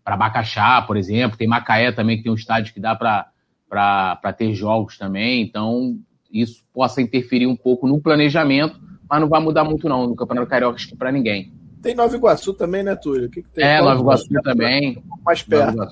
[0.03, 4.53] Para Bacaxá, por exemplo, tem Macaé também, que tem um estádio que dá para ter
[4.53, 5.41] jogos também.
[5.41, 5.98] Então,
[6.31, 8.80] isso possa interferir um pouco no planejamento,
[9.10, 11.53] mas não vai mudar muito não no Campeonato Carioca acho que para ninguém.
[11.81, 13.30] Tem Nova Iguaçu também, né, Túlio?
[13.30, 13.64] Que que tem?
[13.65, 15.03] É, Nova Iguaçu também.
[15.26, 15.88] mais perto.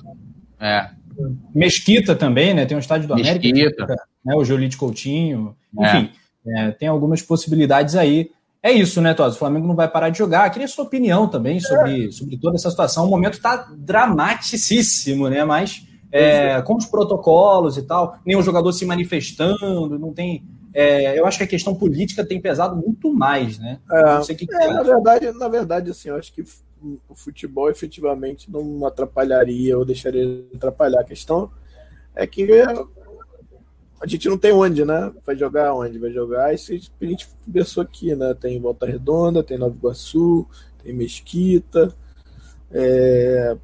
[0.58, 0.90] É.
[1.54, 2.64] Mesquita também, né?
[2.64, 3.48] Tem um estádio do Mesquita.
[3.48, 3.86] América,
[4.24, 4.34] né?
[4.34, 5.56] o Jolite Coutinho.
[5.78, 5.98] É.
[5.98, 6.10] Enfim,
[6.46, 6.68] é.
[6.68, 8.30] É, tem algumas possibilidades aí.
[8.62, 9.36] É isso, né, Tosa?
[9.36, 10.50] O Flamengo não vai parar de jogar.
[10.50, 12.10] Queria sua opinião também sobre, é.
[12.10, 13.06] sobre toda essa situação.
[13.06, 15.44] O momento está dramaticíssimo, né?
[15.44, 20.44] Mas é, com os protocolos e tal, nenhum jogador se manifestando, não tem.
[20.74, 23.78] É, eu acho que a questão política tem pesado muito mais, né?
[23.90, 26.44] É, que é, na verdade, na verdade, assim, eu acho que
[27.08, 31.00] o futebol efetivamente não atrapalharia ou deixaria de atrapalhar.
[31.00, 31.50] A questão
[32.14, 32.46] é que
[34.00, 35.12] a gente não tem onde, né?
[35.26, 35.98] Vai jogar onde?
[35.98, 36.56] Vai jogar.
[36.58, 38.32] Se a gente pensou aqui, né?
[38.32, 40.48] Tem Volta Redonda, tem Nova Iguaçu,
[40.82, 41.94] tem Mesquita.
[42.70, 43.56] É,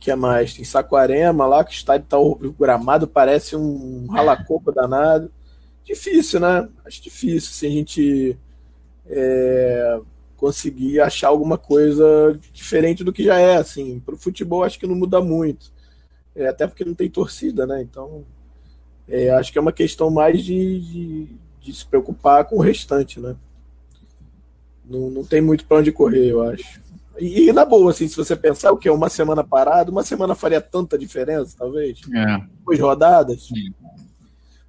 [0.00, 0.52] que é mais?
[0.52, 5.30] Tem Saquarema lá, que o estádio tá o gramado parece um ralacoco danado.
[5.84, 6.68] Difícil, né?
[6.84, 8.36] Acho difícil se a gente
[9.06, 10.00] é,
[10.36, 13.58] conseguir achar alguma coisa diferente do que já é.
[13.58, 15.72] Assim, para o futebol acho que não muda muito.
[16.34, 17.80] É, até porque não tem torcida, né?
[17.80, 18.24] Então
[19.08, 21.28] é, acho que é uma questão mais de, de,
[21.60, 23.34] de se preocupar com o restante, né?
[24.84, 26.80] Não, não tem muito para onde correr, eu acho.
[27.18, 30.04] E, e, na boa, assim, se você pensar o que é uma semana parada, uma
[30.04, 32.00] semana faria tanta diferença, talvez.
[32.14, 32.46] É.
[32.64, 33.46] Duas rodadas.
[33.46, 33.74] Sim.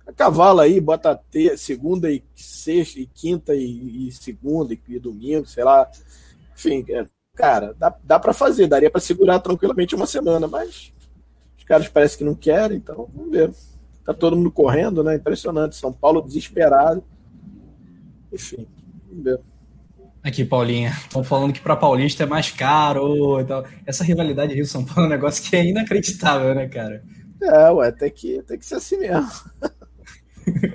[0.08, 5.00] A cavalo aí, bota ter, segunda e sexta, e quinta e, e segunda e, e,
[5.00, 5.90] domingo, sei lá.
[6.56, 7.06] Enfim, é,
[7.36, 10.92] cara, dá, dá para fazer, daria para segurar tranquilamente uma semana, mas
[11.58, 13.54] os caras parecem que não querem, então vamos ver.
[14.10, 15.18] Tá todo mundo correndo, né?
[15.18, 15.76] Impressionante.
[15.76, 17.04] São Paulo desesperado.
[18.34, 18.66] Enfim.
[20.24, 20.90] Aqui, Paulinha.
[20.90, 23.40] Estão falando que para Paulista é mais caro.
[23.40, 27.04] Então, essa rivalidade Rio-São Paulo é um negócio que é inacreditável, né, cara?
[27.40, 29.30] É, ué, tem que, tem que ser assim mesmo.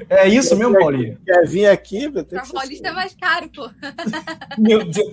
[0.08, 1.18] É isso mesmo, Paulinha?
[1.26, 2.08] Quer vir aqui?
[2.08, 2.86] Pra Paulista assim.
[2.86, 3.68] é mais caro, pô.
[4.56, 5.12] Meu Deus.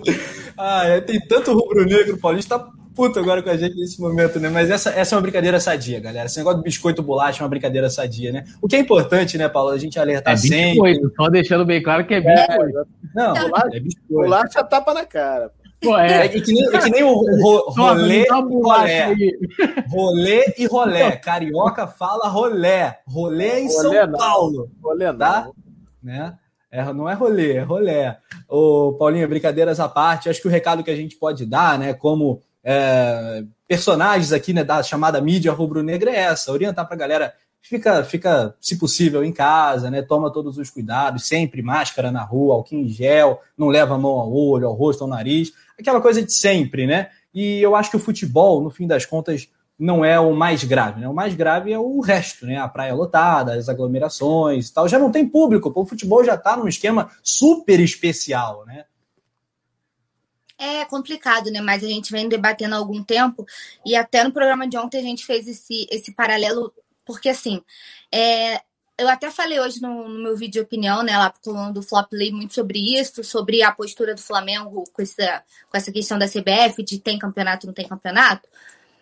[0.56, 2.64] Ah, é, tem tanto rubro-negro paulista
[2.94, 4.48] puto agora com a gente nesse momento, né?
[4.48, 6.26] Mas essa, essa é uma brincadeira sadia, galera.
[6.26, 8.44] Esse negócio do biscoito bolacha é uma brincadeira sadia, né?
[8.60, 9.70] O que é importante, né, Paulo?
[9.70, 11.16] A gente alertar é biscoito, sempre.
[11.16, 12.78] Só deixando bem claro que é biscoito.
[12.78, 14.08] É, não, bolacha, é biscoito.
[14.08, 15.50] Bolacha tapa na cara.
[15.82, 16.26] Pô, é.
[16.26, 19.14] é que, nem, é que nem o ro, rolê, rolé.
[19.88, 21.16] Rolê e rolé.
[21.16, 23.00] Carioca fala rolé.
[23.06, 24.18] Rolê em rolê São não.
[24.18, 24.70] Paulo.
[24.80, 25.18] Rolê não.
[25.18, 25.50] Tá?
[26.00, 26.34] Né?
[26.70, 28.16] É, não é rolê, é rolé.
[28.48, 31.92] Ô, Paulinho, brincadeiras à parte, acho que o recado que a gente pode dar, né,
[31.92, 37.34] como é, personagens aqui né, da chamada mídia rubro-negra é essa, orientar para a galera,
[37.60, 42.54] fica, fica, se possível, em casa, né, toma todos os cuidados, sempre máscara na rua,
[42.54, 46.22] álcool em gel, não leva a mão ao olho, ao rosto, ao nariz, aquela coisa
[46.22, 47.08] de sempre, né?
[47.34, 49.48] E eu acho que o futebol, no fim das contas,
[49.78, 51.08] não é o mais grave, né?
[51.08, 52.58] O mais grave é o resto, né?
[52.58, 54.86] A praia lotada, as aglomerações e tal.
[54.86, 58.84] Já não tem público, o futebol já está num esquema super especial, né?
[60.58, 61.60] É complicado, né?
[61.60, 63.46] Mas a gente vem debatendo há algum tempo
[63.84, 66.72] e até no programa de ontem a gente fez esse, esse paralelo,
[67.04, 67.62] porque assim,
[68.12, 68.60] é,
[68.98, 72.12] eu até falei hoje no, no, meu vídeo de opinião, né, lá pro do Flop
[72.12, 76.28] Lay, muito sobre isso, sobre a postura do Flamengo com essa, com essa questão da
[76.28, 78.48] CBF, de tem campeonato, não tem campeonato.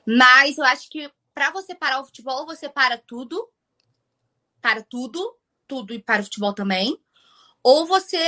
[0.07, 3.49] Mas eu acho que para você parar o futebol, você para tudo,
[4.61, 5.37] para tudo,
[5.67, 6.99] tudo e para o futebol também,
[7.63, 8.19] ou você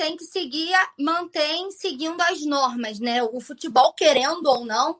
[0.00, 3.22] tem que seguir, mantém seguindo as normas, né?
[3.22, 4.98] O futebol, querendo ou não,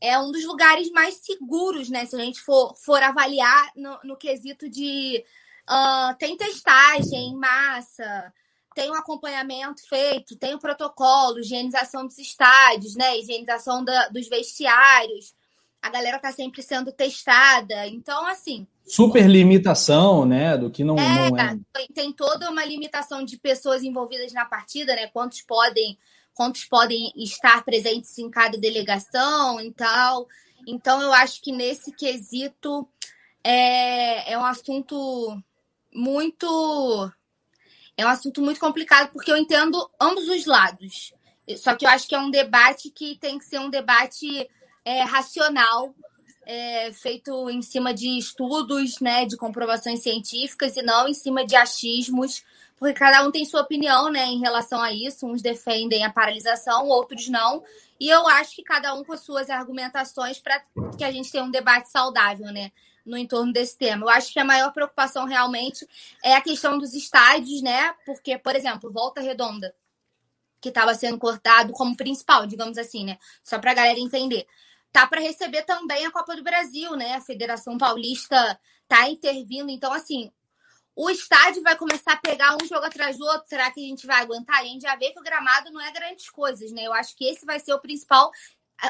[0.00, 2.06] é um dos lugares mais seguros, né?
[2.06, 5.24] Se a gente for, for avaliar no, no quesito de
[5.68, 8.32] uh, tem testagem em massa,
[8.72, 13.18] tem um acompanhamento feito, tem o um protocolo, higienização dos estádios, né?
[13.18, 15.34] Higienização da, dos vestiários.
[15.86, 17.86] A galera tá sempre sendo testada.
[17.86, 21.58] Então, assim, super limitação, né, do que não é, não é.
[21.94, 25.06] Tem toda uma limitação de pessoas envolvidas na partida, né?
[25.06, 25.96] Quantos podem,
[26.34, 30.26] quantos podem estar presentes em cada delegação e tal.
[30.66, 32.88] Então, eu acho que nesse quesito
[33.44, 35.40] é, é um assunto
[35.94, 37.12] muito.
[37.96, 41.14] É um assunto muito complicado, porque eu entendo ambos os lados.
[41.56, 44.48] Só que eu acho que é um debate que tem que ser um debate
[44.86, 45.92] é, racional,
[46.46, 51.56] é, feito em cima de estudos, né, de comprovações científicas e não em cima de
[51.56, 52.44] achismos,
[52.76, 55.26] porque cada um tem sua opinião, né, em relação a isso.
[55.26, 57.64] Uns defendem a paralisação, outros não.
[57.98, 60.62] E eu acho que cada um com as suas argumentações para
[60.96, 62.70] que a gente tenha um debate saudável, né?
[63.04, 64.04] No entorno desse tema.
[64.04, 65.88] Eu acho que a maior preocupação realmente
[66.22, 67.94] é a questão dos estádios, né?
[68.04, 69.74] Porque, por exemplo, Volta Redonda,
[70.60, 73.16] que estava sendo cortado como principal, digamos assim, né?
[73.42, 74.46] Só para a galera entender.
[74.96, 77.16] Tá para receber também a Copa do Brasil, né?
[77.16, 78.58] A Federação Paulista
[78.88, 79.68] tá intervindo.
[79.68, 80.32] Então, assim,
[80.94, 83.46] o estádio vai começar a pegar um jogo atrás do outro.
[83.46, 84.58] Será que a gente vai aguentar?
[84.58, 86.84] A gente já vê que o gramado não é grandes coisas, né?
[86.84, 88.30] Eu acho que esse vai ser o principal,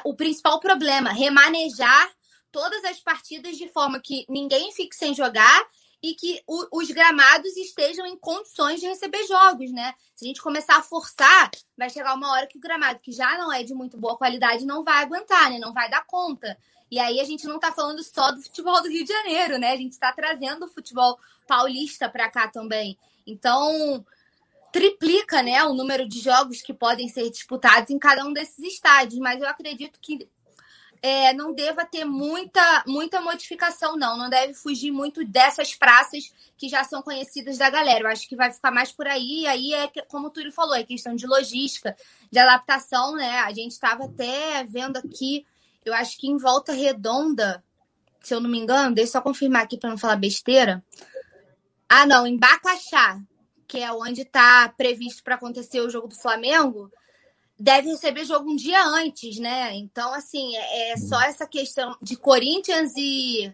[0.05, 2.09] o principal problema, remanejar
[2.53, 5.67] todas as partidas de forma que ninguém fique sem jogar
[6.03, 9.95] e que o, os gramados estejam em condições de receber jogos, né?
[10.15, 13.37] Se a gente começar a forçar, vai chegar uma hora que o gramado, que já
[13.39, 15.59] não é de muito boa qualidade, não vai aguentar, né?
[15.59, 16.57] Não vai dar conta.
[16.91, 19.73] E aí a gente não está falando só do futebol do Rio de Janeiro, né?
[19.73, 22.97] A gente está trazendo o futebol paulista para cá também.
[23.27, 24.05] Então,
[24.73, 29.19] triplica, né, o número de jogos que podem ser disputados em cada um desses estádios,
[29.19, 30.29] mas eu acredito que
[31.07, 34.17] é, não deva ter muita, muita modificação, não.
[34.17, 38.01] Não deve fugir muito dessas praças que já são conhecidas da galera.
[38.01, 39.43] Eu acho que vai ficar mais por aí.
[39.43, 41.97] E aí é, como o Túlio falou, é questão de logística,
[42.31, 43.41] de adaptação, né?
[43.41, 45.45] A gente estava até vendo aqui
[45.87, 47.63] eu acho que em Volta Redonda,
[48.21, 50.85] se eu não me engano, deixa eu só confirmar aqui para não falar besteira.
[51.89, 53.21] Ah, não, em Bacaxá,
[53.69, 56.91] que é onde está previsto para acontecer o jogo do Flamengo,
[57.59, 59.75] deve receber jogo um dia antes, né?
[59.75, 63.53] Então, assim, é, é só essa questão de Corinthians e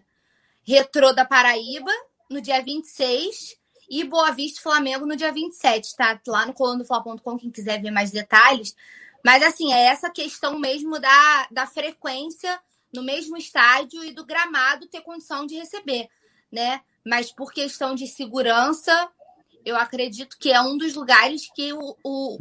[0.63, 1.91] Retrô da Paraíba
[2.29, 3.57] no dia 26
[3.89, 6.19] e Boa Vista Flamengo no dia 27, tá?
[6.27, 8.75] Lá no colunofla.com, quem quiser ver mais detalhes.
[9.23, 12.59] Mas, assim, é essa questão mesmo da, da frequência
[12.93, 16.09] no mesmo estádio e do gramado ter condição de receber,
[16.51, 16.81] né?
[17.05, 19.09] Mas por questão de segurança,
[19.65, 22.39] eu acredito que é um dos lugares que o, o,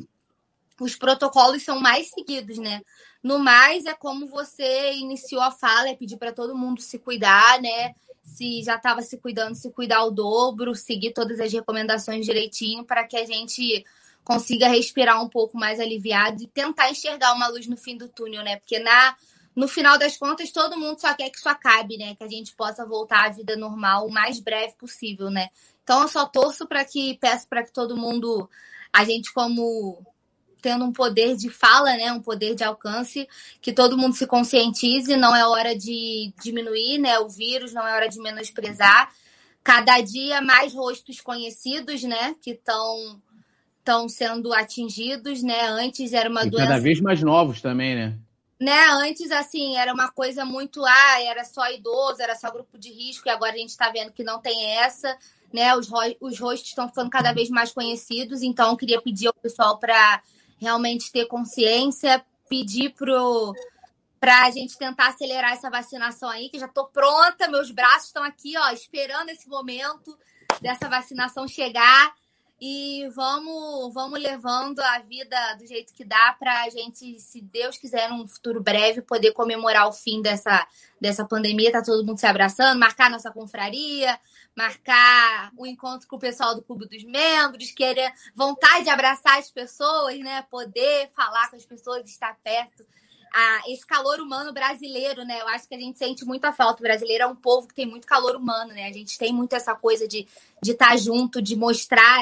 [0.82, 2.82] os protocolos são mais seguidos, né?
[3.22, 7.60] No mais, é como você iniciou a fala, é pedir para todo mundo se cuidar,
[7.60, 7.94] né?
[8.22, 13.04] Se já estava se cuidando, se cuidar ao dobro, seguir todas as recomendações direitinho para
[13.06, 13.84] que a gente
[14.24, 18.42] consiga respirar um pouco mais aliviado e tentar enxergar uma luz no fim do túnel,
[18.42, 18.56] né?
[18.56, 19.16] Porque na
[19.54, 22.14] no final das contas todo mundo só quer que isso acabe, né?
[22.16, 25.48] Que a gente possa voltar à vida normal o mais breve possível, né?
[25.84, 28.48] Então eu só torço para que peço para que todo mundo
[28.92, 30.04] a gente como
[30.62, 33.28] tendo um poder de fala, né, um poder de alcance,
[33.60, 37.94] que todo mundo se conscientize, não é hora de diminuir, né, o vírus, não é
[37.94, 39.12] hora de menosprezar.
[39.62, 43.20] Cada dia mais rostos conhecidos, né, que estão
[43.82, 45.66] estão sendo atingidos, né?
[45.66, 46.68] Antes era uma e doença.
[46.68, 48.16] Cada vez mais novos também, né?
[48.60, 48.80] Né?
[48.90, 50.84] Antes, assim, era uma coisa muito.
[50.84, 54.12] Ah, era só idoso, era só grupo de risco, e agora a gente está vendo
[54.12, 55.18] que não tem essa,
[55.52, 55.74] né?
[55.74, 59.34] Os, ro os rostos estão ficando cada vez mais conhecidos, então eu queria pedir ao
[59.34, 60.22] pessoal para
[60.62, 63.52] realmente ter consciência, pedir pro
[64.18, 68.22] para a gente tentar acelerar essa vacinação aí, que já estou pronta, meus braços estão
[68.22, 70.16] aqui, ó, esperando esse momento
[70.60, 72.14] dessa vacinação chegar
[72.64, 77.76] e vamos, vamos levando a vida do jeito que dá para a gente, se Deus
[77.76, 80.64] quiser, num futuro breve, poder comemorar o fim dessa,
[81.00, 81.72] dessa pandemia.
[81.72, 84.16] Tá todo mundo se abraçando, marcar nossa confraria,
[84.56, 89.50] marcar o encontro com o pessoal do Clube dos Membros, querer vontade de abraçar as
[89.50, 90.42] pessoas, né?
[90.50, 92.84] Poder falar com as pessoas, estar perto.
[93.34, 95.40] Ah, esse calor humano brasileiro, né?
[95.40, 96.80] Eu acho que a gente sente muita falta.
[96.80, 98.86] O brasileiro é um povo que tem muito calor humano, né?
[98.86, 100.26] A gente tem muito essa coisa de
[100.62, 102.20] estar tá junto, de mostrar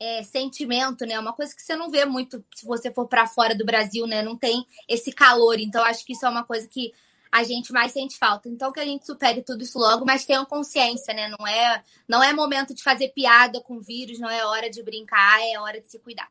[0.00, 1.18] é, sentimento, né?
[1.18, 4.20] Uma coisa que você não vê muito se você for para fora do Brasil, né?
[4.20, 5.60] Não tem esse calor.
[5.60, 6.92] Então, acho que isso é uma coisa que
[7.30, 8.48] a gente mais sente falta.
[8.48, 11.28] Então, que a gente supere tudo isso logo, mas tenham consciência, né?
[11.38, 15.40] Não é, não é momento de fazer piada com vírus, não é hora de brincar,
[15.42, 16.28] é hora de se cuidar.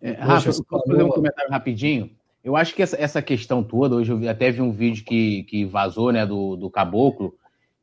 [0.00, 2.10] É, Rafa, posso fazer um comentário rapidinho?
[2.44, 5.64] Eu acho que essa, essa questão toda, hoje eu até vi um vídeo que, que
[5.64, 7.34] vazou, né, do, do Caboclo,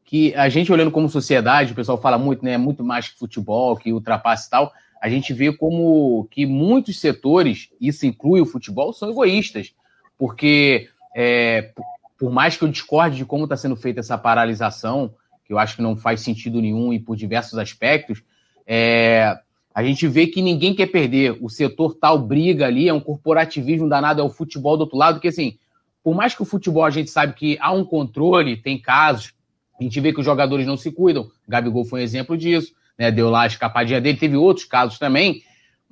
[0.05, 3.75] que a gente olhando como sociedade, o pessoal fala muito, né, muito mais que futebol,
[3.75, 8.93] que ultrapassa e tal, a gente vê como que muitos setores, isso inclui o futebol,
[8.93, 9.73] são egoístas,
[10.17, 11.73] porque é,
[12.17, 15.13] por mais que eu discorde de como está sendo feita essa paralisação,
[15.45, 18.23] que eu acho que não faz sentido nenhum e por diversos aspectos,
[18.65, 19.37] é,
[19.73, 21.37] a gente vê que ninguém quer perder.
[21.41, 25.19] O setor tal briga ali, é um corporativismo danado, é o futebol do outro lado,
[25.19, 25.57] que assim,
[26.03, 29.33] por mais que o futebol a gente sabe que há um controle, tem casos,
[29.79, 31.29] a gente vê que os jogadores não se cuidam.
[31.47, 33.11] Gabigol foi um exemplo disso, né?
[33.11, 35.41] Deu lá a escapadinha dele, teve outros casos também.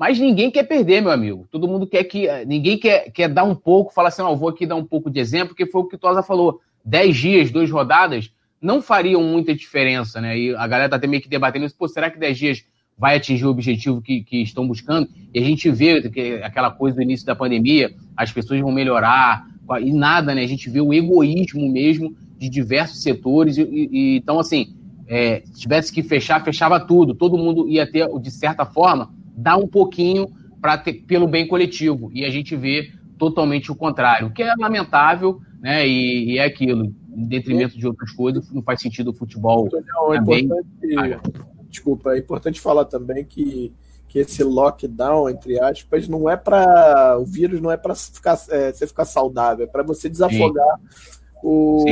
[0.02, 1.48] Mas ninguém quer perder, meu amigo.
[1.52, 2.28] Todo mundo quer que.
[2.46, 5.20] Ninguém quer, quer dar um pouco, falar assim, oh, vou aqui dar um pouco de
[5.20, 6.60] exemplo, porque foi o que o Tosa falou.
[6.84, 10.36] Dez dias, duas rodadas, não fariam muita diferença, né?
[10.36, 12.66] E a galera tá até meio que debatendo isso, pô, será que dez dias
[12.98, 15.08] vai atingir o objetivo que, que estão buscando?
[15.32, 19.46] E a gente vê que aquela coisa do início da pandemia, as pessoas vão melhorar,
[19.84, 20.42] e nada, né?
[20.42, 23.56] A gente vê o egoísmo mesmo de diversos setores.
[23.56, 23.62] E,
[23.92, 24.74] e então, assim,
[25.08, 27.14] é, se tivesse que fechar, fechava tudo.
[27.14, 30.28] Todo mundo ia ter, de certa forma, dar um pouquinho
[30.62, 32.12] para pelo bem coletivo.
[32.14, 35.88] E a gente vê totalmente o contrário, o que é lamentável, né?
[35.88, 40.14] E, e, é aquilo, em detrimento de outras coisas, não faz sentido o futebol não,
[40.14, 40.50] é também.
[41.70, 43.74] Desculpa, é importante falar também que
[44.12, 47.18] que esse lockdown, entre aspas, não é para.
[47.18, 50.82] O vírus não é para ficar, é, você ficar saudável, é para você desafogar
[51.42, 51.86] o,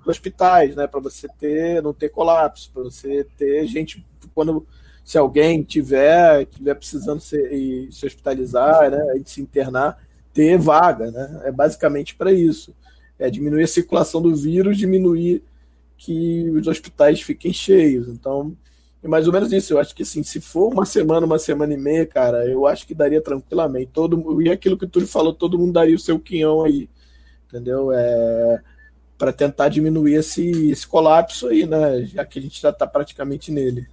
[0.00, 0.88] os hospitais, né?
[0.88, 4.04] Para você ter, não ter colapso, para você ter gente.
[4.34, 4.66] Quando
[5.04, 9.16] se alguém tiver, tiver precisando se, se hospitalizar, né?
[9.16, 9.98] E se internar,
[10.32, 11.42] ter vaga, né?
[11.44, 12.74] É basicamente para isso.
[13.18, 15.42] É diminuir a circulação do vírus, diminuir
[15.96, 18.08] que os hospitais fiquem cheios.
[18.08, 18.56] Então,
[19.02, 19.72] e mais ou menos isso.
[19.72, 22.86] Eu acho que assim, se for uma semana, uma semana e meia, cara, eu acho
[22.86, 23.90] que daria tranquilamente.
[23.92, 26.88] Todo, e aquilo que Túlio falou, todo mundo daria o seu quinhão aí.
[27.48, 27.92] Entendeu?
[27.92, 28.62] É,
[29.18, 32.02] para tentar diminuir esse, esse colapso aí, né?
[32.04, 33.86] Já que a gente já está praticamente nele.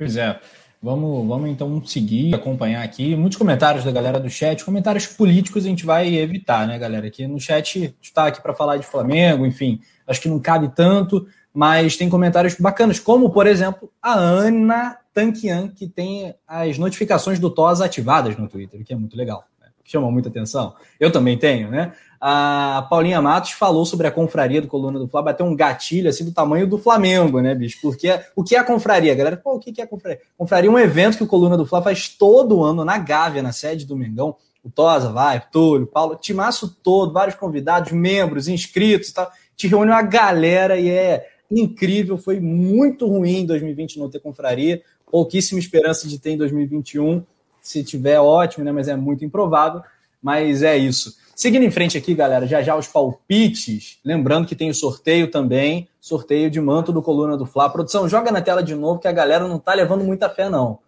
[0.00, 0.40] Pois é.
[0.82, 3.14] Vamos, vamos então seguir, acompanhar aqui.
[3.14, 4.64] Muitos comentários da galera do chat.
[4.64, 7.06] Comentários políticos a gente vai evitar, né, galera?
[7.06, 9.80] Aqui no chat está aqui para falar de Flamengo, enfim.
[10.06, 15.68] Acho que não cabe tanto mas tem comentários bacanas, como, por exemplo, a Ana Tanquian,
[15.68, 19.44] que tem as notificações do TOS ativadas no Twitter, que é muito legal?
[19.90, 20.74] Chama muita atenção.
[20.98, 21.92] Eu também tenho, né?
[22.20, 26.24] A Paulinha Matos falou sobre a confraria do Coluna do Fla, bateu um gatilho assim
[26.24, 27.78] do tamanho do Flamengo, né, bicho?
[27.80, 29.38] Porque o que é a confraria, galera?
[29.38, 30.20] Pô, o que é a confraria?
[30.36, 33.52] Confraria é um evento que o Coluna do Fla faz todo ano na Gávea, na
[33.52, 34.36] sede do Mengão.
[34.62, 39.30] O Tosa vai, Túlio, Paulo, timaço todo, vários convidados, membros, inscritos e tal.
[39.56, 44.82] Te reúne uma galera e é incrível, foi muito ruim em 2020 não ter confraria,
[45.10, 47.24] pouquíssima esperança de ter em 2021,
[47.60, 49.82] se tiver ótimo, né, mas é muito improvável,
[50.22, 51.16] mas é isso.
[51.34, 55.88] Seguindo em frente aqui, galera, já já os palpites, lembrando que tem o sorteio também,
[55.98, 57.70] sorteio de manto do Coluna do Fla.
[57.70, 60.78] Produção, joga na tela de novo que a galera não tá levando muita fé não.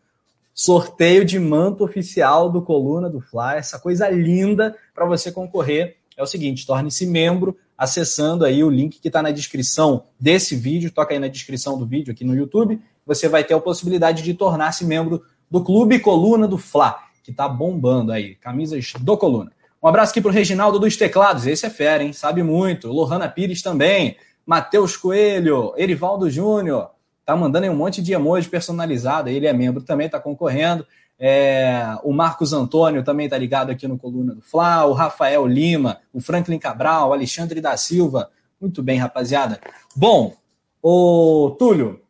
[0.54, 5.96] Sorteio de manto oficial do Coluna do Fla, essa coisa linda para você concorrer.
[6.18, 10.90] É o seguinte, torne-se membro, acessando aí o link que está na descrição desse vídeo,
[10.90, 14.34] toca aí na descrição do vídeo aqui no YouTube, você vai ter a possibilidade de
[14.34, 19.52] tornar-se membro do Clube Coluna do Fla, que está bombando aí, camisas do Coluna.
[19.82, 22.14] Um abraço aqui para o Reginaldo dos Teclados, esse é fera, hein?
[22.14, 22.90] Sabe muito.
[22.90, 24.16] Lohana Pires também,
[24.46, 26.92] Matheus Coelho, Erivaldo Júnior,
[27.26, 30.86] tá mandando aí um monte de emoji personalizado, ele é membro também, está concorrendo.
[31.18, 35.98] É, o Marcos Antônio também está ligado aqui no Coluna do Fla, o Rafael Lima,
[36.14, 38.30] o Franklin Cabral, o Alexandre da Silva.
[38.58, 39.60] Muito bem, rapaziada.
[39.94, 40.34] Bom,
[40.82, 42.00] o Túlio,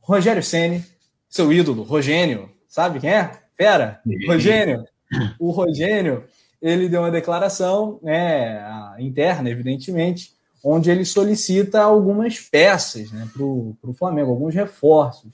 [0.00, 0.82] Rogério Ceni,
[1.28, 3.30] seu ídolo, Rogênio, sabe quem é?
[3.56, 4.84] Fera, Rogênio.
[5.38, 6.24] O Rogênio,
[6.60, 8.62] ele deu uma declaração né,
[8.98, 15.30] interna, evidentemente, onde ele solicita algumas peças né, para o Flamengo, alguns reforços.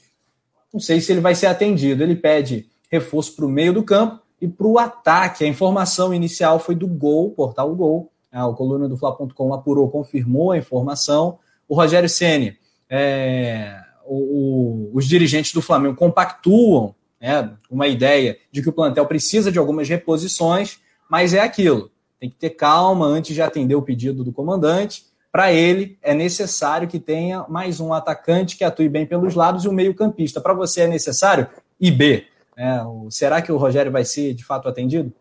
[0.73, 2.05] Não sei se ele vai ser atendido.
[2.05, 5.44] Ele pede reforço para o meio do campo e para o ataque.
[5.44, 8.12] A informação inicial foi do Gol, portal Gol.
[8.31, 11.40] Ah, o coluna do Fla.com apurou, confirmou a informação.
[11.69, 12.56] O Rogério Ceni,
[12.89, 19.59] é, os dirigentes do Flamengo compactuam né, uma ideia de que o plantel precisa de
[19.59, 21.89] algumas reposições, mas é aquilo.
[22.19, 25.05] Tem que ter calma antes de atender o pedido do comandante.
[25.31, 29.69] Para ele, é necessário que tenha mais um atacante que atue bem pelos lados e
[29.69, 30.40] um meio-campista.
[30.40, 31.47] Para você é necessário
[31.81, 32.27] IB.
[32.57, 35.12] É, o, será que o Rogério vai ser de fato atendido?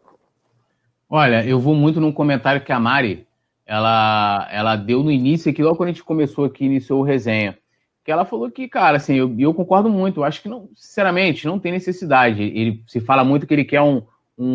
[1.10, 3.28] Olha, eu vou muito num comentário que a Mari
[3.65, 7.57] ela, ela deu no início aqui, logo quando a gente começou aqui, iniciou o resenha.
[8.03, 10.19] Que ela falou que, cara, assim, eu, eu concordo muito.
[10.19, 12.41] Eu acho que, não, sinceramente, não tem necessidade.
[12.41, 14.02] Ele se fala muito que ele quer um,
[14.38, 14.45] um,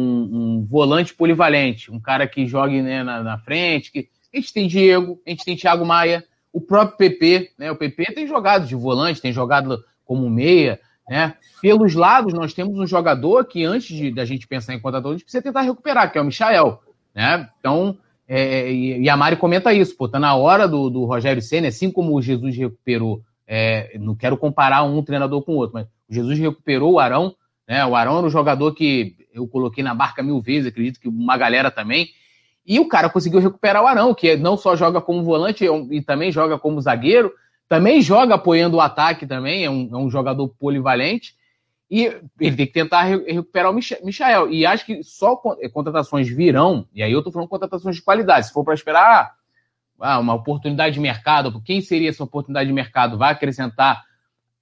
[0.62, 3.93] um volante polivalente, um cara que jogue né, na, na, frente.
[3.93, 4.09] Que...
[4.32, 7.70] A gente tem Diego, a gente tem Thiago Maia, o próprio PP, né?
[7.70, 10.81] O PP tem jogado de volante, tem jogado como meia.
[11.09, 11.35] Né?
[11.62, 15.24] Pelos lados, nós temos um jogador que, antes da gente pensar em contratar, a gente
[15.24, 16.81] precisa tentar recuperar, que é o Michael.
[17.14, 17.48] Né?
[17.60, 17.97] Então,
[18.28, 21.90] é, e a Mari comenta isso, pô, tá na hora do, do Rogério Senna, assim
[21.90, 26.14] como o Jesus recuperou, é, não quero comparar um treinador com o outro, mas o
[26.14, 27.35] Jesus recuperou o Arão,
[27.68, 27.85] né?
[27.85, 31.36] O Arão era um jogador que eu coloquei na barca mil vezes, acredito que uma
[31.36, 32.09] galera também.
[32.66, 36.32] E o cara conseguiu recuperar o Arão, que não só joga como volante e também
[36.32, 37.32] joga como zagueiro,
[37.68, 41.35] também joga apoiando o ataque também, é um, é um jogador polivalente.
[41.89, 42.06] E
[42.40, 44.51] ele tem que tentar recuperar o Michael.
[44.51, 48.48] E acho que só contratações virão, e aí eu tô falando contratações de qualidade.
[48.48, 49.32] Se for para esperar ah,
[49.98, 53.16] uma oportunidade de mercado, quem seria essa oportunidade de mercado?
[53.16, 54.05] Vai acrescentar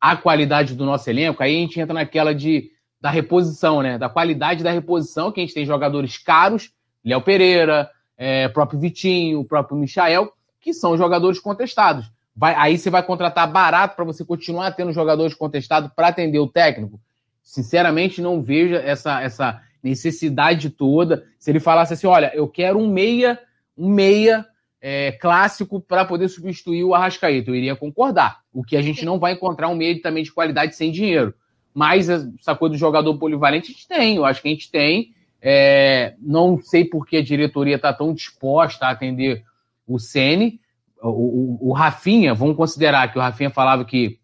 [0.00, 1.42] a qualidade do nosso elenco?
[1.42, 2.70] Aí a gente entra naquela de
[3.00, 3.98] da reposição, né?
[3.98, 6.70] Da qualidade da reposição, que a gente tem jogadores caros,
[7.04, 12.10] Léo Pereira, é, próprio Vitinho, o próprio Michael, que são jogadores contestados.
[12.34, 16.48] Vai, aí você vai contratar barato para você continuar tendo jogadores contestados para atender o
[16.48, 16.98] técnico?
[17.42, 21.26] Sinceramente, não vejo essa, essa necessidade toda.
[21.38, 23.38] Se ele falasse assim, olha, eu quero um meia,
[23.76, 24.46] um meia
[24.86, 28.40] é, clássico para poder substituir o Arrascaeta, eu iria concordar.
[28.52, 31.32] O que a gente não vai encontrar um meia também de qualidade sem dinheiro.
[31.72, 35.14] Mas essa coisa do jogador polivalente a gente tem, eu acho que a gente tem.
[35.40, 39.42] É, não sei por que a diretoria está tão disposta a atender
[39.86, 40.60] o Sene.
[41.02, 44.18] O, o, o, Rafinha, vamos considerar que o Rafinha falava que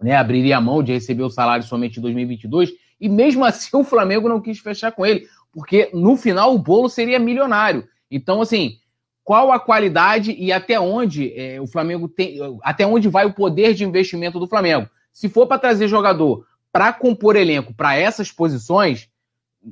[0.00, 2.70] né, abriria a mão de receber o salário somente em 2022,
[3.00, 6.88] e mesmo assim o Flamengo não quis fechar com ele, porque no final o bolo
[6.88, 7.84] seria milionário.
[8.08, 8.78] Então, assim,
[9.24, 13.72] qual a qualidade e até onde é, o Flamengo tem, até onde vai o poder
[13.72, 14.88] de investimento do Flamengo?
[15.12, 19.08] Se for para trazer jogador para compor elenco para essas posições,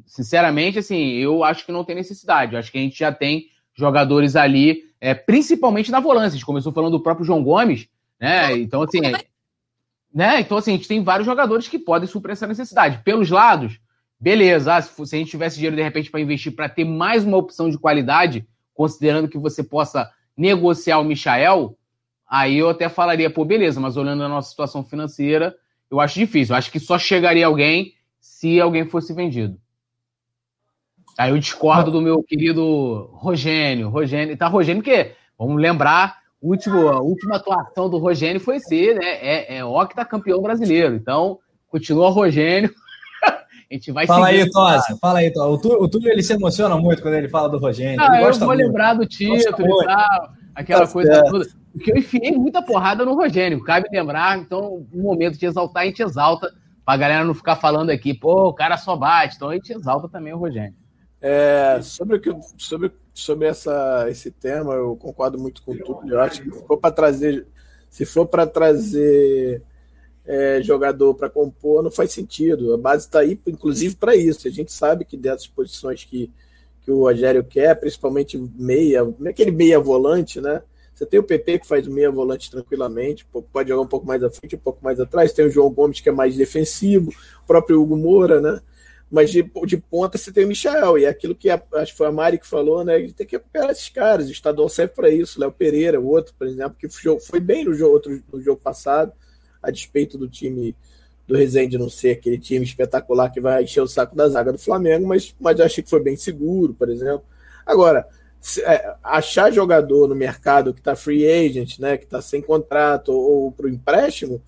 [0.07, 2.55] sinceramente, assim, eu acho que não tem necessidade.
[2.55, 6.29] Eu acho que a gente já tem jogadores ali, é, principalmente na volância.
[6.29, 7.89] A gente começou falando do próprio João Gomes,
[8.19, 8.57] né?
[8.57, 9.01] Então, assim,
[10.15, 10.41] né?
[10.41, 13.03] Então, assim, a gente tem vários jogadores que podem suprir essa necessidade.
[13.03, 13.81] Pelos lados,
[14.19, 14.77] beleza.
[14.77, 17.69] Ah, se, a gente tivesse dinheiro, de repente, para investir, para ter mais uma opção
[17.69, 18.47] de qualidade,
[18.83, 21.79] considerando que você possa negociar o Michael,
[22.29, 25.55] aí eu até falaria, pô, beleza, mas olhando a nossa situação financeira,
[25.89, 26.53] eu acho difícil.
[26.53, 29.57] Eu acho que só chegaria alguém se alguém fosse vendido.
[31.17, 33.89] Aí eu discordo do meu querido Rogênio.
[33.89, 39.07] Rogênio, tá Rogênio que vamos lembrar, último, a última atuação do Rogênio foi ser, né?
[39.07, 40.97] É, é octa campeão brasileiro.
[40.97, 41.39] Então,
[41.69, 42.75] continua Rogênio.
[43.73, 44.99] A gente vai Fala aí, Tosa.
[45.01, 45.49] Fala aí, Tosa.
[45.49, 47.99] O Túlio, o Túlio, ele se emociona muito quando ele fala do Rogênio.
[48.01, 48.63] Ah, eu vou muito.
[48.63, 51.31] lembrar do título e tal, aquela tá coisa certo.
[51.31, 51.47] toda.
[51.73, 54.39] Porque eu enfiei muita porrada no Rogênio, cabe lembrar.
[54.39, 56.53] Então, no momento de exaltar, a gente exalta,
[56.85, 59.37] pra galera não ficar falando aqui, pô, o cara só bate.
[59.37, 60.75] Então, a gente exalta também o Rogênio.
[61.19, 66.13] É, sobre, o que, sobre, sobre essa, esse tema, eu concordo muito com tudo.
[66.13, 67.47] Eu acho que se for para trazer,
[67.89, 69.63] se for para trazer
[70.27, 72.75] é, jogador para compor, não faz sentido.
[72.75, 74.47] A base está aí, inclusive, para isso.
[74.47, 76.31] A gente sabe que dessas posições que,
[76.83, 80.63] que o Rogério quer, principalmente meia, aquele meia volante, né?
[80.95, 84.31] Você tem o PP que faz meia volante tranquilamente, pode jogar um pouco mais à
[84.31, 85.33] frente, um pouco mais atrás.
[85.33, 87.11] Tem o João Gomes que é mais defensivo,
[87.43, 88.61] o próprio Hugo Moura, né?
[89.11, 91.99] Mas de, de ponta você tem o Michel, e é aquilo que a, acho que
[91.99, 92.99] foi a Mari que falou, né?
[93.17, 94.29] Tem que recuperar esses caras.
[94.29, 95.41] O estadual serve para isso.
[95.41, 99.13] Léo Pereira, o outro, por exemplo, que foi bem no jogo, outro, no jogo passado,
[99.63, 100.75] a despeito do time
[101.27, 104.59] do Rezende não ser aquele time espetacular que vai encher o saco da zaga do
[104.59, 107.23] Flamengo, mas, mas eu achei que foi bem seguro, por exemplo.
[107.65, 108.07] Agora,
[108.41, 113.13] se, é, achar jogador no mercado que está free agent, né, que está sem contrato
[113.13, 114.43] ou, ou para o empréstimo,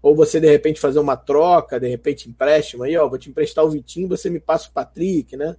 [0.00, 3.64] ou você de repente fazer uma troca, de repente empréstimo aí, ó, vou te emprestar
[3.64, 5.56] o Vitinho, você me passa o Patrick, né?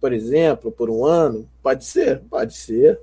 [0.00, 1.48] Por exemplo, por um ano.
[1.62, 2.98] Pode ser, pode ser.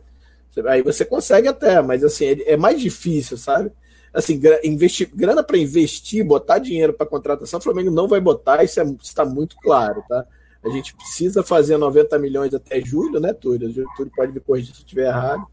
[0.67, 3.72] Aí você consegue até, mas assim, é mais difícil, sabe?
[4.15, 8.79] Assim, investir, grana para investir, botar dinheiro para contratação, o Flamengo não vai botar, isso
[8.79, 10.25] é, está muito claro, tá?
[10.63, 13.69] A gente precisa fazer 90 milhões até julho, né, Túlio?
[13.69, 15.45] O Túlio pode me corrigir se eu estiver errado,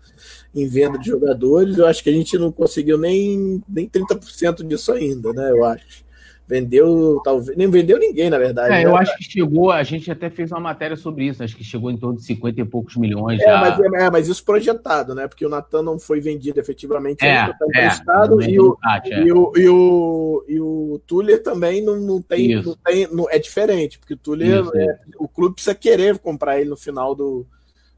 [0.54, 1.76] em venda de jogadores.
[1.76, 5.50] Eu acho que a gente não conseguiu nem, nem 30% disso ainda, né?
[5.50, 6.02] Eu acho.
[6.46, 7.56] Vendeu, talvez.
[7.56, 8.74] Nem vendeu ninguém, na verdade.
[8.74, 8.84] É, né?
[8.84, 11.90] eu acho que chegou, a gente até fez uma matéria sobre isso, acho que chegou
[11.90, 13.40] em torno de 50 e poucos milhões.
[13.40, 13.60] É, já.
[13.60, 15.28] Mas, é, mas isso projetado, né?
[15.28, 19.20] Porque o Natan não foi vendido efetivamente, é, tá emprestado, é, e, o, é.
[19.20, 22.60] e, o, e, o, e o Tuller também não, não tem.
[22.60, 26.68] Não tem não, é diferente, porque o Tuller, é, o clube precisa querer comprar ele
[26.68, 27.46] no final do,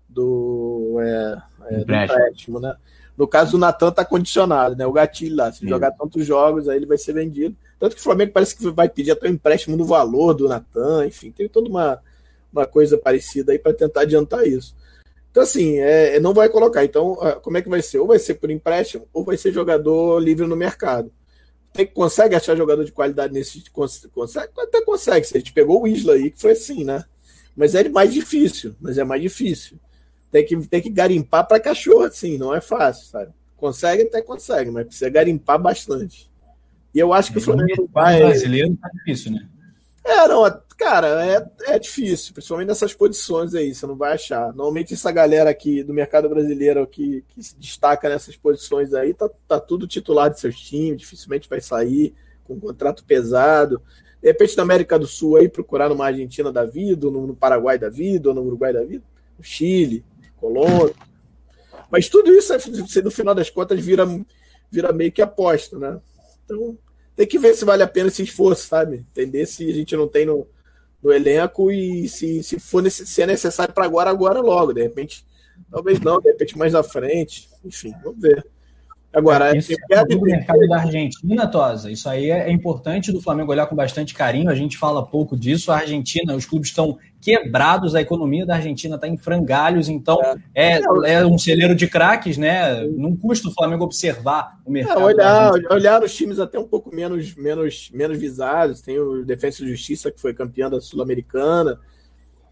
[0.09, 2.77] do, é, é, do empréstimo, né?
[3.17, 4.87] No caso, o Natan tá condicionado, né?
[4.87, 5.53] O gatilho lá.
[5.53, 7.57] Se jogar tantos jogos, aí ele vai ser vendido.
[7.85, 11.05] Tanto que o Flamengo parece que vai pedir até um empréstimo no valor do Natan,
[11.05, 12.01] enfim, tem toda uma,
[12.51, 14.75] uma coisa parecida aí para tentar adiantar isso.
[15.31, 16.83] Então, assim, é, é, não vai colocar.
[16.83, 17.99] Então, como é que vai ser?
[17.99, 21.13] Ou vai ser por empréstimo, ou vai ser jogador livre no mercado.
[21.75, 23.63] Tem, consegue achar jogador de qualidade nesse.
[23.71, 24.49] Consegue?
[24.57, 25.27] Até consegue.
[25.27, 27.05] Se a gente pegou o Isla aí, que foi assim, né?
[27.55, 28.75] Mas é mais difícil.
[28.81, 29.79] Mas é mais difícil.
[30.33, 33.31] Tem que, tem que garimpar para cachorro, assim, não é fácil, sabe?
[33.59, 36.33] Consegue até consegue, mas precisa garimpar bastante.
[36.95, 38.21] E eu acho que o Flamengo vai.
[38.21, 39.49] brasileiro tá difícil, né?
[40.05, 40.45] É, não,
[40.77, 44.49] cara, é, é difícil, principalmente nessas posições aí, você não vai achar.
[44.49, 49.31] Normalmente essa galera aqui do mercado brasileiro que, que se destaca nessas posições aí, tá,
[49.49, 52.15] tá tudo titular de seus times, dificilmente vai sair
[52.45, 53.81] com um contrato pesado.
[54.23, 57.79] De repente na América do Sul aí, procurar numa Argentina da vida, ou no Paraguai
[57.79, 59.03] da vida, ou no Uruguai da vida,
[59.39, 60.05] no Chile,
[60.37, 60.95] Colômbia.
[61.91, 62.53] Mas tudo isso,
[63.03, 64.05] no final das contas, vira,
[64.71, 65.99] vira meio que aposta, né?
[66.45, 66.77] Então,
[67.17, 69.05] tem que ver se vale a pena esse esforço, sabe?
[69.11, 70.47] Entender se a gente não tem no,
[71.03, 74.73] no elenco e se, se for necess, se é necessário para agora, agora logo.
[74.73, 75.25] De repente,
[75.71, 77.49] talvez não, de repente mais na frente.
[77.65, 78.45] Enfim, vamos ver.
[79.13, 81.89] Agora, isso é do mercado da Argentina, Tosa.
[81.89, 84.51] Isso aí é importante do Flamengo olhar com bastante carinho.
[84.51, 85.71] A gente fala pouco disso.
[85.71, 90.21] A Argentina, os clubes estão quebrados, a economia da Argentina está em frangalhos, então
[90.55, 90.83] é, é,
[91.15, 92.85] é um celeiro de craques, né?
[92.89, 95.01] Não custa o Flamengo observar o mercado.
[95.01, 98.83] É, olhar, olhar os times até um pouco menos, menos, menos visados.
[98.83, 101.81] Tem o Defensa e Justiça, que foi campeão da Sul-Americana,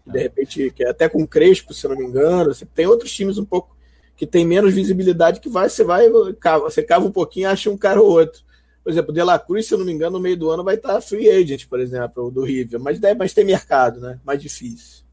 [0.07, 2.51] de repente, que é até com o Crespo, se não me engano.
[2.73, 3.77] Tem outros times um pouco
[4.17, 8.01] que tem menos visibilidade que vai, você vai, você cava um pouquinho acha um cara
[8.01, 8.41] ou outro.
[8.83, 10.63] Por exemplo, o De La Cruz, se eu não me engano, no meio do ano
[10.63, 12.79] vai estar free agent, por exemplo, do River.
[12.79, 14.19] Mas, deve, mas tem mercado, né?
[14.25, 15.03] Mais difícil.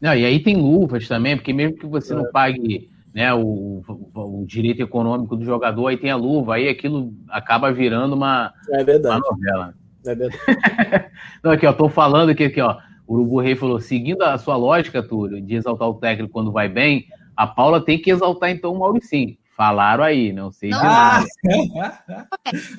[0.00, 2.16] Não, e aí tem luvas também, porque mesmo que você é.
[2.16, 6.68] não pague né, o, o, o, direito econômico do jogador, aí tem a luva, aí
[6.68, 9.16] aquilo acaba virando uma, é verdade.
[9.16, 9.74] uma novela.
[10.04, 10.42] É verdade.
[11.42, 12.76] não, aqui, ó, tô falando aqui, aqui, ó.
[13.06, 16.68] O Urubu Rei falou: seguindo a sua lógica, Túlio, de exaltar o técnico quando vai
[16.68, 17.06] bem,
[17.36, 19.36] a Paula tem que exaltar então o Mauricinho.
[19.56, 21.24] Falaram aí, não sei de ah,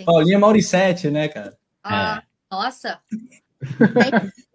[0.05, 1.57] Paulinha Mauricete, né, cara?
[1.83, 2.55] Ah, é.
[2.55, 2.99] Nossa.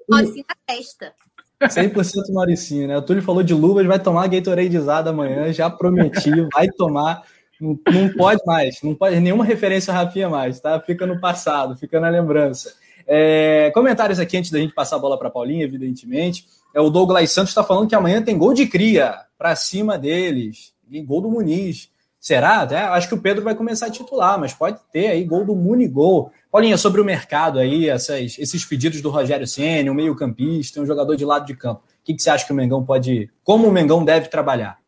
[0.08, 1.12] Mauricinho na testa.
[1.60, 2.96] 100% Mauricinho, né?
[2.96, 7.22] O Túlio falou de luvas, vai tomar Gatoradeizada amanhã, já prometi, vai tomar.
[7.60, 10.80] Não, não, pode mais, não pode nenhuma referência a Rafinha mais, tá?
[10.80, 12.74] Fica no passado, fica na lembrança.
[13.06, 16.46] É, comentários aqui antes da gente passar a bola para Paulinha, evidentemente.
[16.74, 20.72] É, o Douglas Santos está falando que amanhã tem gol de cria para cima deles.
[20.90, 21.91] E gol do Muniz.
[22.22, 22.68] Será?
[22.70, 25.56] É, acho que o Pedro vai começar a titular, mas pode ter aí gol do
[25.56, 26.30] Munigol.
[26.52, 31.16] Paulinha, sobre o mercado aí, essas, esses pedidos do Rogério Senna, um meio-campista, um jogador
[31.16, 31.80] de lado de campo.
[31.80, 33.28] O que, que você acha que o Mengão pode.
[33.42, 34.78] Como o Mengão deve trabalhar?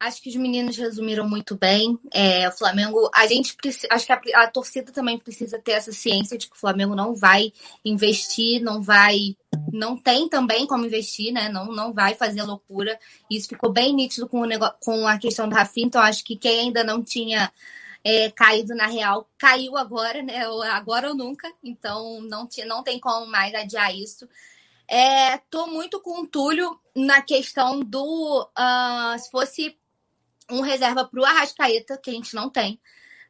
[0.00, 1.98] Acho que os meninos resumiram muito bem.
[2.12, 5.90] É, o Flamengo, a gente precisa, acho que a, a, torcida também precisa ter essa
[5.90, 7.52] ciência de que o Flamengo não vai
[7.84, 9.36] investir, não vai,
[9.72, 11.48] não tem também como investir, né?
[11.48, 12.98] Não, não vai fazer loucura.
[13.28, 15.86] Isso ficou bem nítido com, o negócio, com a questão do Rafinha.
[15.88, 17.52] Então, acho que quem ainda não tinha
[18.04, 20.46] é, caído na real caiu agora, né?
[20.70, 21.52] Agora ou nunca.
[21.62, 24.28] Então, não, tinha, não tem como mais adiar isso.
[24.90, 29.77] É, tô muito com o Túlio na questão do uh, se fosse
[30.50, 32.80] um reserva para o Arrascaeta, que a gente não tem,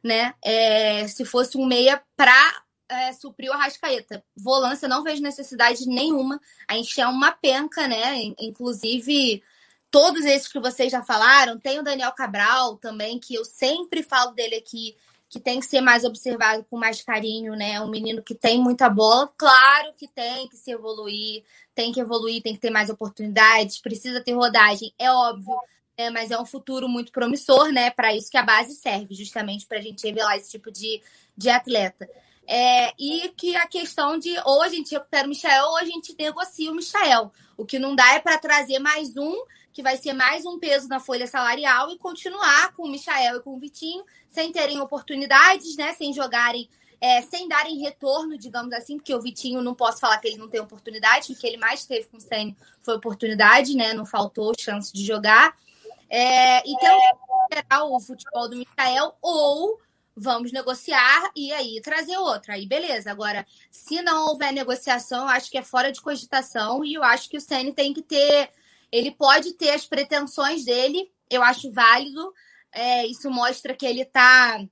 [0.03, 0.33] né?
[0.41, 4.23] É, se fosse um meia para é, suprir o Arrascaeta.
[4.35, 6.41] Volância não vejo necessidade nenhuma.
[6.67, 8.15] A gente é uma penca, né?
[8.39, 9.43] Inclusive,
[9.91, 11.59] todos esses que vocês já falaram.
[11.59, 14.95] Tem o Daniel Cabral também, que eu sempre falo dele aqui,
[15.29, 17.79] que tem que ser mais observado com mais carinho, né?
[17.79, 21.43] Um menino que tem muita bola, claro que tem que se evoluir,
[21.75, 25.55] tem que evoluir, tem que ter mais oportunidades, precisa ter rodagem, é óbvio
[25.99, 27.89] é, mas é um futuro muito promissor, né?
[27.89, 31.01] Para isso que a base serve, justamente para a gente revelar esse tipo de,
[31.35, 32.09] de atleta.
[32.47, 36.15] É, e que a questão de ou a gente recupera o Michael ou a gente
[36.17, 37.33] negocia o Michael.
[37.57, 39.43] O que não dá é para trazer mais um,
[39.73, 43.41] que vai ser mais um peso na folha salarial, e continuar com o Michael e
[43.41, 45.91] com o Vitinho, sem terem oportunidades, né?
[45.95, 46.69] Sem jogarem,
[47.01, 50.47] é, sem darem retorno, digamos assim, porque o Vitinho não posso falar que ele não
[50.47, 53.93] tem oportunidade, o que ele mais teve com o Senna foi oportunidade, né?
[53.93, 55.53] Não faltou chance de jogar.
[56.09, 56.97] É, então,
[57.43, 59.79] esperar o futebol do Michael ou
[60.15, 62.55] vamos negociar e aí trazer outra.
[62.55, 63.11] Aí, beleza.
[63.11, 67.29] Agora, se não houver negociação, eu acho que é fora de cogitação e eu acho
[67.29, 68.49] que o Ceni tem que ter.
[68.91, 72.33] Ele pode ter as pretensões dele, eu acho válido.
[72.71, 74.63] É, isso mostra que ele está,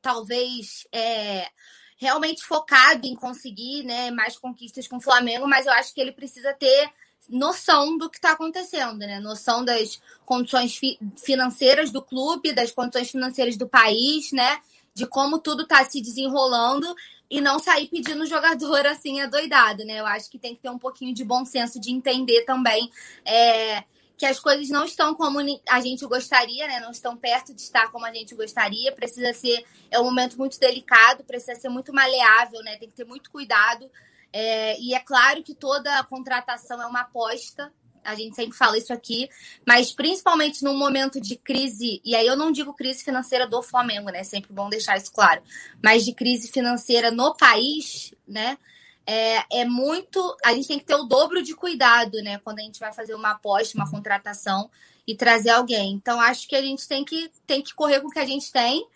[0.00, 1.48] talvez, é,
[1.96, 6.12] realmente focado em conseguir né, mais conquistas com o Flamengo, mas eu acho que ele
[6.12, 6.90] precisa ter
[7.28, 9.20] noção do que está acontecendo, né?
[9.20, 14.60] Noção das condições fi financeiras do clube, das condições financeiras do país, né?
[14.94, 16.94] De como tudo está se desenrolando
[17.30, 20.00] e não sair pedindo jogador assim adoidado, né?
[20.00, 22.90] Eu acho que tem que ter um pouquinho de bom senso de entender também
[23.24, 23.82] é,
[24.16, 26.80] que as coisas não estão como a gente gostaria, né?
[26.80, 28.92] Não estão perto de estar como a gente gostaria.
[28.92, 32.76] Precisa ser é um momento muito delicado, precisa ser muito maleável, né?
[32.76, 33.90] Tem que ter muito cuidado
[34.36, 38.92] é, e é claro que toda contratação é uma aposta, a gente sempre fala isso
[38.92, 39.28] aqui,
[39.66, 44.10] mas principalmente num momento de crise, e aí eu não digo crise financeira do Flamengo,
[44.10, 44.24] né?
[44.24, 45.42] Sempre bom deixar isso claro,
[45.82, 48.58] mas de crise financeira no país, né?
[49.06, 50.36] é, é muito.
[50.44, 52.38] A gente tem que ter o dobro de cuidado, né?
[52.38, 54.70] Quando a gente vai fazer uma aposta, uma contratação
[55.06, 55.92] e trazer alguém.
[55.92, 58.50] Então, acho que a gente tem que, tem que correr com o que a gente
[58.50, 58.86] tem.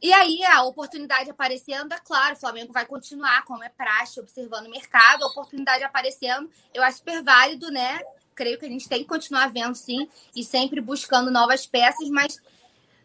[0.00, 4.66] E aí, a oportunidade aparecendo, é claro, o Flamengo vai continuar, como é praxe, observando
[4.66, 8.00] o mercado, a oportunidade aparecendo, eu acho super válido, né?
[8.34, 12.38] Creio que a gente tem que continuar vendo, sim, e sempre buscando novas peças, mas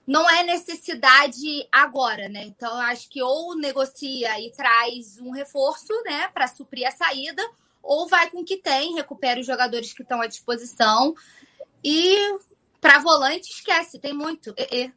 [0.06, 2.44] não é necessidade agora, né?
[2.44, 7.42] Então, acho que ou negocia e traz um reforço, né, para suprir a saída,
[7.82, 11.16] ou vai com o que tem, recupera os jogadores que estão à disposição.
[11.84, 12.38] E
[12.80, 14.54] para volante, esquece, tem muito.
[14.58, 14.94] E, e.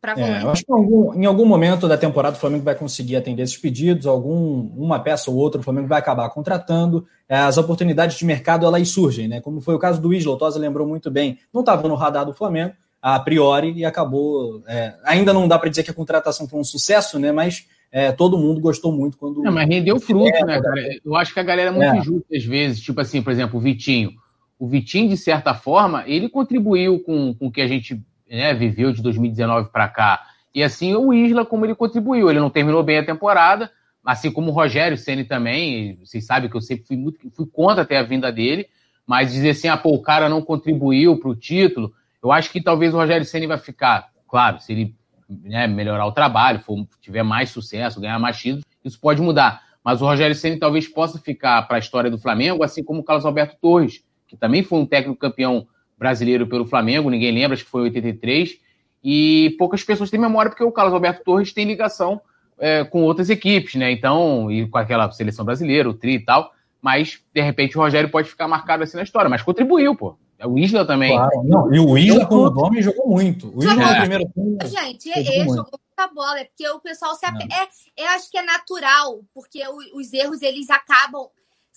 [0.00, 2.74] Pra É, eu acho que em algum, em algum, momento da temporada o Flamengo vai
[2.74, 7.06] conseguir atender esses pedidos, algum, uma peça ou outra o Flamengo vai acabar contratando.
[7.28, 9.40] É, as oportunidades de mercado elas surgem, né?
[9.40, 12.24] Como foi o caso do Isla, o Tosa lembrou muito bem, não estava no radar
[12.24, 12.72] do Flamengo
[13.02, 14.62] a priori e acabou.
[14.66, 17.32] É, ainda não dá para dizer que a contratação foi um sucesso, né?
[17.32, 19.42] Mas é, todo mundo gostou muito quando.
[19.42, 20.80] Não, mas rendeu fruto, é, né, cara?
[21.04, 21.98] Eu acho que a galera é muito é.
[21.98, 22.80] injusta às vezes.
[22.80, 24.12] Tipo assim, por exemplo, o Vitinho.
[24.58, 28.00] O Vitinho, de certa forma, ele contribuiu com, com o que a gente
[28.30, 30.22] né, viveu de 2019 para cá.
[30.54, 32.30] E assim o Isla, como ele contribuiu.
[32.30, 33.70] Ele não terminou bem a temporada,
[34.04, 35.98] assim como o Rogério Ceni também.
[36.04, 38.66] Vocês sabem que eu sempre fui, muito, fui contra até a vinda dele,
[39.06, 41.92] mas dizer assim, ah, pô, o cara não contribuiu para o título
[42.22, 44.94] eu acho que talvez o Rogério Ceni vai ficar, claro, se ele
[45.28, 49.62] né, melhorar o trabalho, for, tiver mais sucesso, ganhar mais títulos, isso pode mudar.
[49.82, 53.04] Mas o Rogério Ceni talvez possa ficar para a história do Flamengo, assim como o
[53.04, 55.66] Carlos Alberto Torres, que também foi um técnico campeão
[56.00, 58.58] brasileiro pelo Flamengo, ninguém lembra, acho que foi em 83,
[59.04, 62.22] e poucas pessoas têm memória porque o Carlos Alberto Torres tem ligação
[62.58, 63.92] é, com outras equipes, né?
[63.92, 68.10] Então, e com aquela seleção brasileira, o Tri e tal, mas de repente o Rogério
[68.10, 70.16] pode ficar marcado assim na história, mas contribuiu, pô.
[70.38, 71.14] É o Isla também.
[71.14, 73.54] Claro, não, e o Isla, como nome, jogou muito.
[73.54, 74.66] O Isla no primeiro tempo.
[74.66, 76.40] Gente, ele jogou, jogou muita bola.
[76.40, 77.26] É porque o pessoal se.
[77.26, 77.46] Ape...
[77.52, 78.04] É.
[78.04, 79.60] é, acho que é natural, porque
[79.92, 81.28] os erros eles acabam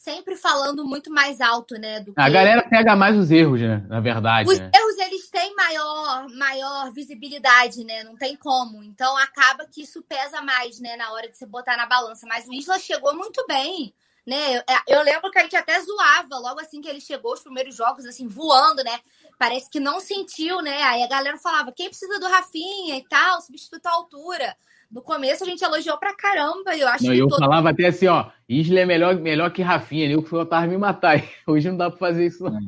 [0.04, 2.02] sempre falando muito mais alto, né?
[2.02, 3.86] Do a galera pega mais os erros, né?
[3.88, 4.50] Na verdade.
[4.50, 4.70] Os né?
[4.76, 8.04] erros eles têm maior, maior visibilidade, né?
[8.04, 8.84] Não tem como.
[8.84, 10.98] Então acaba que isso pesa mais, né?
[10.98, 12.28] Na hora de se botar na balança.
[12.28, 13.94] Mas o Isla chegou muito bem
[14.26, 14.58] né?
[14.60, 17.76] É, eu lembro que a gente até zoava logo assim que ele chegou, os primeiros
[17.76, 19.00] jogos, assim, voando, né?
[19.38, 20.82] Parece que não sentiu, né?
[20.84, 24.56] Aí a galera falava: quem precisa do Rafinha e tal, substituto à altura.
[24.94, 26.78] No começo a gente elogiou pra caramba.
[26.78, 27.20] Eu acho não, que.
[27.20, 27.40] Eu todo...
[27.40, 30.06] falava até assim: ó, Isla é melhor, melhor que Rafinha.
[30.06, 31.24] Eu que tava me matar.
[31.48, 32.60] Hoje não dá pra fazer isso, não.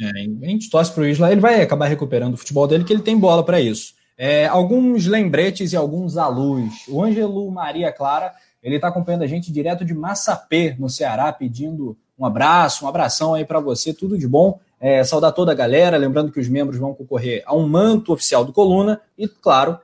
[0.00, 3.02] É, a gente torce pro Isla, ele vai acabar recuperando o futebol dele, que ele
[3.02, 3.94] tem bola para isso.
[4.16, 6.86] É, alguns lembretes e alguns alus.
[6.86, 8.32] O Ângelo Maria Clara
[8.64, 13.34] ele está acompanhando a gente direto de Massapê, no Ceará, pedindo um abraço, um abração
[13.34, 14.58] aí para você, tudo de bom.
[14.80, 18.42] É, saudar toda a galera, lembrando que os membros vão concorrer a um manto oficial
[18.42, 19.78] do Coluna e, claro,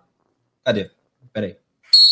[0.64, 0.90] cadê?
[1.32, 1.56] Peraí.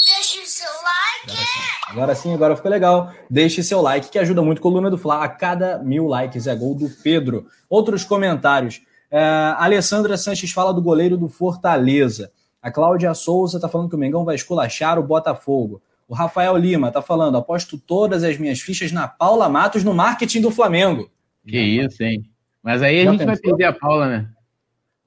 [0.04, 1.42] Deixe o seu like!
[1.88, 3.12] Agora sim, agora ficou legal.
[3.28, 5.24] Deixe seu like, que ajuda muito a Coluna do Fla.
[5.24, 7.46] A cada mil likes é gol do Pedro.
[7.68, 8.82] Outros comentários.
[9.10, 9.20] É,
[9.56, 12.30] Alessandra Sanches fala do goleiro do Fortaleza.
[12.60, 15.80] A Cláudia Souza está falando que o Mengão vai esculachar o Botafogo.
[16.06, 20.40] O Rafael Lima tá falando: aposto todas as minhas fichas na Paula Matos no marketing
[20.40, 21.10] do Flamengo.
[21.46, 22.30] Que isso, hein?
[22.62, 23.34] Mas aí a Já gente pensou?
[23.34, 24.28] vai perder a Paula, né?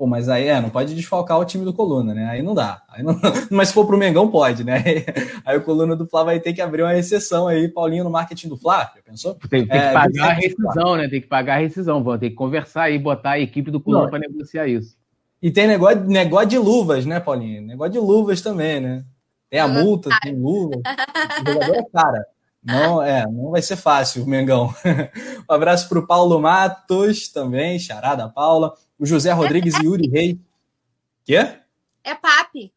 [0.01, 2.25] Pô, mas aí é, não pode desfalcar o time do Coluna, né?
[2.25, 2.81] Aí não dá.
[2.89, 3.15] Aí não...
[3.51, 4.83] Mas se for pro Mengão, pode, né?
[5.45, 8.49] Aí o Coluna do Fla vai ter que abrir uma exceção aí, Paulinho, no marketing
[8.49, 9.35] do Fla, já pensou?
[9.47, 11.07] Tem, tem é, que pagar a rescisão, né?
[11.07, 12.03] Tem que pagar a rescisão.
[12.03, 14.97] Vão ter que conversar aí, botar a equipe do Coluna para negociar isso.
[15.39, 17.61] E tem negócio, negócio de luvas, né, Paulinho?
[17.61, 19.03] Negócio de luvas também, né?
[19.51, 20.77] Tem a multa, tem luva.
[20.77, 22.25] O jogador é cara.
[22.63, 24.73] Não, é, não vai ser fácil, Mengão.
[25.49, 28.73] Um abraço para o Paulo Matos também, charada Paula.
[29.01, 30.39] O José Rodrigues e Yuri Rei.
[31.25, 31.37] Quê?
[32.03, 32.71] É papi.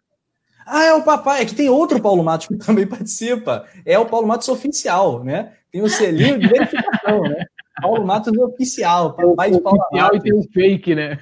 [0.67, 1.43] Ah, é o papai.
[1.43, 3.67] É que tem outro Paulo Matos que também participa.
[3.85, 5.53] É o Paulo Matos oficial, né?
[5.71, 7.45] Tem o selinho de verificação, né?
[7.83, 10.19] Paulo Matos oficial, papai de Paulo Matos.
[10.19, 11.19] e tem um fake, né?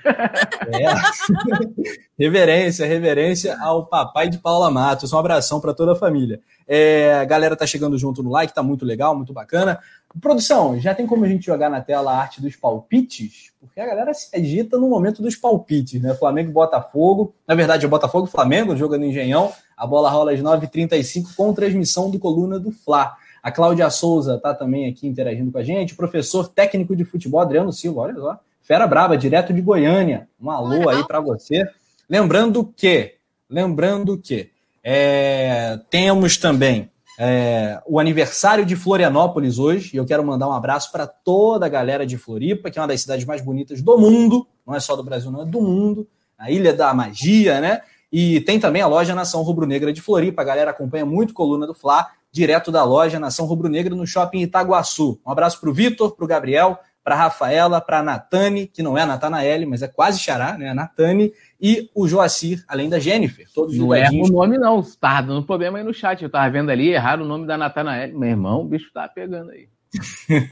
[0.69, 0.85] É.
[2.17, 5.13] reverência, reverência ao papai de Paula Matos.
[5.13, 6.41] Um abração para toda a família.
[6.69, 9.81] É, a galera tá chegando junto no like, tá muito legal, muito bacana.
[10.21, 13.53] Produção, já tem como a gente jogar na tela a arte dos palpites?
[13.61, 16.15] Porque a galera se agita no momento dos palpites, né?
[16.15, 17.35] Flamengo e Botafogo.
[17.47, 19.53] Na verdade, é Botafogo e Flamengo, jogando Engenhão.
[19.77, 23.15] A bola rola às 9h35 com transmissão do Coluna do Fla.
[23.43, 25.95] A Cláudia Souza está também aqui interagindo com a gente.
[25.95, 28.41] Professor técnico de futebol, Adriano Silva, olha só.
[28.63, 30.29] Fera Braba, direto de Goiânia.
[30.41, 31.65] Um alô aí para você.
[32.09, 33.15] Lembrando que,
[33.51, 34.51] lembrando que
[34.85, 40.91] é, temos também é, o aniversário de Florianópolis hoje, e eu quero mandar um abraço
[40.91, 44.47] para toda a galera de Floripa, que é uma das cidades mais bonitas do mundo,
[44.67, 46.07] não é só do Brasil, não é do mundo,
[46.39, 47.83] a Ilha da Magia, né?
[48.13, 50.43] E tem também a loja Nação Rubro Negra de Floripa.
[50.43, 54.41] A galera acompanha muito Coluna do Fla, direto da loja Nação Rubro Negra no shopping
[54.41, 55.19] Itaguaçu.
[55.27, 59.03] Um abraço para o Vitor, para o Gabriel, para Rafaela, para Natane, que não é
[59.03, 60.71] a Natanaele, mas é quase xará, né?
[60.71, 63.47] A Natane, e o Joacir, além da Jennifer.
[63.53, 64.83] Todos não é o nome, não.
[64.83, 66.23] Tava dando problema aí no chat.
[66.23, 68.13] Eu tava vendo ali, erraram o nome da Natanaele.
[68.13, 69.69] Meu irmão, o bicho tá pegando aí.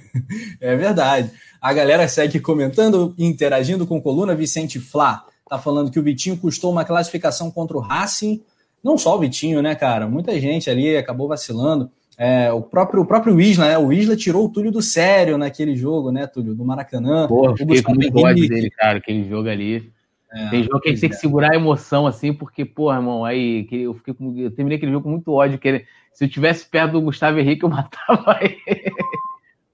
[0.61, 1.31] é verdade.
[1.61, 4.35] A galera segue comentando, interagindo com coluna.
[4.35, 8.43] Vicente Flá tá falando que o Vitinho custou uma classificação contra o Racing.
[8.83, 10.09] Não só o Vitinho, né, cara?
[10.09, 11.91] Muita gente ali acabou vacilando.
[12.19, 13.79] É, o próprio, o próprio Isla, né?
[13.79, 16.55] O Isla tirou o Túlio do sério naquele jogo, né, Túlio?
[16.55, 17.27] Do Maracanã.
[17.27, 19.91] Porra, fiquei com dele, cara, aquele jogo ali.
[20.33, 21.19] É, tem jogo que a gente tem que é.
[21.19, 25.05] segurar a emoção, assim, porque, porra, irmão, aí eu, fiquei com, eu terminei aquele jogo
[25.05, 25.59] com muito ódio.
[25.59, 28.93] Que se eu tivesse perto do Gustavo Henrique, eu matava ele.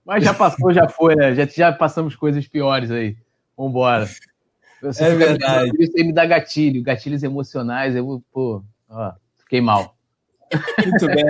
[0.05, 1.35] Mas já passou, já foi, né?
[1.35, 3.17] Já, já passamos coisas piores aí.
[3.57, 4.09] Vambora.
[4.83, 5.73] Você é verdade.
[5.81, 7.97] Isso aí me dá gatilho, gatilhos emocionais.
[7.97, 9.97] Eu, pô, ó, fiquei mal.
[10.87, 11.27] Muito bem.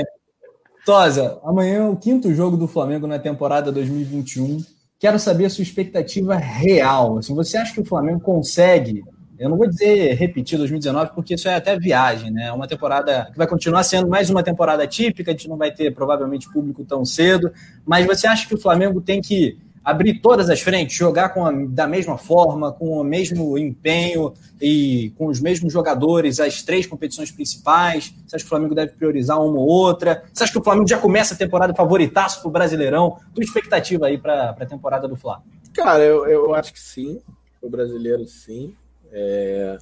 [0.87, 4.65] Tosa, amanhã é o quinto jogo do Flamengo na temporada 2021.
[5.01, 7.19] Quero saber a sua expectativa real.
[7.19, 9.03] Assim, você acha que o Flamengo consegue?
[9.37, 12.47] Eu não vou dizer repetir 2019, porque isso é até viagem, né?
[12.47, 15.73] É uma temporada que vai continuar sendo mais uma temporada típica, a gente não vai
[15.73, 17.51] ter provavelmente público tão cedo.
[17.85, 21.53] Mas você acha que o Flamengo tem que abrir todas as frentes, jogar com a,
[21.53, 27.31] da mesma forma, com o mesmo empenho e com os mesmos jogadores as três competições
[27.31, 28.13] principais?
[28.27, 30.25] Você acha que o Flamengo deve priorizar uma ou outra?
[30.35, 33.21] Você acha que o Flamengo já começa a temporada favoritaço para o Brasileirão?
[33.33, 35.41] Tua expectativa aí para a temporada do Flá?
[35.73, 37.21] Cara, eu, eu acho que sim.
[37.63, 38.75] O brasileiro, sim.
[39.13, 39.79] É,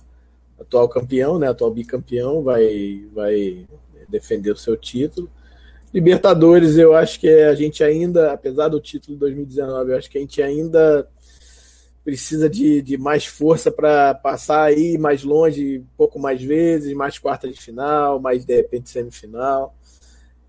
[0.60, 1.48] atual campeão, né?
[1.48, 3.66] Atual bicampeão vai, vai
[4.06, 5.30] defender o seu título.
[5.94, 10.18] Libertadores, eu acho que a gente ainda, apesar do título de 2019, eu acho que
[10.18, 11.08] a gente ainda
[12.04, 17.16] precisa de, de mais força para passar aí mais longe, um pouco mais vezes, mais
[17.16, 19.72] quarta de final, mais de repente semifinal.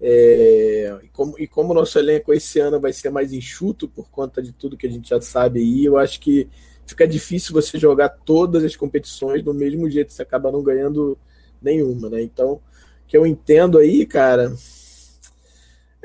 [0.02, 4.10] É, e, como, e como o nosso elenco esse ano vai ser mais enxuto por
[4.10, 6.50] conta de tudo que a gente já sabe aí, eu acho que
[6.88, 11.16] fica difícil você jogar todas as competições do mesmo jeito, você acaba não ganhando
[11.62, 12.24] nenhuma, né?
[12.24, 12.60] Então,
[13.08, 14.52] que eu entendo aí, cara,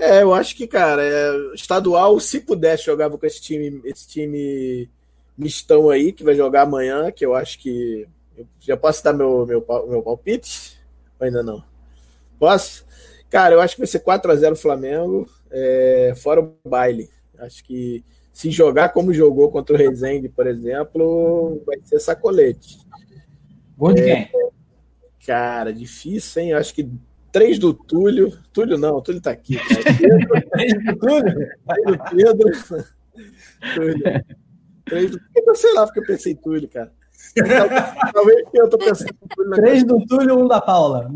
[0.01, 4.89] é, eu acho que, cara, é, estadual, se pudesse, jogava com esse time, esse time
[5.37, 8.09] mistão aí, que vai jogar amanhã, que eu acho que.
[8.37, 10.79] Eu já posso dar meu, meu, meu palpite?
[11.19, 11.63] Ou ainda não?
[12.39, 12.85] Posso?
[13.29, 17.09] Cara, eu acho que vai ser 4x0 Flamengo, é, fora o baile.
[17.39, 22.79] Acho que se jogar como jogou contra o Rezende, por exemplo, vai ser sacolete.
[23.77, 24.51] Gol de é, quem?
[25.27, 26.53] Cara, difícil, hein?
[26.55, 26.91] Acho que
[27.33, 28.37] Três do Túlio.
[28.53, 29.57] Túlio não, o Túlio tá aqui.
[30.51, 31.35] Três do Túlio?
[31.67, 32.51] Três do Pedro.
[33.75, 34.25] Túlio.
[34.85, 35.57] Três do Pedro.
[35.57, 36.93] Sei lá porque eu pensei em Túlio, cara.
[38.13, 39.15] Talvez eu tô pensando.
[39.55, 41.09] Três do Túlio e um da Paula.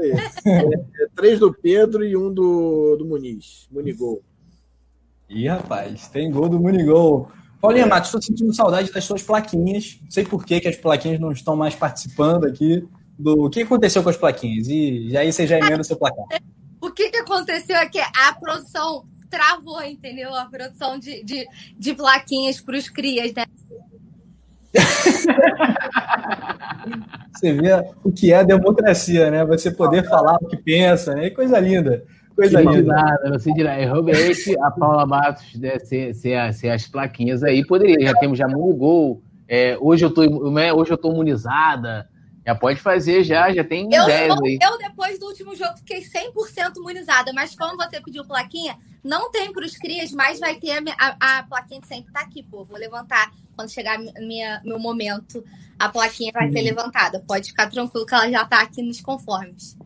[0.00, 0.10] É,
[0.50, 3.68] é, três do Pedro e um do, do Muniz.
[3.70, 4.20] Munigol.
[5.28, 7.28] Ih, rapaz, tem gol do Munigol.
[7.60, 10.00] Paulinha Matos, estou sentindo saudade das suas plaquinhas.
[10.02, 12.84] Não sei por que, que as plaquinhas não estão mais participando aqui
[13.18, 14.68] do que aconteceu com as plaquinhas.
[14.68, 16.24] E aí você já emenda o seu placar.
[16.80, 20.34] O que, que aconteceu é que a produção travou, entendeu?
[20.34, 21.46] A produção de, de,
[21.78, 23.44] de plaquinhas para os crias, né?
[27.32, 27.72] Você vê
[28.04, 29.44] o que é a democracia, né?
[29.44, 31.30] Você poder falar o que pensa, né?
[31.30, 32.04] Coisa linda.
[32.34, 32.94] Coisa não linda.
[32.94, 33.80] Nada, não sei de nada.
[33.80, 38.06] Realmente, a Paula Matos né, ser, ser, ser, as plaquinhas aí, poderia.
[38.06, 39.22] Já temos já muito gol.
[39.48, 42.08] É, hoje, eu tô, né, hoje eu tô imunizada.
[42.44, 44.58] Já pode fazer, já, já tem eu, ideias aí.
[44.60, 49.52] Eu, depois do último jogo, fiquei 100% imunizada, mas como você pediu plaquinha, não tem
[49.52, 52.64] para os crias, mas vai ter a, a, a plaquinha que sempre tá aqui, pô.
[52.64, 55.44] Vou levantar quando chegar minha, meu momento,
[55.78, 57.22] a plaquinha vai ser levantada.
[57.26, 59.76] Pode ficar tranquilo que ela já tá aqui nos conformes.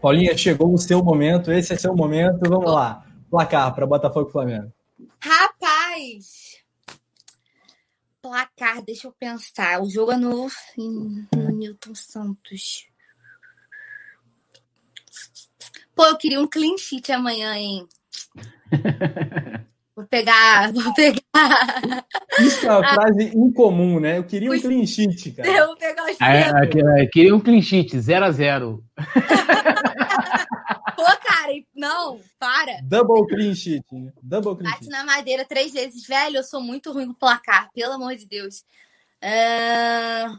[0.00, 3.02] Paulinha, chegou o seu momento, esse é seu momento, vamos lá.
[3.30, 4.70] Placar para Botafogo e Flamengo.
[5.18, 6.43] Rapaz!
[8.24, 9.82] Placar, deixa eu pensar.
[9.82, 10.48] O jogo é no,
[10.78, 12.86] no Newton Santos.
[15.94, 17.86] Pô, eu queria um clean sheet amanhã, hein?
[19.94, 21.22] Vou pegar, vou pegar.
[22.40, 22.94] Isso é uma ah.
[22.94, 24.18] frase incomum, né?
[24.18, 25.48] Eu queria um clean sheet, cara.
[25.48, 28.84] Eu vou pegar os é, é, é, queria um clean sheet, 0 a 0
[31.74, 32.80] não, para.
[32.82, 33.84] Double clean sheet.
[33.92, 34.12] Né?
[34.22, 34.90] Double clean Bate sheet.
[34.90, 36.06] na madeira três vezes.
[36.06, 38.64] Velho, eu sou muito ruim no placar, pelo amor de Deus.
[39.22, 40.38] Uh...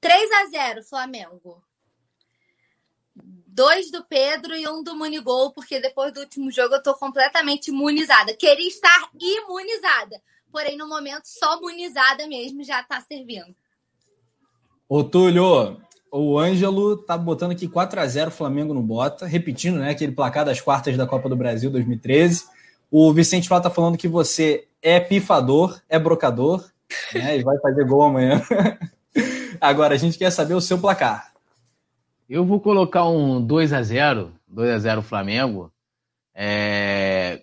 [0.00, 1.62] 3 a 0 Flamengo.
[3.46, 7.68] Dois do Pedro e um do Munigol, porque depois do último jogo eu tô completamente
[7.68, 8.36] imunizada.
[8.36, 10.22] Queria estar imunizada.
[10.52, 13.54] Porém, no momento, só imunizada mesmo já tá servindo.
[14.88, 19.90] Ô, Túlio, o Ângelo tá botando aqui 4 a 0 Flamengo no Bota, repetindo, né,
[19.90, 22.44] aquele placar das quartas da Copa do Brasil 2013.
[22.90, 26.64] O Vicente Flá tá falando que você é pifador, é brocador,
[27.12, 28.42] né, e vai fazer gol amanhã.
[29.60, 31.32] Agora, a gente quer saber o seu placar.
[32.28, 35.72] Eu vou colocar um 2 a 0 2 a 0 Flamengo.
[36.34, 37.42] É...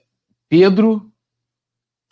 [0.50, 1.12] Pedro,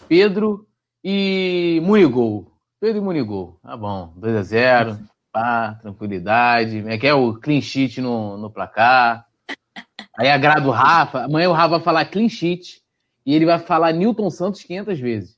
[0.07, 0.68] Pedro
[1.03, 2.52] e Munigol.
[2.80, 3.57] Pedro e Munigol.
[3.61, 4.99] Tá bom, 2 a 0
[5.31, 6.83] pá, tranquilidade.
[6.87, 9.25] É que é o clean sheet no, no placar.
[10.17, 11.25] Aí agrada o Rafa.
[11.25, 12.81] Amanhã o Rafa vai falar clean sheet
[13.25, 15.37] e ele vai falar Newton Santos 500 vezes.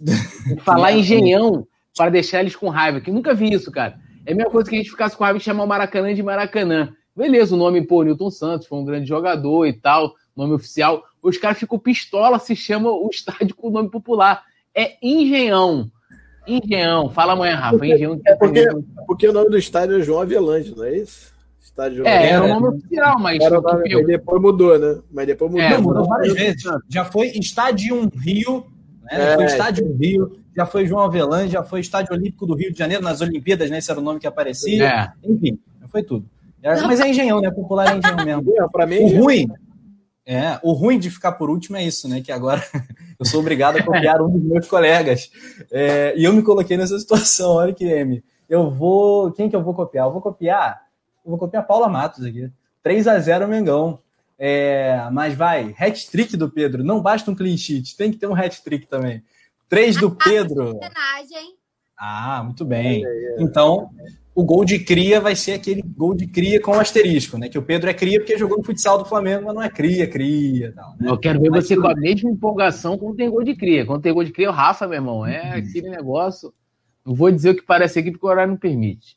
[0.64, 1.66] falar engenhão
[1.96, 3.98] para deixar eles com raiva, que nunca vi isso, cara.
[4.24, 6.22] É a mesma coisa que a gente ficasse com raiva e chamar o Maracanã de
[6.22, 6.94] Maracanã.
[7.14, 11.04] Beleza, o nome, pô, Newton Santos, foi um grande jogador e tal, nome oficial.
[11.20, 14.42] Os caras ficam pistola se chama o estádio com o nome popular.
[14.74, 15.90] É Engenhão.
[16.46, 17.10] Engenhão.
[17.10, 17.78] Fala amanhã, Rafa.
[17.78, 18.20] Porque, Engenhão.
[18.26, 18.68] É porque,
[19.06, 21.32] porque o nome do estádio é João Avelange, não é isso?
[21.60, 23.40] Estádio João é, era o nome oficial, mas.
[23.40, 24.98] Era o nome, mas depois mudou, né?
[25.10, 25.66] Mas depois mudou.
[25.66, 26.62] É, mudou várias vezes.
[26.88, 28.66] Já foi Estádio Rio,
[29.04, 29.32] né?
[29.32, 32.78] É, foi Estádio Rio, já foi João Avelange, já foi Estádio Olímpico do Rio de
[32.78, 33.78] Janeiro, nas Olimpíadas, né?
[33.78, 34.84] Esse era o nome que aparecia.
[34.84, 35.12] É.
[35.24, 35.58] Enfim,
[35.88, 36.26] foi tudo.
[36.62, 37.50] Mas é engenhão, né?
[37.50, 38.62] Popular é engenhão mesmo.
[38.62, 39.48] É, pra mim, o ruim,
[40.24, 42.20] é, o ruim de ficar por último é isso, né?
[42.20, 42.62] Que agora
[43.18, 45.30] eu sou obrigado a copiar um dos meus colegas.
[45.70, 48.22] É, e eu me coloquei nessa situação, olha que M.
[48.48, 49.32] Eu vou.
[49.32, 50.06] Quem que eu vou copiar?
[50.06, 50.82] Eu vou copiar.
[51.24, 52.50] Eu vou copiar Paula Matos aqui.
[52.82, 54.00] 3 a 0 Mengão.
[54.38, 56.82] É, mas vai, hat-trick do Pedro.
[56.82, 59.22] Não basta um clean sheet, tem que ter um hat-trick também.
[59.68, 60.78] 3 do Pedro.
[61.96, 63.04] Ah, muito bem.
[63.38, 63.88] Então,
[64.34, 67.48] o gol de cria vai ser aquele gol de cria com asterisco, né?
[67.48, 70.06] Que o Pedro é cria porque jogou no futsal do Flamengo, mas não é cria,
[70.06, 70.94] cria tal.
[70.98, 71.10] Né?
[71.10, 73.84] Eu quero ver mas você com a mesma empolgação quando tem gol de cria.
[73.84, 76.52] Quando tem gol de cria, o Rafa, meu irmão, é aquele negócio.
[77.04, 79.16] Não vou dizer o que parece aqui porque o horário não permite.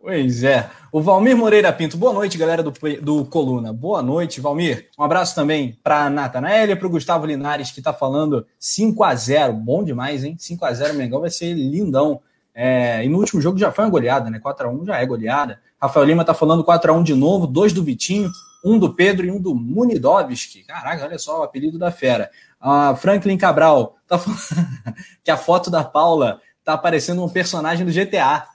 [0.00, 0.70] Pois é.
[0.92, 1.96] O Valmir Moreira Pinto.
[1.96, 3.72] Boa noite, galera do, do Coluna.
[3.72, 4.90] Boa noite, Valmir.
[4.98, 9.02] Um abraço também para a Natanael e para o Gustavo Linares, que está falando 5
[9.02, 10.36] a 0 Bom demais, hein?
[10.38, 12.20] 5 a 0 Mengão vai ser lindão.
[12.54, 14.38] É, e no último jogo já foi uma goleada, né?
[14.38, 15.60] 4x1 já é goleada.
[15.80, 18.30] Rafael Lima tá falando 4x1 de novo, dois do Vitinho,
[18.64, 20.62] um do Pedro e um do Munidovski.
[20.62, 22.30] Caraca, olha só o apelido da fera.
[22.60, 24.40] A Franklin Cabral tá falando
[25.22, 28.46] que a foto da Paula tá aparecendo um personagem do GTA.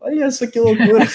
[0.00, 1.06] Olha isso que loucura.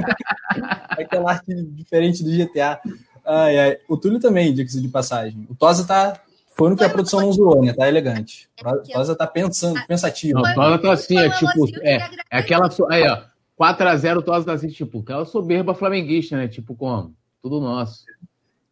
[0.90, 2.80] Aquela arte diferente do GTA.
[3.24, 3.76] Ai, ai.
[3.88, 5.46] O Túlio também, diga-se de passagem.
[5.48, 6.20] O Tosa tá
[6.56, 7.74] foi no que a produção não usou, né?
[7.74, 8.48] Tá elegante.
[8.64, 10.44] A Tosa tá pensando, pensativo.
[10.44, 11.68] A Tosa tá assim, é tipo.
[11.82, 11.96] É,
[12.30, 12.70] é aquela.
[12.90, 13.22] Aí, ó.
[13.60, 16.48] 4x0, o Tosa tá assim, tipo, aquela soberba flamenguista, né?
[16.48, 17.14] Tipo, como?
[17.42, 18.04] Tudo nosso.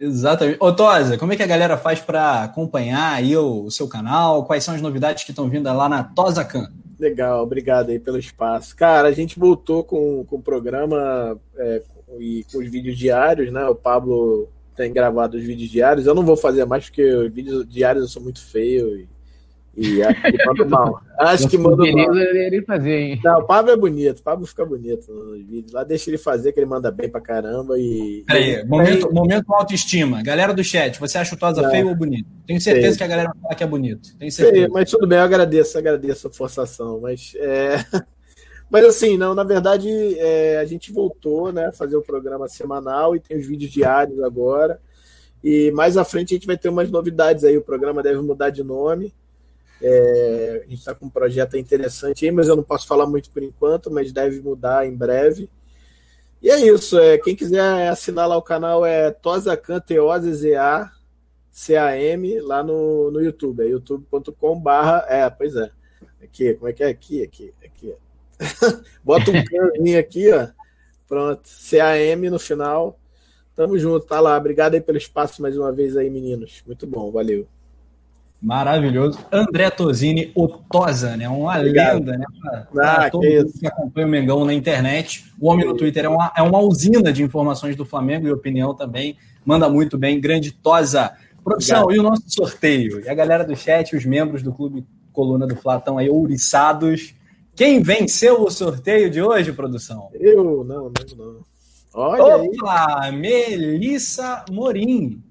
[0.01, 0.57] Exatamente.
[0.61, 4.45] Ô, Tosa, como é que a galera faz para acompanhar aí o, o, seu canal?
[4.45, 6.71] Quais são as novidades que estão vindo lá na Tosa Can?
[6.99, 8.75] Legal, obrigado aí pelo espaço.
[8.75, 11.83] Cara, a gente voltou com, com o programa é,
[12.19, 13.65] e com os vídeos diários, né?
[13.67, 16.07] O Pablo tem gravado os vídeos diários.
[16.07, 19.09] Eu não vou fazer mais porque os vídeos diários eu sou muito feio e,
[19.77, 21.01] e acho que manda mal.
[21.19, 22.17] Acho que manda mal.
[22.17, 23.21] Ele fazer, hein?
[23.25, 25.73] Não, o Pablo é bonito, o Pablo fica bonito nos vídeos.
[25.73, 27.79] Lá deixa ele fazer, que ele manda bem pra caramba.
[27.79, 28.25] E.
[28.27, 30.23] Peraí, momento, momento autoestima.
[30.23, 31.71] Galera do chat, você acha o Tosa não.
[31.71, 32.29] feio ou bonito?
[32.47, 32.99] Tenho certeza feio.
[32.99, 34.17] que a galera vai falar que é bonito.
[34.19, 34.57] Tenho certeza.
[34.57, 37.01] Feio, mas tudo bem, eu agradeço, agradeço a forçação.
[37.01, 37.85] Mas é.
[38.75, 39.89] Mas assim, não, na verdade,
[40.19, 44.21] é, a gente voltou né, a fazer o programa semanal e tem os vídeos diários
[44.21, 44.81] agora.
[45.45, 47.57] E mais à frente a gente vai ter umas novidades aí.
[47.57, 49.15] O programa deve mudar de nome.
[49.81, 53.31] É, a gente está com um projeto interessante aí, mas eu não posso falar muito
[53.31, 55.49] por enquanto, mas deve mudar em breve.
[56.43, 56.99] E é isso.
[56.99, 60.91] É, quem quiser assinar lá o canal é Tozacan, T-O-Z-Z-A,
[61.49, 63.63] C-A-M, lá no, no YouTube.
[63.63, 65.07] É youtube.com barra.
[65.09, 65.71] É, pois é.
[66.21, 66.89] Aqui, como é que é?
[66.89, 67.95] Aqui, aqui, aqui.
[69.05, 70.49] Bota um caninho aqui, ó.
[71.09, 71.43] Pronto.
[71.71, 72.99] CAM no final.
[73.55, 74.37] Tamo junto, tá lá.
[74.37, 76.63] Obrigado aí pelo espaço mais uma vez aí, meninos.
[76.67, 77.47] Muito bom, valeu.
[78.45, 79.19] Maravilhoso.
[79.33, 81.27] André Tosini, o Tosa, né?
[81.29, 81.95] Uma Obrigado.
[81.95, 82.27] lenda, né?
[82.71, 85.25] Para ah, todo que mundo que acompanha o Mengão na internet.
[85.41, 88.75] O homem no Twitter é uma, é uma usina de informações do Flamengo e opinião
[88.75, 89.17] também.
[89.47, 90.21] Manda muito bem.
[90.21, 91.13] Grande Tosa.
[91.43, 92.05] Produção, Obrigado.
[92.05, 93.01] e o nosso sorteio?
[93.01, 97.15] E a galera do chat, os membros do Clube Coluna do Fla estão aí ouriçados.
[97.55, 100.11] Quem venceu o sorteio de hoje, produção?
[100.15, 101.41] Eu, não, não, não.
[101.95, 103.17] Olha Opa, aí.
[103.17, 105.23] Melissa Morim.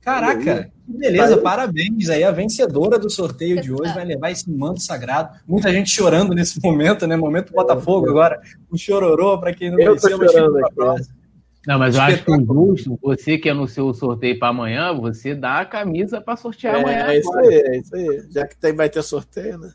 [0.00, 2.24] Caraca, que beleza, parabéns aí.
[2.24, 5.36] A vencedora do sorteio de hoje vai levar esse manto sagrado.
[5.46, 7.16] Muita gente chorando nesse momento, né?
[7.16, 8.40] Momento Botafogo agora.
[8.72, 11.10] Um chororô para quem não eu venceu, mas aqui,
[11.66, 15.34] Não, mas eu acho que justo, você que é no seu sorteio para amanhã, você
[15.34, 17.06] dá a camisa para sortear é, amanhã.
[17.08, 18.24] É isso aí, é isso aí.
[18.30, 19.72] Já que tem, vai ter sorteio, né?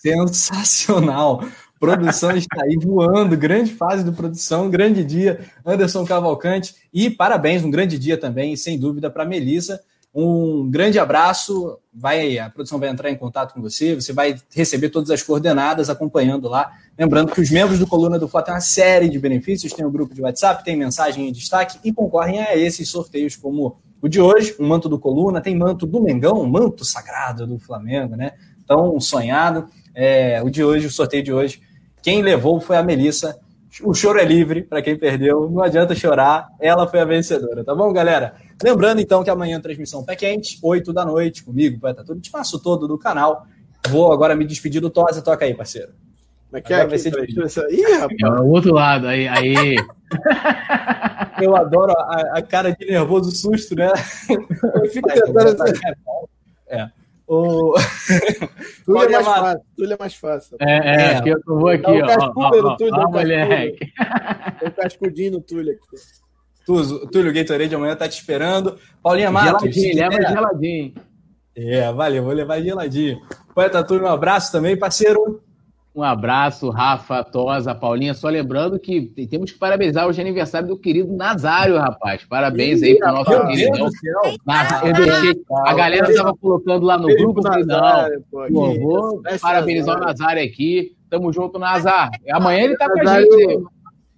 [0.00, 1.44] Sensacional.
[1.78, 6.76] Produção está aí voando, grande fase do produção, grande dia, Anderson Cavalcante.
[6.94, 9.80] E parabéns, um grande dia também, sem dúvida, para Melissa.
[10.14, 11.78] Um grande abraço.
[11.92, 15.90] Vai, a produção vai entrar em contato com você, você vai receber todas as coordenadas
[15.90, 16.70] acompanhando lá.
[16.96, 19.88] Lembrando que os membros do Coluna do Fla têm uma série de benefícios, tem o
[19.88, 24.08] um grupo de WhatsApp, tem mensagem em destaque e concorrem a esses sorteios como o
[24.08, 28.16] de hoje, um manto do Coluna, tem manto do Mengão, um manto sagrado do Flamengo,
[28.16, 28.32] né?
[28.66, 29.66] Tão sonhado.
[29.94, 31.62] É, o de hoje, o sorteio de hoje
[32.02, 33.38] quem levou foi a Melissa.
[33.82, 35.48] O choro é livre para quem perdeu.
[35.48, 36.48] Não adianta chorar.
[36.60, 38.34] Ela foi a vencedora, tá bom, galera?
[38.62, 42.88] Lembrando, então, que amanhã transmissão pé quente, 8 da noite, comigo, Poeta Tudo, espaço todo
[42.88, 43.46] do canal.
[43.88, 45.22] Vou agora me despedir do Tosa.
[45.22, 45.92] Toca aí, parceiro.
[46.52, 46.86] Como é que é?
[46.86, 47.14] Vai ser
[47.70, 48.18] Ih, rapaz.
[48.22, 49.26] É o outro lado, aí.
[49.26, 49.76] aí.
[51.40, 53.90] Eu adoro a, a, cara de nervoso susto, né?
[54.28, 55.56] Eu fico tentando.
[56.68, 56.90] É.
[57.26, 57.74] O...
[58.84, 60.56] Túlio, é mais fácil, Túlio é mais fácil.
[60.60, 61.16] É, é, é.
[61.16, 62.32] aqui eu vou aqui, ó.
[62.36, 63.90] Ó, Túlio, ó, moleque.
[64.60, 65.86] Tem um cascudinho no Túlio aqui.
[66.66, 68.78] Túlio, Túlio Gatorade amanhã tá te esperando.
[69.02, 69.74] Paulinha Matos.
[69.74, 70.28] Geladinho, leva é.
[70.28, 70.94] geladinho.
[71.56, 73.18] É, valeu, vou levar geladinho.
[73.54, 75.42] Poeta Túlio, um abraço também, parceiro.
[75.94, 78.14] Um abraço, Rafa, Tosa, Paulinha.
[78.14, 82.24] Só lembrando que temos que parabenizar hoje aniversário do querido Nazário, rapaz.
[82.24, 83.78] Parabéns Ih, aí para o nosso querido.
[83.78, 87.42] Eu deixei, a galera estava colocando lá no grupo.
[87.42, 90.96] Nazário, não, pô, vou parabenizar o Nazário aqui.
[91.10, 92.10] Tamo junto, Nazar.
[92.30, 93.62] Amanhã ele está com a gente.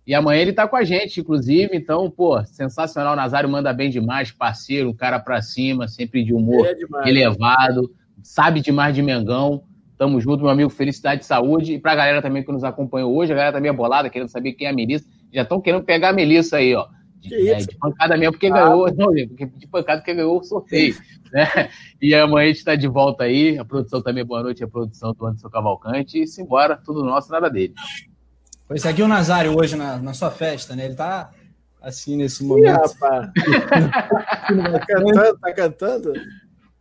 [0.06, 1.70] E amanhã ele está com a gente, inclusive.
[1.72, 3.14] Então, pô, sensacional.
[3.14, 7.90] O Nazário manda bem demais, parceiro, um cara para cima, sempre de humor é elevado,
[8.22, 9.64] sabe demais de Mengão.
[9.96, 10.70] Tamo junto, meu amigo.
[10.70, 11.74] Felicidade e saúde.
[11.74, 14.28] E pra galera também que nos acompanhou hoje, a galera também tá é bolada, querendo
[14.28, 15.06] saber quem é a Melissa.
[15.32, 16.86] Já estão querendo pegar a Melissa aí, ó.
[17.20, 18.94] De, é, de pancada mesmo, porque ah, ganhou.
[18.94, 20.94] Não, de pancada porque ganhou o sorteio.
[21.32, 21.48] Né?
[22.02, 23.56] E amanhã a gente está de volta aí.
[23.58, 26.22] A produção também, boa noite, a produção do Anderson Cavalcante.
[26.22, 27.72] E simbora, tudo nosso, nada dele.
[28.66, 30.86] Pois segue o Nazário hoje na, na sua festa, né?
[30.86, 31.30] Ele tá
[31.80, 32.66] assim nesse momento.
[32.66, 33.30] Ih, rapaz.
[34.72, 36.12] tá cantando, tá cantando?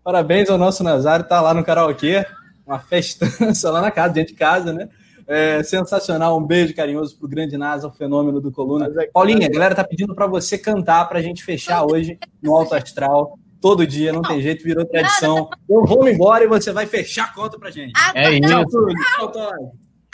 [0.04, 2.26] Parabéns ao nosso Nazário, tá lá no karaokê
[2.66, 4.90] uma festança lá na casa, dentro de casa, né?
[5.26, 8.92] É, sensacional, um beijo carinhoso pro grande NASA, o fenômeno do Coluna.
[9.02, 12.76] É Paulinha, a galera tá pedindo para você cantar pra gente fechar hoje no Alto
[12.76, 13.38] Astral.
[13.62, 15.50] Todo dia, não tem jeito, virou tradição.
[15.70, 17.94] Eu vou embora e você vai fechar a conta pra gente.
[18.14, 18.68] é isso.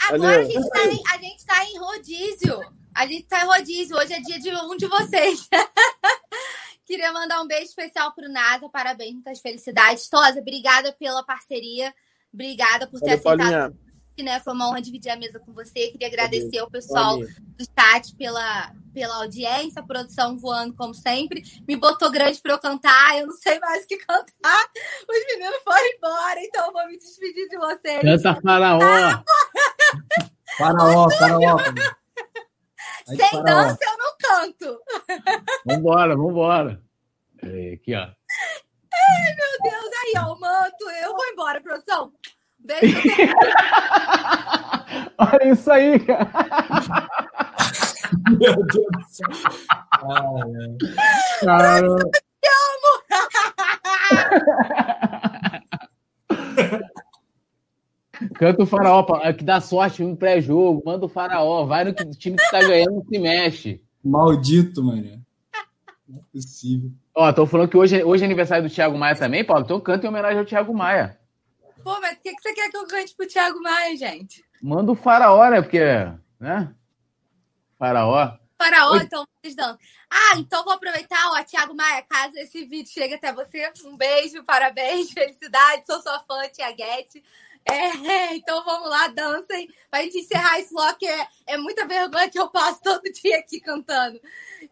[0.08, 2.60] Agora a gente, tá em, a gente tá em rodízio.
[2.94, 3.96] A gente tá em rodízio.
[3.96, 5.48] Hoje é dia de um de vocês.
[6.86, 8.68] Queria mandar um beijo especial pro NASA.
[8.68, 10.08] Parabéns, muitas felicidades.
[10.08, 11.92] Tosa, obrigada pela parceria.
[12.32, 13.76] Obrigada por ter Valeu, aceitado.
[14.22, 14.38] Né?
[14.40, 15.88] Foi uma honra dividir a mesa com você.
[15.88, 17.34] Queria agradecer ao pessoal Paulinha.
[17.56, 21.42] do chat pela, pela audiência, a produção voando como sempre.
[21.66, 24.70] Me botou grande para eu cantar, eu não sei mais o que cantar.
[25.08, 28.02] Os meninos foram embora, então eu vou me despedir de vocês.
[28.02, 28.78] Canta faraó!
[30.58, 31.56] faraó, faraó.
[33.06, 34.80] Sem dança eu não canto.
[35.64, 36.82] Vambora, vambora.
[37.42, 38.19] É, aqui, ó.
[39.08, 40.84] Ai, meu Deus, aí, ó, o manto.
[41.02, 42.12] Eu vou embora, produção.
[42.58, 42.96] Beijo.
[45.18, 46.30] Olha isso aí, cara.
[48.38, 49.28] Meu Deus do céu.
[49.70, 50.76] Ai,
[51.44, 51.78] Cara...
[51.78, 52.90] Eu te amo.
[58.34, 59.02] Canta o faraó,
[59.32, 63.18] que dá sorte um pré-jogo, manda o faraó, vai no time que tá ganhando, se
[63.18, 63.82] mexe.
[64.04, 65.24] Maldito, mano.
[66.08, 66.90] Não é possível.
[67.22, 69.62] Ó, tô falando que hoje, hoje é aniversário do Thiago Maia também, Paulo.
[69.62, 71.20] Então canta em homenagem ao Thiago Maia.
[71.84, 74.42] Pô, mas o que, que você quer que eu cante pro Thiago Maia, gente?
[74.62, 75.60] Manda o faraó, né?
[75.60, 75.80] Porque,
[76.40, 76.74] né?
[77.78, 78.38] Faraó.
[78.56, 79.02] Faraó, Oi.
[79.02, 79.76] então vocês dão.
[80.10, 84.42] Ah, então vou aproveitar, ó, Thiago Maia, caso esse vídeo chegue até você, um beijo,
[84.42, 87.22] parabéns, felicidade, sou sua fã, Tia Guete.
[87.70, 89.68] É, então vamos lá, dancem.
[89.90, 93.60] Pra gente encerrar esse bloco, é, é muita vergonha que eu passo todo dia aqui
[93.60, 94.18] cantando.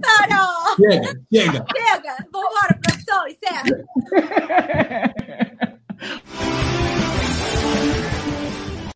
[0.03, 0.75] Faraó.
[0.75, 1.65] Chega, chega.
[1.75, 2.13] Chega.
[2.31, 3.63] Vambora, produção, encerra.